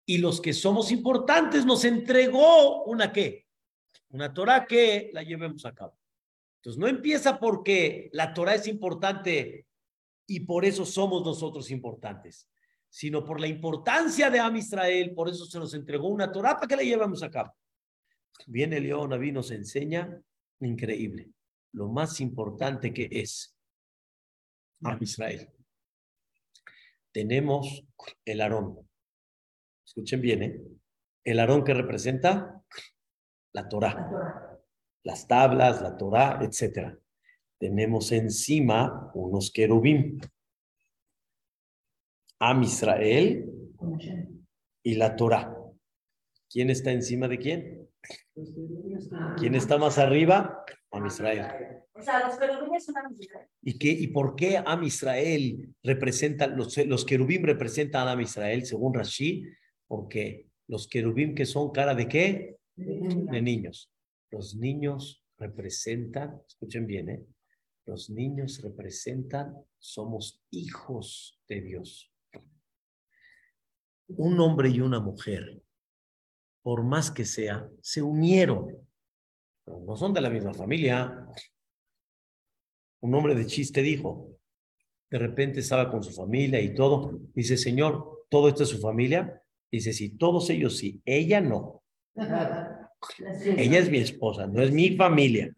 Y 0.06 0.18
los 0.18 0.42
que 0.42 0.54
somos 0.54 0.92
importantes 0.92 1.66
nos 1.66 1.86
entregó 1.86 2.84
una 2.84 3.12
qué? 3.12 3.48
Una 4.10 4.34
Torah 4.34 4.66
que 4.66 5.10
la 5.14 5.24
llevemos 5.24 5.66
a 5.66 5.74
cabo. 5.74 5.98
Entonces 6.58 6.80
no 6.80 6.88
empieza 6.88 7.40
porque 7.40 8.10
la 8.12 8.34
Torah 8.34 8.56
es 8.56 8.68
importante 8.68 9.66
y 10.32 10.40
por 10.40 10.64
eso 10.64 10.86
somos 10.86 11.26
nosotros 11.26 11.70
importantes, 11.72 12.50
sino 12.88 13.26
por 13.26 13.42
la 13.42 13.48
importancia 13.48 14.30
de 14.30 14.40
Am 14.40 14.56
Israel, 14.56 15.14
por 15.14 15.28
eso 15.28 15.46
se 15.46 15.60
nos 15.60 15.74
entregó 15.74 16.08
una 16.08 16.32
Torah 16.32 16.56
para 16.56 16.68
que 16.68 16.76
la 16.78 16.84
llevemos 16.84 17.22
a 17.22 17.30
cabo. 17.30 17.54
Viene 18.48 18.80
León 18.80 19.10
Naví 19.10 19.34
nos 19.34 19.52
enseña, 19.52 20.22
increíble, 20.62 21.32
lo 21.74 21.90
más 21.90 22.22
importante 22.22 22.94
que 22.94 23.10
es 23.12 23.58
Am 24.84 25.00
Israel. 25.02 25.50
Tenemos 27.12 27.84
el 28.24 28.40
Aarón. 28.40 28.90
Escuchen 29.86 30.22
bien, 30.22 30.44
¿eh? 30.44 30.62
El 31.26 31.42
Aarón 31.42 31.66
que 31.66 31.74
representa 31.74 32.64
la 33.52 33.68
Torah, 33.68 34.62
las 35.04 35.28
tablas, 35.28 35.82
la 35.82 35.98
Torah, 35.98 36.40
etcétera 36.42 37.01
tenemos 37.62 38.12
encima 38.12 39.12
unos 39.14 39.52
querubín. 39.52 40.20
Am 42.40 42.64
Israel 42.64 43.46
y 44.82 44.96
la 44.96 45.16
Torah. 45.16 45.56
¿Quién 46.50 46.72
está 46.72 46.92
encima 46.92 47.28
de 47.28 47.38
quién? 47.38 47.88
¿Quién 49.38 49.54
está 49.54 49.78
más 49.78 50.00
arriba? 50.00 50.66
Am 50.90 51.06
Israel. 51.06 51.84
O 51.94 52.02
sea, 52.02 52.28
los 52.28 52.40
querubines 52.40 52.84
son 52.84 52.98
Am 52.98 53.16
Israel. 53.20 53.48
¿Y, 53.62 53.78
qué, 53.78 53.92
¿Y 53.92 54.08
por 54.08 54.36
qué 54.36 54.58
Am 54.58 54.82
Israel 54.84 55.72
representa, 55.84 56.48
los, 56.48 56.76
los 56.88 57.06
querubín 57.06 57.44
representan 57.44 58.08
a 58.08 58.14
Am 58.14 58.22
Israel, 58.22 58.66
según 58.66 58.96
Rashi? 58.96 59.46
Porque 59.88 60.48
los 60.68 60.88
querubín 60.88 61.36
que 61.36 61.46
son 61.46 61.70
cara 61.72 61.94
de 61.94 62.08
qué? 62.08 62.58
De 62.76 63.42
niños. 63.44 63.92
Los 64.32 64.56
niños 64.56 65.24
representan, 65.38 66.42
escuchen 66.48 66.88
bien, 66.88 67.10
¿eh? 67.10 67.24
Los 67.92 68.10
niños 68.10 68.62
representan, 68.62 69.54
somos 69.78 70.42
hijos 70.50 71.38
de 71.50 71.60
Dios. 71.60 72.10
Un 74.08 74.40
hombre 74.40 74.70
y 74.70 74.80
una 74.80 75.02
mujer, 75.02 75.62
por 76.62 76.86
más 76.86 77.12
que 77.12 77.26
sea, 77.26 77.70
se 77.82 78.02
unieron. 78.02 78.78
no 79.66 79.98
son 79.98 80.14
de 80.14 80.22
la 80.22 80.30
misma 80.30 80.54
familia. 80.54 81.28
Un 83.02 83.14
hombre 83.14 83.36
de 83.36 83.46
chiste 83.46 83.82
dijo, 83.82 84.38
de 85.10 85.18
repente 85.18 85.60
estaba 85.60 85.92
con 85.92 86.02
su 86.02 86.14
familia 86.14 86.62
y 86.62 86.74
todo. 86.74 87.20
Dice, 87.34 87.58
Señor, 87.58 88.26
¿todo 88.30 88.48
esto 88.48 88.64
es 88.64 88.70
su 88.70 88.80
familia? 88.80 89.44
Dice, 89.70 89.92
sí, 89.92 90.18
todos 90.18 90.50
ellos 90.50 90.78
sí, 90.78 91.02
ella 91.04 91.42
no. 91.42 91.84
Ella 93.58 93.80
es 93.80 93.90
mi 93.90 93.98
esposa, 93.98 94.48
no 94.48 94.62
es 94.62 94.72
mi 94.72 94.96
familia. 94.96 95.54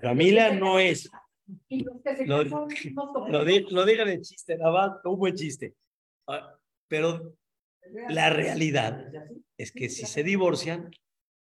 Familia 0.00 0.52
no 0.54 0.78
es. 0.78 1.10
Lo, 2.26 2.42
lo, 2.42 2.66
lo 3.28 3.84
digan 3.84 4.08
de 4.08 4.20
chiste, 4.20 4.56
nada 4.56 4.72
más, 4.72 5.04
un 5.04 5.18
buen 5.18 5.34
chiste. 5.34 5.74
Ah, 6.26 6.58
pero 6.88 7.36
la 8.08 8.30
realidad 8.30 9.12
es 9.56 9.72
que 9.72 9.88
si 9.88 10.06
se 10.06 10.22
divorcian, 10.22 10.90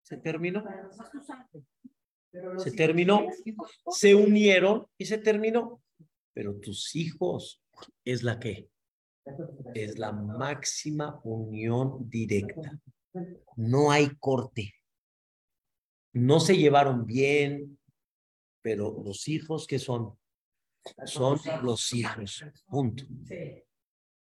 se 0.04 0.18
terminó. 0.18 0.64
Se 2.58 2.72
terminó. 2.72 3.28
Se 3.90 4.16
unieron 4.16 4.86
y 4.98 5.06
se 5.06 5.18
terminó. 5.18 5.82
Pero 6.34 6.56
tus 6.56 6.96
hijos 6.96 7.62
es 8.04 8.24
la 8.24 8.40
que 8.40 8.70
es 9.74 9.98
la 9.98 10.12
máxima 10.12 11.20
unión 11.24 12.10
directa. 12.10 12.80
No 13.56 13.92
hay 13.92 14.10
corte. 14.20 14.74
No 16.14 16.40
se 16.40 16.58
llevaron 16.58 17.06
bien, 17.06 17.78
pero 18.66 19.00
los 19.06 19.28
hijos 19.28 19.68
que 19.68 19.78
son, 19.78 20.18
son 21.06 21.40
los 21.62 21.94
hijos, 21.94 22.44
punto. 22.66 23.04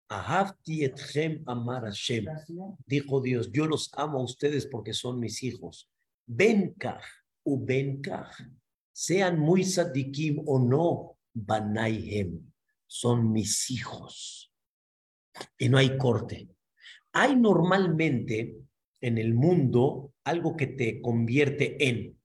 Ahavti 0.10 0.84
etchem 0.86 1.44
amar 1.46 1.84
Hashem. 1.84 2.26
Dijo 2.84 3.22
Dios, 3.22 3.52
yo 3.52 3.68
los 3.68 3.92
amo 3.94 4.18
a 4.18 4.24
ustedes 4.24 4.66
porque 4.66 4.92
son 4.96 5.20
mis 5.20 5.44
hijos. 5.44 5.88
Benkaj 6.26 7.04
u 7.46 7.64
benkaj. 7.64 8.32
Sean 8.92 9.38
muy 9.38 9.64
sadikim 9.64 10.42
o 10.48 10.58
no, 10.58 11.20
banaihem. 11.32 12.52
Son 12.88 13.32
mis 13.32 13.70
hijos. 13.70 14.52
Y 15.60 15.70
no 15.70 15.78
hay 15.78 15.96
corte. 15.96 16.50
Hay 17.12 17.36
normalmente 17.36 18.58
en 19.00 19.20
el 19.20 19.36
mundo 19.36 20.12
algo 20.24 20.58
que 20.58 20.66
te 20.66 21.02
convierte 21.02 21.88
en. 21.88 22.20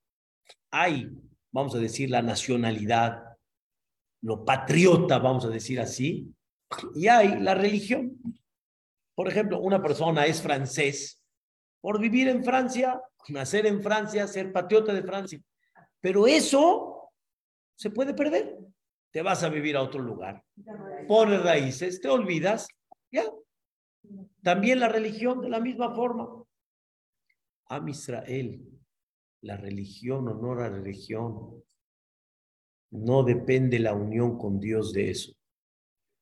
Hay, 0.70 1.10
vamos 1.52 1.74
a 1.74 1.78
decir, 1.78 2.10
la 2.10 2.22
nacionalidad, 2.22 3.36
lo 4.22 4.44
patriota, 4.44 5.18
vamos 5.18 5.44
a 5.44 5.48
decir 5.48 5.80
así, 5.80 6.34
y 6.94 7.08
hay 7.08 7.40
la 7.40 7.54
religión. 7.54 8.18
Por 9.14 9.28
ejemplo, 9.28 9.60
una 9.60 9.82
persona 9.82 10.26
es 10.26 10.42
francés 10.42 11.22
por 11.80 12.00
vivir 12.00 12.28
en 12.28 12.44
Francia, 12.44 13.00
nacer 13.28 13.66
en 13.66 13.82
Francia, 13.82 14.26
ser 14.26 14.52
patriota 14.52 14.92
de 14.92 15.02
Francia. 15.02 15.40
Pero 16.00 16.26
eso 16.26 17.10
se 17.76 17.90
puede 17.90 18.14
perder. 18.14 18.58
Te 19.10 19.22
vas 19.22 19.42
a 19.42 19.48
vivir 19.48 19.76
a 19.76 19.82
otro 19.82 20.02
lugar, 20.02 20.44
pones 21.06 21.42
raíces, 21.42 22.00
te 22.00 22.08
olvidas, 22.08 22.68
ya. 23.10 23.24
También 24.42 24.80
la 24.80 24.88
religión 24.88 25.40
de 25.40 25.48
la 25.48 25.60
misma 25.60 25.94
forma. 25.94 26.28
Am 27.70 27.88
Israel, 27.88 28.77
la 29.42 29.56
religión, 29.56 30.28
honor 30.28 30.62
a 30.62 30.70
la 30.70 30.76
religión, 30.76 31.62
no 32.90 33.22
depende 33.22 33.78
la 33.78 33.94
unión 33.94 34.38
con 34.38 34.58
Dios 34.58 34.92
de 34.92 35.10
eso, 35.10 35.32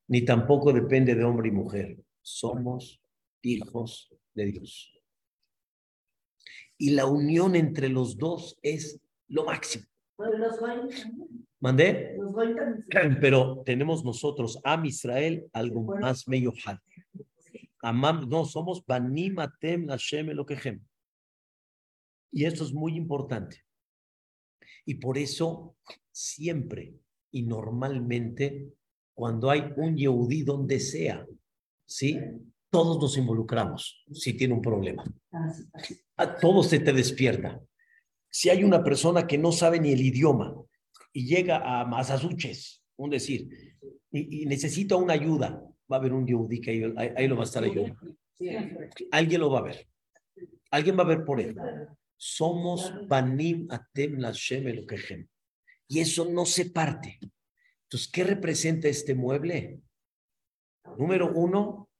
ni 0.08 0.24
tampoco 0.24 0.72
depende 0.72 1.14
de 1.14 1.24
hombre 1.24 1.48
y 1.48 1.52
mujer. 1.52 1.98
Somos 2.22 3.00
hijos 3.42 4.12
de 4.34 4.46
Dios. 4.46 4.92
Y 6.78 6.90
la 6.90 7.06
unión 7.06 7.54
entre 7.54 7.88
los 7.88 8.18
dos 8.18 8.58
es 8.62 9.00
lo 9.28 9.44
máximo. 9.44 9.86
¿Mandé? 11.60 12.16
Pero 13.20 13.62
tenemos 13.64 14.04
nosotros, 14.04 14.60
Am 14.64 14.84
Israel, 14.84 15.48
algo 15.52 15.82
más 15.82 16.28
medio 16.28 16.52
Amam, 17.82 18.28
no, 18.28 18.44
somos 18.44 18.84
Banim 18.84 19.38
Atem 19.38 19.86
Hashem 19.88 20.30
Elokehem. 20.30 20.80
Y 22.36 22.44
esto 22.44 22.64
es 22.64 22.74
muy 22.74 22.94
importante. 22.98 23.64
Y 24.84 24.96
por 24.96 25.16
eso 25.16 25.74
siempre 26.12 26.92
y 27.30 27.44
normalmente 27.44 28.74
cuando 29.14 29.50
hay 29.50 29.72
un 29.78 29.96
Yehudí 29.96 30.42
donde 30.42 30.78
sea, 30.78 31.26
¿sí? 31.86 32.20
Todos 32.68 33.00
nos 33.00 33.16
involucramos 33.16 34.04
si 34.12 34.34
tiene 34.34 34.52
un 34.52 34.60
problema. 34.60 35.02
A 36.18 36.36
todos 36.36 36.68
se 36.68 36.78
te 36.78 36.92
despierta. 36.92 37.58
Si 38.28 38.50
hay 38.50 38.64
una 38.64 38.84
persona 38.84 39.26
que 39.26 39.38
no 39.38 39.50
sabe 39.50 39.80
ni 39.80 39.92
el 39.92 40.02
idioma 40.02 40.54
y 41.14 41.26
llega 41.26 41.62
a 41.64 41.86
Massachusetts, 41.86 42.82
un 42.96 43.08
decir, 43.08 43.48
y, 44.10 44.44
necesita 44.44 44.96
una 44.96 45.14
ayuda, 45.14 45.66
va 45.90 45.96
a 45.96 46.00
haber 46.00 46.12
un 46.12 46.26
Yehudí 46.26 46.60
que 46.60 46.92
ahí, 47.16 47.28
lo 47.28 47.36
va 47.36 47.44
a 47.44 47.46
estar 47.46 47.64
ayudando. 47.64 47.96
Alguien 49.10 49.40
lo 49.40 49.50
va 49.50 49.60
a 49.60 49.62
ver. 49.62 49.88
Alguien 50.70 50.98
va 50.98 51.02
a 51.02 51.06
ver 51.06 51.24
por 51.24 51.40
él. 51.40 51.56
Somos 52.16 52.92
Banim 53.06 53.66
Atem 53.70 54.18
Lashem. 54.18 55.28
Y 55.88 56.00
eso 56.00 56.24
no 56.24 56.46
se 56.46 56.70
parte. 56.70 57.18
Entonces, 57.82 58.10
¿qué 58.10 58.24
representa 58.24 58.88
este 58.88 59.14
mueble? 59.14 59.80
Número 60.98 61.32
uno, 61.32 61.90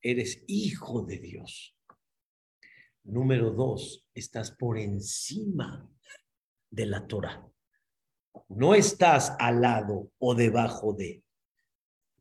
eres 0.00 0.42
hijo 0.48 1.02
de 1.02 1.18
Dios. 1.18 1.76
Número 3.04 3.50
dos, 3.50 4.06
estás 4.14 4.52
por 4.52 4.78
encima 4.78 5.88
de 6.70 6.86
la 6.86 7.06
Torah. 7.06 7.48
No 8.48 8.74
estás 8.74 9.34
al 9.38 9.60
lado 9.60 10.10
o 10.18 10.34
debajo 10.34 10.94
de. 10.94 11.22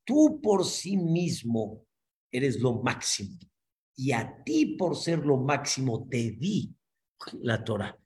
Tú 0.03 0.41
por 0.41 0.65
sí 0.65 0.97
mismo 0.97 1.85
eres 2.31 2.59
lo 2.59 2.81
máximo. 2.81 3.37
Y 3.95 4.11
a 4.11 4.43
ti 4.43 4.75
por 4.77 4.95
ser 4.95 5.19
lo 5.19 5.37
máximo 5.37 6.07
te 6.09 6.31
di 6.31 6.75
la 7.41 7.63
Torah 7.63 7.97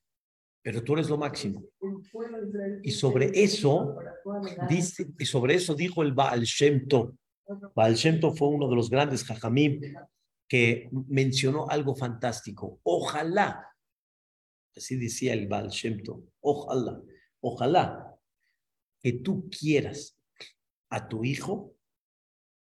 pero 0.65 0.83
tú 0.83 0.93
eres 0.93 1.07
lo 1.09 1.17
máximo. 1.19 1.63
Y 2.81 2.89
sobre 2.89 3.29
eso, 3.39 3.95
dice, 4.67 5.05
y 5.19 5.23
sobre 5.23 5.53
eso 5.53 5.75
dijo 5.75 6.01
el 6.01 6.11
Baal 6.11 6.41
Shem 6.41 6.87
Tov. 6.87 7.13
Baal 7.75 7.93
Shem 7.93 8.19
Tov 8.19 8.35
fue 8.35 8.47
uno 8.47 8.67
de 8.67 8.75
los 8.75 8.89
grandes 8.89 9.23
jajamim 9.23 9.79
que 10.47 10.89
mencionó 11.07 11.69
algo 11.69 11.95
fantástico. 11.95 12.79
Ojalá, 12.81 13.63
así 14.75 14.95
decía 14.95 15.33
el 15.33 15.47
Baal 15.47 15.69
Shem 15.69 16.01
Tov, 16.01 16.23
ojalá, 16.39 16.99
ojalá 17.41 18.17
que 18.99 19.13
tú 19.13 19.47
quieras 19.51 20.17
a 20.89 21.07
tu 21.07 21.23
hijo 21.23 21.75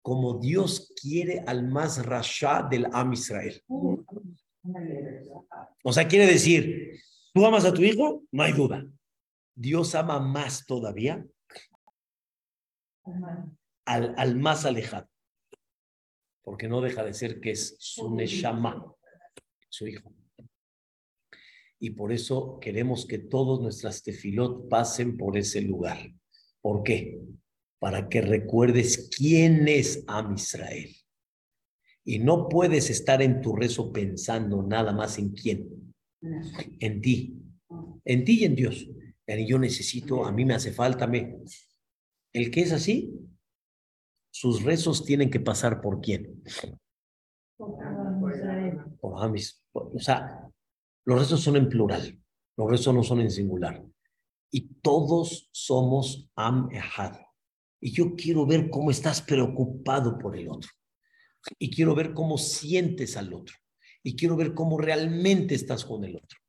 como 0.02 0.40
Dios 0.40 0.92
quiere 1.00 1.44
al 1.46 1.68
más 1.68 2.04
rasha 2.04 2.64
del 2.64 2.88
Am 2.92 3.14
Israel. 3.14 3.64
O 5.84 5.92
sea, 5.92 6.08
quiere 6.08 6.26
decir, 6.26 6.94
¿Tú 7.34 7.44
amas 7.48 7.66
a 7.66 7.74
tu 7.74 7.82
hijo? 7.82 8.24
No 8.32 8.44
hay 8.44 8.54
duda. 8.54 8.86
Dios 9.56 9.96
ama 9.96 10.20
más 10.20 10.66
todavía 10.68 11.26
al, 13.86 14.14
al 14.18 14.36
más 14.36 14.66
alejado. 14.66 15.10
Porque 16.44 16.68
no 16.68 16.82
deja 16.82 17.04
de 17.04 17.14
ser 17.14 17.40
que 17.40 17.52
es 17.52 17.76
su 17.80 18.14
Neshama, 18.14 18.86
su 19.70 19.88
hijo. 19.88 20.14
Y 21.80 21.92
por 21.92 22.12
eso 22.12 22.60
queremos 22.62 23.08
que 23.08 23.18
todos 23.18 23.62
nuestras 23.62 24.04
tefilot 24.04 24.70
pasen 24.70 25.18
por 25.18 25.36
ese 25.36 25.62
lugar. 25.62 26.14
¿Por 26.62 26.84
qué? 26.84 27.20
Para 27.80 28.10
que 28.10 28.22
recuerdes 28.22 29.10
quién 29.16 29.68
es 29.68 30.04
Am 30.08 30.36
Israel. 30.36 30.96
Y 32.06 32.20
no 32.20 32.50
puedes 32.50 32.90
estar 32.90 33.22
en 33.22 33.42
tu 33.42 33.56
rezo 33.56 33.92
pensando 33.92 34.62
nada 34.64 34.92
más 34.92 35.18
en 35.18 35.30
quién 35.30 35.84
en 36.80 37.02
ti, 37.02 37.38
en 38.06 38.24
ti 38.24 38.42
y 38.42 38.46
en 38.46 38.56
Dios. 38.56 38.88
Yo 39.48 39.60
necesito, 39.60 40.26
a 40.26 40.32
mí 40.32 40.46
me 40.46 40.54
hace 40.54 40.72
falta, 40.72 41.08
me... 41.08 41.38
El 42.34 42.50
que 42.50 42.62
es 42.62 42.72
así, 42.72 43.14
sus 44.32 44.64
rezos 44.64 45.06
tienen 45.06 45.30
que 45.30 45.40
pasar 45.40 45.82
por 45.82 46.02
quién? 46.02 46.44
Por 49.00 49.24
Amis. 49.24 49.64
O 49.72 50.00
sea, 50.00 50.50
los 51.06 51.20
rezos 51.20 51.42
son 51.42 51.58
en 51.58 51.70
plural, 51.70 52.20
los 52.58 52.70
rezos 52.70 52.94
no 52.94 53.04
son 53.04 53.22
en 53.22 53.30
singular. 53.30 53.86
Y 54.52 54.74
todos 54.82 55.50
somos 55.52 56.30
Am 56.36 56.70
Ehad. 56.72 57.18
Y 57.80 57.92
yo 57.92 58.16
quiero 58.16 58.46
ver 58.46 58.70
cómo 58.70 58.92
estás 58.92 59.22
preocupado 59.22 60.18
por 60.18 60.36
el 60.38 60.50
otro. 60.50 60.70
Y 61.60 61.70
quiero 61.70 61.96
ver 61.96 62.14
cómo 62.14 62.38
sientes 62.38 63.18
al 63.18 63.34
otro 63.34 63.56
y 64.04 64.16
quiero 64.16 64.36
ver 64.36 64.54
cómo 64.54 64.78
realmente 64.78 65.56
estás 65.56 65.86
con 65.86 66.04
el 66.04 66.16
otro. 66.18 66.40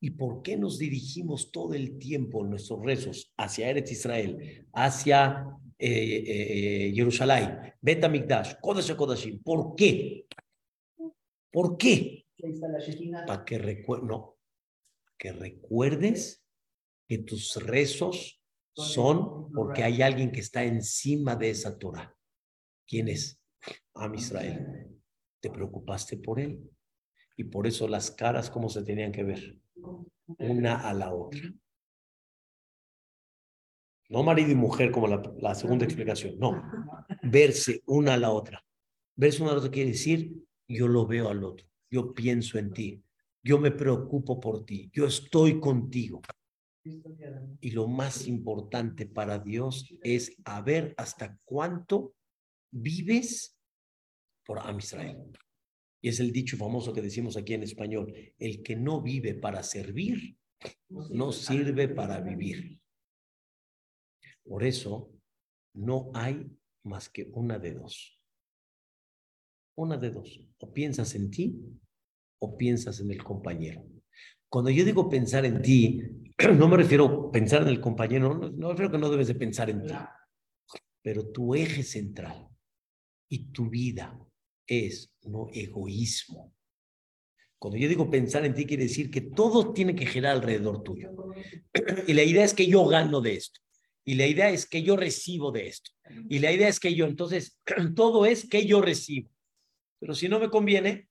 ¿Y 0.00 0.10
por 0.10 0.42
qué 0.42 0.56
nos 0.56 0.78
dirigimos 0.78 1.50
todo 1.50 1.74
el 1.74 1.98
tiempo 1.98 2.44
en 2.44 2.50
nuestros 2.50 2.80
rezos 2.84 3.32
hacia 3.36 3.70
Eretz 3.70 3.90
Israel, 3.90 4.66
hacia 4.72 5.46
eh, 5.78 6.24
eh, 6.26 6.92
Jerusalén, 6.94 7.74
Betamikdash, 7.80 8.54
Kodesh 8.60 8.94
Kodashim? 8.94 9.42
¿Por 9.42 9.74
qué? 9.74 10.26
¿Por 11.50 11.76
qué? 11.76 12.26
Para 13.26 13.44
que, 13.44 13.58
no, 14.02 14.36
que 15.18 15.32
recuerdes 15.32 16.44
que 17.08 17.18
tus 17.18 17.56
rezos 17.56 18.40
son 18.74 19.50
porque 19.52 19.82
hay 19.82 20.02
alguien 20.02 20.30
que 20.30 20.40
está 20.40 20.62
encima 20.64 21.34
de 21.34 21.50
esa 21.50 21.78
Torah. 21.78 22.14
¿Quién 22.86 23.08
es? 23.08 23.40
Am 23.96 24.14
Israel. 24.14 24.86
¿Te 25.40 25.50
preocupaste 25.50 26.16
por 26.16 26.40
él? 26.40 26.60
Y 27.36 27.44
por 27.44 27.66
eso 27.66 27.86
las 27.86 28.10
caras, 28.10 28.50
¿cómo 28.50 28.68
se 28.68 28.82
tenían 28.82 29.12
que 29.12 29.24
ver? 29.24 29.58
Una 30.38 30.88
a 30.88 30.94
la 30.94 31.12
otra. 31.12 31.52
No 34.08 34.22
marido 34.22 34.50
y 34.50 34.54
mujer 34.54 34.90
como 34.90 35.08
la, 35.08 35.54
segunda 35.54 35.84
explicación, 35.84 36.38
no. 36.38 36.62
Verse 37.22 37.82
una 37.86 38.14
a 38.14 38.18
la 38.18 38.30
otra. 38.30 38.64
Verse 39.16 39.42
una 39.42 39.50
a 39.50 39.54
la 39.54 39.60
otra 39.60 39.70
quiere 39.70 39.90
decir, 39.90 40.32
yo 40.68 40.88
lo 40.88 41.06
veo 41.06 41.28
al 41.28 41.42
otro, 41.44 41.66
yo 41.90 42.14
pienso 42.14 42.58
en 42.58 42.72
ti, 42.72 43.02
yo 43.42 43.58
me 43.58 43.70
preocupo 43.70 44.38
por 44.40 44.64
ti, 44.64 44.90
yo 44.92 45.06
estoy 45.06 45.60
contigo. 45.60 46.22
Y 47.60 47.70
lo 47.72 47.88
más 47.88 48.28
importante 48.28 49.06
para 49.06 49.40
Dios 49.40 49.92
es 50.02 50.36
a 50.44 50.60
ver 50.60 50.94
hasta 50.96 51.36
cuánto 51.44 52.14
vives 52.70 53.55
por 54.46 54.60
Am 54.60 54.78
Israel. 54.78 55.18
Y 56.00 56.08
es 56.08 56.20
el 56.20 56.32
dicho 56.32 56.56
famoso 56.56 56.92
que 56.92 57.02
decimos 57.02 57.36
aquí 57.36 57.54
en 57.54 57.64
español, 57.64 58.12
el 58.38 58.62
que 58.62 58.76
no 58.76 59.02
vive 59.02 59.34
para 59.34 59.62
servir, 59.62 60.38
no 60.88 61.32
sirve 61.32 61.88
para 61.88 62.20
vivir. 62.20 62.80
Por 64.44 64.62
eso 64.62 65.12
no 65.74 66.10
hay 66.14 66.46
más 66.84 67.08
que 67.08 67.28
una 67.32 67.58
de 67.58 67.74
dos. 67.74 68.20
Una 69.74 69.96
de 69.96 70.10
dos. 70.10 70.40
O 70.58 70.72
piensas 70.72 71.14
en 71.14 71.30
ti 71.30 71.60
o 72.38 72.56
piensas 72.56 73.00
en 73.00 73.10
el 73.10 73.22
compañero. 73.22 73.84
Cuando 74.48 74.70
yo 74.70 74.84
digo 74.84 75.08
pensar 75.08 75.44
en 75.44 75.60
ti, 75.60 76.00
no 76.56 76.68
me 76.68 76.76
refiero 76.76 77.28
a 77.28 77.32
pensar 77.32 77.62
en 77.62 77.68
el 77.68 77.80
compañero, 77.80 78.34
no, 78.34 78.50
no 78.50 78.68
me 78.68 78.72
refiero 78.74 78.88
a 78.88 78.92
que 78.92 78.98
no 78.98 79.10
debes 79.10 79.26
de 79.26 79.34
pensar 79.34 79.70
en 79.70 79.84
ti, 79.84 79.94
pero 81.02 81.30
tu 81.30 81.54
eje 81.54 81.82
central 81.82 82.48
y 83.28 83.50
tu 83.50 83.68
vida 83.68 84.25
es 84.66 85.12
no 85.22 85.48
egoísmo. 85.52 86.54
Cuando 87.58 87.78
yo 87.78 87.88
digo 87.88 88.10
pensar 88.10 88.44
en 88.44 88.54
ti, 88.54 88.66
quiere 88.66 88.84
decir 88.84 89.10
que 89.10 89.22
todo 89.22 89.72
tiene 89.72 89.94
que 89.94 90.06
girar 90.06 90.36
alrededor 90.36 90.82
tuyo. 90.82 91.10
Y 92.06 92.12
la 92.12 92.22
idea 92.22 92.44
es 92.44 92.54
que 92.54 92.66
yo 92.66 92.86
gano 92.86 93.20
de 93.20 93.34
esto. 93.34 93.60
Y 94.04 94.14
la 94.14 94.26
idea 94.26 94.50
es 94.50 94.66
que 94.66 94.82
yo 94.82 94.96
recibo 94.96 95.50
de 95.50 95.66
esto. 95.66 95.90
Y 96.28 96.38
la 96.38 96.52
idea 96.52 96.68
es 96.68 96.78
que 96.78 96.94
yo, 96.94 97.06
entonces, 97.06 97.58
todo 97.96 98.26
es 98.26 98.48
que 98.48 98.66
yo 98.66 98.80
recibo. 98.80 99.30
Pero 99.98 100.14
si 100.14 100.28
no 100.28 100.38
me 100.38 100.50
conviene, 100.50 101.08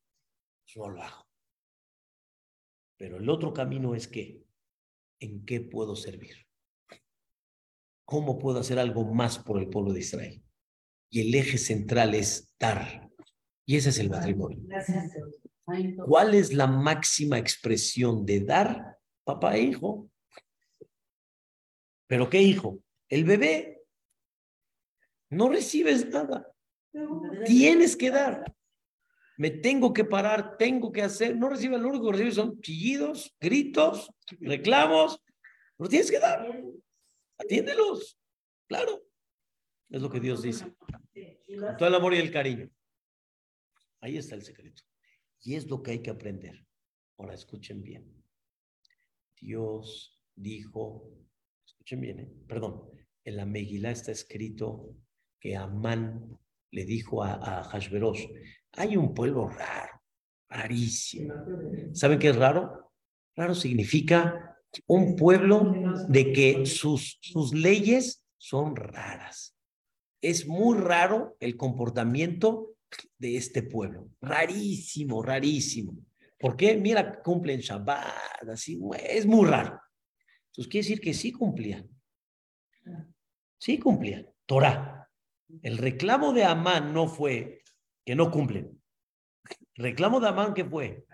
no 0.76 0.90
lo 0.90 1.02
hago. 1.02 1.26
Pero 2.98 3.18
el 3.18 3.30
otro 3.30 3.54
camino 3.54 3.96
es 3.96 4.08
que, 4.08 4.44
¿en 5.20 5.46
qué 5.46 5.62
puedo 5.62 5.96
servir? 5.96 6.46
¿Cómo 8.06 8.38
puedo 8.38 8.60
hacer 8.60 8.80
algo 8.80 9.04
más 9.14 9.40
por 9.40 9.60
el 9.60 9.68
pueblo 9.70 9.92
de 9.92 10.00
Israel? 10.00 10.44
Y 11.10 11.22
el 11.22 11.36
eje 11.36 11.58
central 11.58 12.14
es 12.14 12.54
dar. 12.60 13.05
Y 13.66 13.78
ese 13.78 13.90
es 13.90 14.00
el 14.00 14.10
matrimonio. 14.10 14.60
¿Cuál 16.06 16.36
es 16.36 16.54
la 16.54 16.68
máxima 16.68 17.40
expresión 17.40 18.26
de 18.26 18.42
dar? 18.42 18.98
Papá 19.24 19.56
e 19.56 19.62
hijo. 19.62 20.10
¿Pero 22.08 22.30
qué 22.30 22.42
hijo? 22.42 22.80
El 23.10 23.24
bebé. 23.24 23.84
No 25.32 25.50
recibes 25.50 26.08
nada. 26.10 26.48
Tienes 27.46 27.96
que 27.96 28.12
dar. 28.12 28.56
Me 29.38 29.50
tengo 29.50 29.92
que 29.92 30.06
parar, 30.06 30.58
tengo 30.58 30.92
que 30.92 31.02
hacer. 31.02 31.36
No 31.36 31.50
recibe 31.50 31.78
lo 31.78 31.90
único 31.90 32.06
que 32.06 32.12
recibe 32.14 32.32
son 32.32 32.62
chillidos, 32.62 33.36
gritos, 33.40 34.12
reclamos. 34.40 35.22
Pero 35.78 35.90
tienes 35.90 36.12
que 36.12 36.20
dar. 36.20 36.48
Atiéndelos. 37.38 38.18
Claro. 38.68 39.04
Es 39.90 40.02
lo 40.02 40.10
que 40.10 40.20
Dios 40.20 40.42
dice. 40.42 40.66
Con 40.76 41.78
todo 41.78 41.88
el 41.88 41.96
amor 41.96 42.14
y 42.14 42.18
el 42.18 42.32
cariño. 42.32 42.70
Ahí 44.06 44.18
está 44.18 44.36
el 44.36 44.44
secreto. 44.44 44.84
Y 45.42 45.56
es 45.56 45.68
lo 45.68 45.82
que 45.82 45.90
hay 45.90 46.00
que 46.04 46.12
aprender. 46.12 46.64
Ahora 47.18 47.34
escuchen 47.34 47.82
bien. 47.82 48.06
Dios 49.36 50.24
dijo, 50.36 51.10
escuchen 51.66 52.02
bien, 52.02 52.20
¿eh? 52.20 52.32
perdón, 52.48 52.84
en 53.24 53.36
la 53.36 53.48
Megilá 53.48 53.90
está 53.90 54.12
escrito 54.12 54.96
que 55.40 55.56
Amán 55.56 56.38
le 56.70 56.86
dijo 56.86 57.24
a, 57.24 57.34
a 57.34 57.80
hay 58.74 58.96
un 58.96 59.16
pueblo 59.16 59.50
raro, 59.50 60.02
rarísimo. 60.50 61.34
¿Saben 61.94 62.20
qué 62.20 62.30
es 62.30 62.36
raro? 62.36 62.92
Raro 63.36 63.56
significa 63.56 64.56
un 64.86 65.16
pueblo 65.16 65.74
de 66.10 66.32
que 66.32 66.66
sus, 66.68 67.18
sus 67.22 67.56
leyes 67.56 68.24
son 68.38 68.76
raras. 68.76 69.58
Es 70.22 70.48
muy 70.48 70.78
raro 70.78 71.36
el 71.40 71.58
comportamiento 71.58 72.75
de 73.18 73.38
este 73.38 73.64
pueblo. 73.64 74.10
Rarísimo, 74.22 75.22
rarísimo. 75.22 75.98
¿Por 76.40 76.56
qué? 76.56 76.78
Mira, 76.78 77.22
cumplen 77.22 77.60
Shabbat, 77.60 78.50
así, 78.50 78.80
es 79.00 79.26
muy 79.26 79.48
raro. 79.48 79.80
Entonces 80.48 80.72
quiere 80.72 80.88
decir 80.88 81.02
que 81.02 81.14
sí 81.14 81.32
cumplían. 81.32 81.90
Sí 83.58 83.80
cumplían. 83.80 84.28
Torah. 84.46 85.10
El 85.62 85.78
reclamo 85.78 86.34
de 86.34 86.44
Amán 86.44 86.94
no 86.94 87.08
fue 87.08 87.62
que 88.06 88.16
no 88.16 88.32
cumplen. 88.32 88.82
El 89.76 89.84
reclamo 89.84 90.20
de 90.20 90.28
Amán, 90.28 90.54
¿qué 90.54 90.66
fue? 90.66 91.06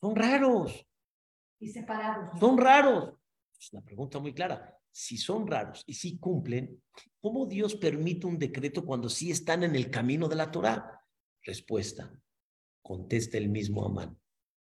Son 0.00 0.14
raros. 0.14 0.86
Y 1.58 1.68
separados. 1.68 2.38
Son 2.38 2.56
raros. 2.56 3.14
Es 3.58 3.72
una 3.72 3.82
pregunta 3.82 4.18
muy 4.18 4.32
clara. 4.32 4.77
Si 5.00 5.16
son 5.16 5.46
raros 5.46 5.84
y 5.86 5.94
si 5.94 6.18
cumplen, 6.18 6.82
¿cómo 7.20 7.46
Dios 7.46 7.76
permite 7.76 8.26
un 8.26 8.36
decreto 8.36 8.84
cuando 8.84 9.08
sí 9.08 9.30
están 9.30 9.62
en 9.62 9.76
el 9.76 9.92
camino 9.92 10.28
de 10.28 10.34
la 10.34 10.50
Torah? 10.50 11.00
Respuesta. 11.40 12.12
Contesta 12.82 13.38
el 13.38 13.48
mismo 13.48 13.86
Amán. 13.86 14.18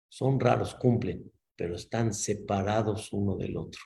Son 0.10 0.38
raros, 0.38 0.76
cumplen, 0.76 1.32
pero 1.56 1.76
están 1.76 2.14
separados 2.14 3.14
uno 3.14 3.38
del 3.38 3.56
otro. 3.56 3.80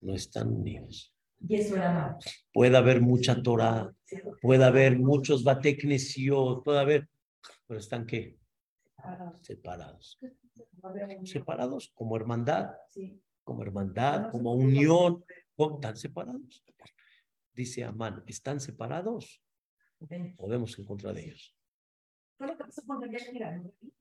No 0.00 0.14
están 0.14 0.54
unidos. 0.54 1.14
Y 1.46 1.56
eso 1.56 1.76
era 1.76 1.92
malo. 1.92 2.18
Puede 2.50 2.74
haber 2.74 3.02
mucha 3.02 3.42
Torah, 3.42 3.94
puede 4.40 4.64
haber 4.64 4.98
muchos 4.98 5.44
bateknesiot, 5.44 6.64
puede 6.64 6.78
haber, 6.78 7.10
pero 7.66 7.78
están 7.78 8.06
qué? 8.06 8.38
Separados. 9.42 10.18
Separados 11.24 11.92
como 11.94 12.16
hermandad, 12.16 12.70
como 13.44 13.62
hermandad, 13.62 14.30
como 14.30 14.54
unión, 14.54 15.22
están 15.58 15.96
separados. 15.96 16.64
Dice 17.52 17.84
Amán, 17.84 18.22
¿están 18.26 18.60
separados? 18.60 19.42
Podemos 20.36 20.78
encontrar 20.78 21.14
de 21.14 21.24
ellos. 21.24 21.56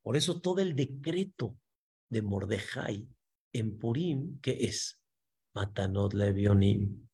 Por 0.04 0.16
eso 0.16 0.40
todo 0.40 0.62
el 0.62 0.76
decreto 0.76 1.58
de 2.10 2.22
Mordejai 2.22 3.08
en 3.52 3.80
Purim, 3.80 4.40
que 4.40 4.66
es 4.66 5.02
Matanot 5.56 6.14
Levionim, 6.14 7.08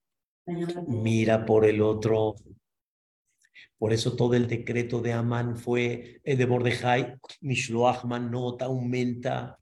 mira 0.88 1.46
por 1.46 1.66
el 1.66 1.82
otro. 1.82 2.36
Por 3.78 3.94
eso 3.94 4.18
todo 4.18 4.34
el 4.34 4.48
decreto 4.48 5.00
de 5.00 5.14
Amán 5.14 5.56
fue 5.56 6.20
el 6.26 6.38
de 6.38 6.48
Mordejai, 6.48 7.18
Mishloach 7.40 8.04
Manot 8.04 8.62
aumenta. 8.62 9.58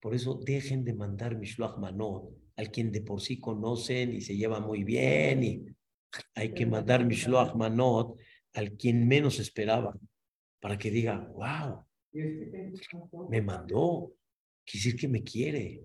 Por 0.00 0.14
eso 0.14 0.34
dejen 0.44 0.84
de 0.84 0.92
mandar 0.92 1.38
Mishloach 1.38 1.78
Manot 1.78 2.47
al 2.58 2.72
quien 2.72 2.90
de 2.90 3.00
por 3.00 3.20
sí 3.20 3.38
conocen 3.38 4.12
y 4.12 4.20
se 4.20 4.36
lleva 4.36 4.58
muy 4.58 4.82
bien 4.82 5.44
y 5.44 5.64
hay 6.34 6.52
que 6.52 6.66
mandar 6.66 7.04
Mishloach 7.04 7.54
Manot 7.54 8.18
al 8.54 8.72
quien 8.72 9.06
menos 9.06 9.38
esperaba 9.38 9.96
para 10.60 10.76
que 10.76 10.90
diga, 10.90 11.18
wow, 11.34 11.84
me 13.30 13.40
mandó, 13.42 14.12
quiere 14.64 14.84
decir 14.84 14.96
que 14.96 15.06
me 15.06 15.22
quiere. 15.22 15.84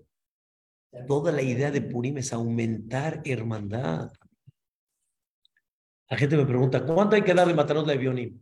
Toda 1.06 1.30
la 1.30 1.42
idea 1.42 1.70
de 1.70 1.80
Purim 1.80 2.18
es 2.18 2.32
aumentar 2.32 3.22
hermandad. 3.24 4.10
La 6.08 6.16
gente 6.16 6.36
me 6.36 6.46
pregunta, 6.46 6.84
¿cuánto 6.84 7.14
hay 7.14 7.22
que 7.22 7.34
darle 7.34 7.54
Matanot 7.54 7.86
de 7.86 7.96
Bionim? 7.96 8.40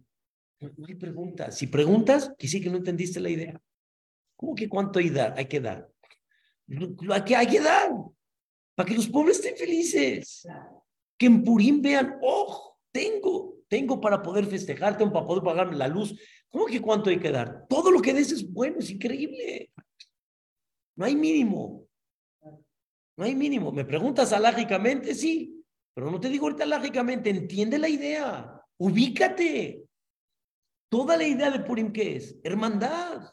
No 0.61 0.87
hay 0.87 0.95
pregunta. 0.95 1.51
Si 1.51 1.67
preguntas, 1.67 2.29
quiere 2.29 2.37
decir 2.41 2.63
que 2.63 2.71
no 2.71 2.79
entendiste 2.79 3.21
la 3.21 3.29
idea. 3.29 3.61
¿Cómo 4.37 4.55
que 4.55 4.71
cuánto 4.71 5.01
hay, 5.01 5.11
dar, 5.11 5.35
hay 5.37 5.47
que 5.47 5.61
dar? 5.61 5.91
Hay 7.11 7.25
que, 7.25 7.37
hay 7.37 7.47
que 7.47 7.61
dar 7.61 7.91
para 8.75 8.89
que 8.89 8.95
los 8.95 9.09
pobres 9.09 9.37
estén 9.39 9.57
felices. 9.57 10.47
Que 11.19 11.27
en 11.27 11.45
Purim 11.45 11.81
vean, 11.81 12.19
oh, 12.23 12.77
tengo, 12.91 13.59
tengo 13.69 14.01
para 14.01 14.23
poder 14.23 14.47
festejar, 14.47 14.97
tengo 14.97 15.13
para 15.13 15.27
poder 15.27 15.43
pagarme 15.43 15.77
la 15.77 15.89
luz. 15.89 16.19
¿Cómo 16.49 16.67
que 16.67 16.81
cuánto 16.81 17.11
hay 17.11 17.19
que 17.19 17.31
dar? 17.31 17.67
Todo 17.69 17.91
lo 17.91 18.01
que 18.01 18.13
des 18.13 18.33
es 18.33 18.53
bueno, 18.53 18.79
es 18.79 18.91
increíble. 18.91 19.73
No 20.97 21.05
hay 21.05 21.17
mínimo. 21.17 21.87
No 23.17 23.25
hay 23.25 23.35
mínimo. 23.35 23.73
¿Me 23.73 23.85
preguntas 23.85 24.33
alágicamente? 24.33 25.15
Sí. 25.15 25.63
Pero 25.95 26.11
no 26.11 26.21
te 26.21 26.29
digo 26.29 26.47
ahorita 26.47 26.65
lógicamente, 26.67 27.31
entiende 27.31 27.79
la 27.79 27.89
idea, 27.89 28.63
ubícate. 28.79 29.85
Toda 30.91 31.17
la 31.17 31.27
idea 31.27 31.51
de 31.51 31.61
Purim, 31.61 31.93
¿qué 31.93 32.17
es? 32.17 32.39
Hermandad. 32.43 33.33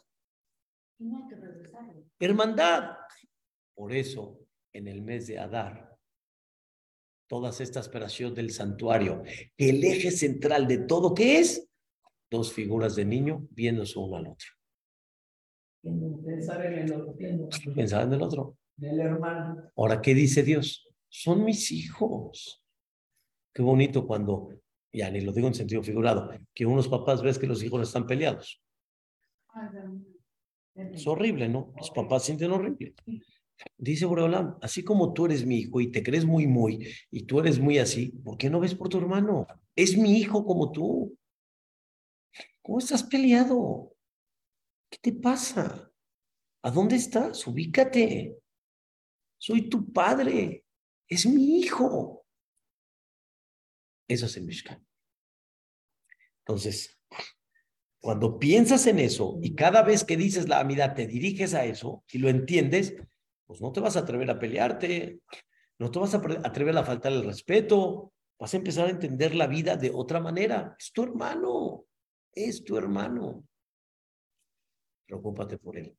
Hermandad. 2.18 2.96
Por 3.74 3.92
eso, 3.92 4.39
en 4.72 4.88
el 4.88 5.02
mes 5.02 5.26
de 5.26 5.38
Adar, 5.38 5.96
todas 7.28 7.60
estas 7.60 7.88
operaciones 7.88 8.36
del 8.36 8.50
santuario, 8.50 9.22
el 9.56 9.84
eje 9.84 10.10
central 10.10 10.66
de 10.66 10.78
todo, 10.78 11.14
¿qué 11.14 11.38
es? 11.38 11.68
Dos 12.30 12.52
figuras 12.52 12.96
de 12.96 13.04
niño 13.04 13.46
viéndose 13.50 13.98
uno 13.98 14.16
al 14.16 14.28
otro. 14.28 14.48
Pensar 16.24 16.64
en 16.66 16.78
el 16.78 16.92
otro. 16.92 17.16
Pensar 17.74 18.04
en 18.04 18.12
el 18.12 18.22
otro. 18.22 18.56
El 18.80 19.00
hermano. 19.00 19.70
Ahora, 19.76 20.00
¿qué 20.00 20.14
dice 20.14 20.42
Dios? 20.42 20.90
son 21.10 21.44
mis 21.44 21.70
hijos. 21.72 22.62
Qué 23.52 23.62
bonito 23.62 24.06
cuando, 24.06 24.48
ya 24.92 25.10
ni 25.10 25.20
lo 25.20 25.32
digo 25.32 25.48
en 25.48 25.54
sentido 25.54 25.82
figurado, 25.82 26.30
que 26.54 26.64
unos 26.64 26.88
papás 26.88 27.20
ves 27.22 27.38
que 27.38 27.48
los 27.48 27.62
hijos 27.62 27.82
están 27.82 28.06
peleados. 28.06 28.62
Es 30.74 31.06
horrible, 31.06 31.48
¿no? 31.48 31.74
Los 31.76 31.90
papás 31.90 32.24
sienten 32.24 32.52
horrible. 32.52 32.94
Dice 33.76 34.06
Boreolam, 34.06 34.56
así 34.62 34.82
como 34.82 35.12
tú 35.12 35.26
eres 35.26 35.44
mi 35.44 35.58
hijo 35.58 35.80
y 35.80 35.90
te 35.90 36.02
crees 36.02 36.24
muy, 36.24 36.46
muy, 36.46 36.88
y 37.10 37.22
tú 37.24 37.40
eres 37.40 37.58
muy 37.58 37.78
así, 37.78 38.08
¿por 38.24 38.38
qué 38.38 38.48
no 38.50 38.60
ves 38.60 38.74
por 38.74 38.88
tu 38.88 38.98
hermano? 38.98 39.46
Es 39.74 39.96
mi 39.96 40.18
hijo 40.18 40.44
como 40.44 40.72
tú. 40.72 41.16
¿Cómo 42.62 42.78
estás 42.78 43.02
peleado? 43.02 43.94
¿Qué 44.90 44.98
te 45.00 45.12
pasa? 45.12 45.90
¿A 46.62 46.70
dónde 46.70 46.96
estás? 46.96 47.46
Ubícate. 47.46 48.36
Soy 49.38 49.68
tu 49.68 49.90
padre. 49.92 50.64
Es 51.08 51.26
mi 51.26 51.60
hijo. 51.60 52.26
Eso 54.06 54.26
es 54.26 54.36
el 54.36 54.44
Mishkan. 54.44 54.84
Entonces, 56.40 57.00
Cuando 58.00 58.38
piensas 58.38 58.86
en 58.86 58.98
eso 58.98 59.38
y 59.42 59.54
cada 59.54 59.82
vez 59.82 60.04
que 60.04 60.16
dices 60.16 60.48
la 60.48 60.60
amidad 60.60 60.94
te 60.94 61.06
diriges 61.06 61.52
a 61.52 61.66
eso 61.66 62.02
y 62.10 62.18
lo 62.18 62.30
entiendes, 62.30 62.94
pues 63.50 63.60
no 63.60 63.72
te 63.72 63.80
vas 63.80 63.96
a 63.96 64.00
atrever 64.00 64.30
a 64.30 64.38
pelearte, 64.38 65.22
no 65.80 65.90
te 65.90 65.98
vas 65.98 66.14
a 66.14 66.22
atrever 66.44 66.78
a 66.78 66.84
faltar 66.84 67.10
el 67.10 67.24
respeto, 67.24 68.12
vas 68.38 68.54
a 68.54 68.56
empezar 68.56 68.86
a 68.86 68.90
entender 68.90 69.34
la 69.34 69.48
vida 69.48 69.76
de 69.76 69.90
otra 69.92 70.20
manera. 70.20 70.76
Es 70.78 70.92
tu 70.92 71.02
hermano, 71.02 71.86
es 72.32 72.62
tu 72.62 72.76
hermano. 72.76 73.44
Preocúpate 75.04 75.58
por 75.58 75.76
él. 75.76 75.98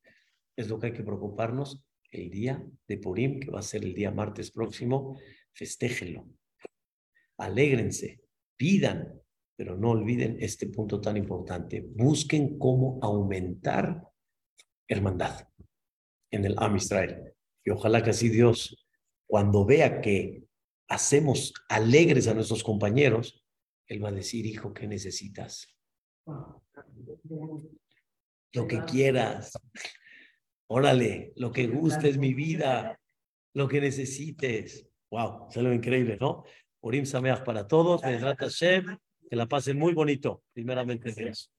Es 0.56 0.70
lo 0.70 0.78
que 0.78 0.86
hay 0.86 0.92
que 0.94 1.02
preocuparnos 1.02 1.84
el 2.10 2.30
día 2.30 2.66
de 2.88 2.96
Purim, 2.96 3.38
que 3.38 3.50
va 3.50 3.58
a 3.58 3.62
ser 3.62 3.84
el 3.84 3.92
día 3.92 4.10
martes 4.10 4.50
próximo. 4.50 5.20
Festéjenlo. 5.52 6.26
Alégrense, 7.36 8.22
pidan, 8.56 9.20
pero 9.54 9.76
no 9.76 9.90
olviden 9.90 10.38
este 10.40 10.68
punto 10.68 11.02
tan 11.02 11.18
importante. 11.18 11.82
Busquen 11.86 12.58
cómo 12.58 12.98
aumentar 13.02 14.08
hermandad 14.88 15.46
en 16.30 16.46
el 16.46 16.54
Am 16.56 16.76
Israel. 16.76 17.31
Y 17.64 17.70
ojalá 17.70 18.02
que 18.02 18.10
así 18.10 18.28
Dios, 18.28 18.86
cuando 19.26 19.64
vea 19.64 20.00
que 20.00 20.44
hacemos 20.88 21.54
alegres 21.68 22.28
a 22.28 22.34
nuestros 22.34 22.62
compañeros, 22.62 23.44
Él 23.86 24.04
va 24.04 24.08
a 24.08 24.12
decir, 24.12 24.46
hijo, 24.46 24.72
¿qué 24.74 24.86
necesitas? 24.86 25.68
Lo 28.52 28.66
que 28.66 28.84
quieras. 28.84 29.52
Órale, 30.68 31.32
lo 31.36 31.52
que 31.52 31.66
guste 31.66 32.08
es 32.08 32.18
mi 32.18 32.34
vida, 32.34 32.98
lo 33.54 33.68
que 33.68 33.80
necesites. 33.80 34.88
Wow, 35.10 35.48
es 35.50 35.56
increíble, 35.56 36.16
¿no? 36.20 36.44
Urim 36.80 37.04
Sameach 37.04 37.44
para 37.44 37.66
todos, 37.66 38.02
que 38.02 39.36
la 39.36 39.46
pasen 39.46 39.78
muy 39.78 39.94
bonito, 39.94 40.42
primeramente 40.52 41.12
Dios. 41.12 41.52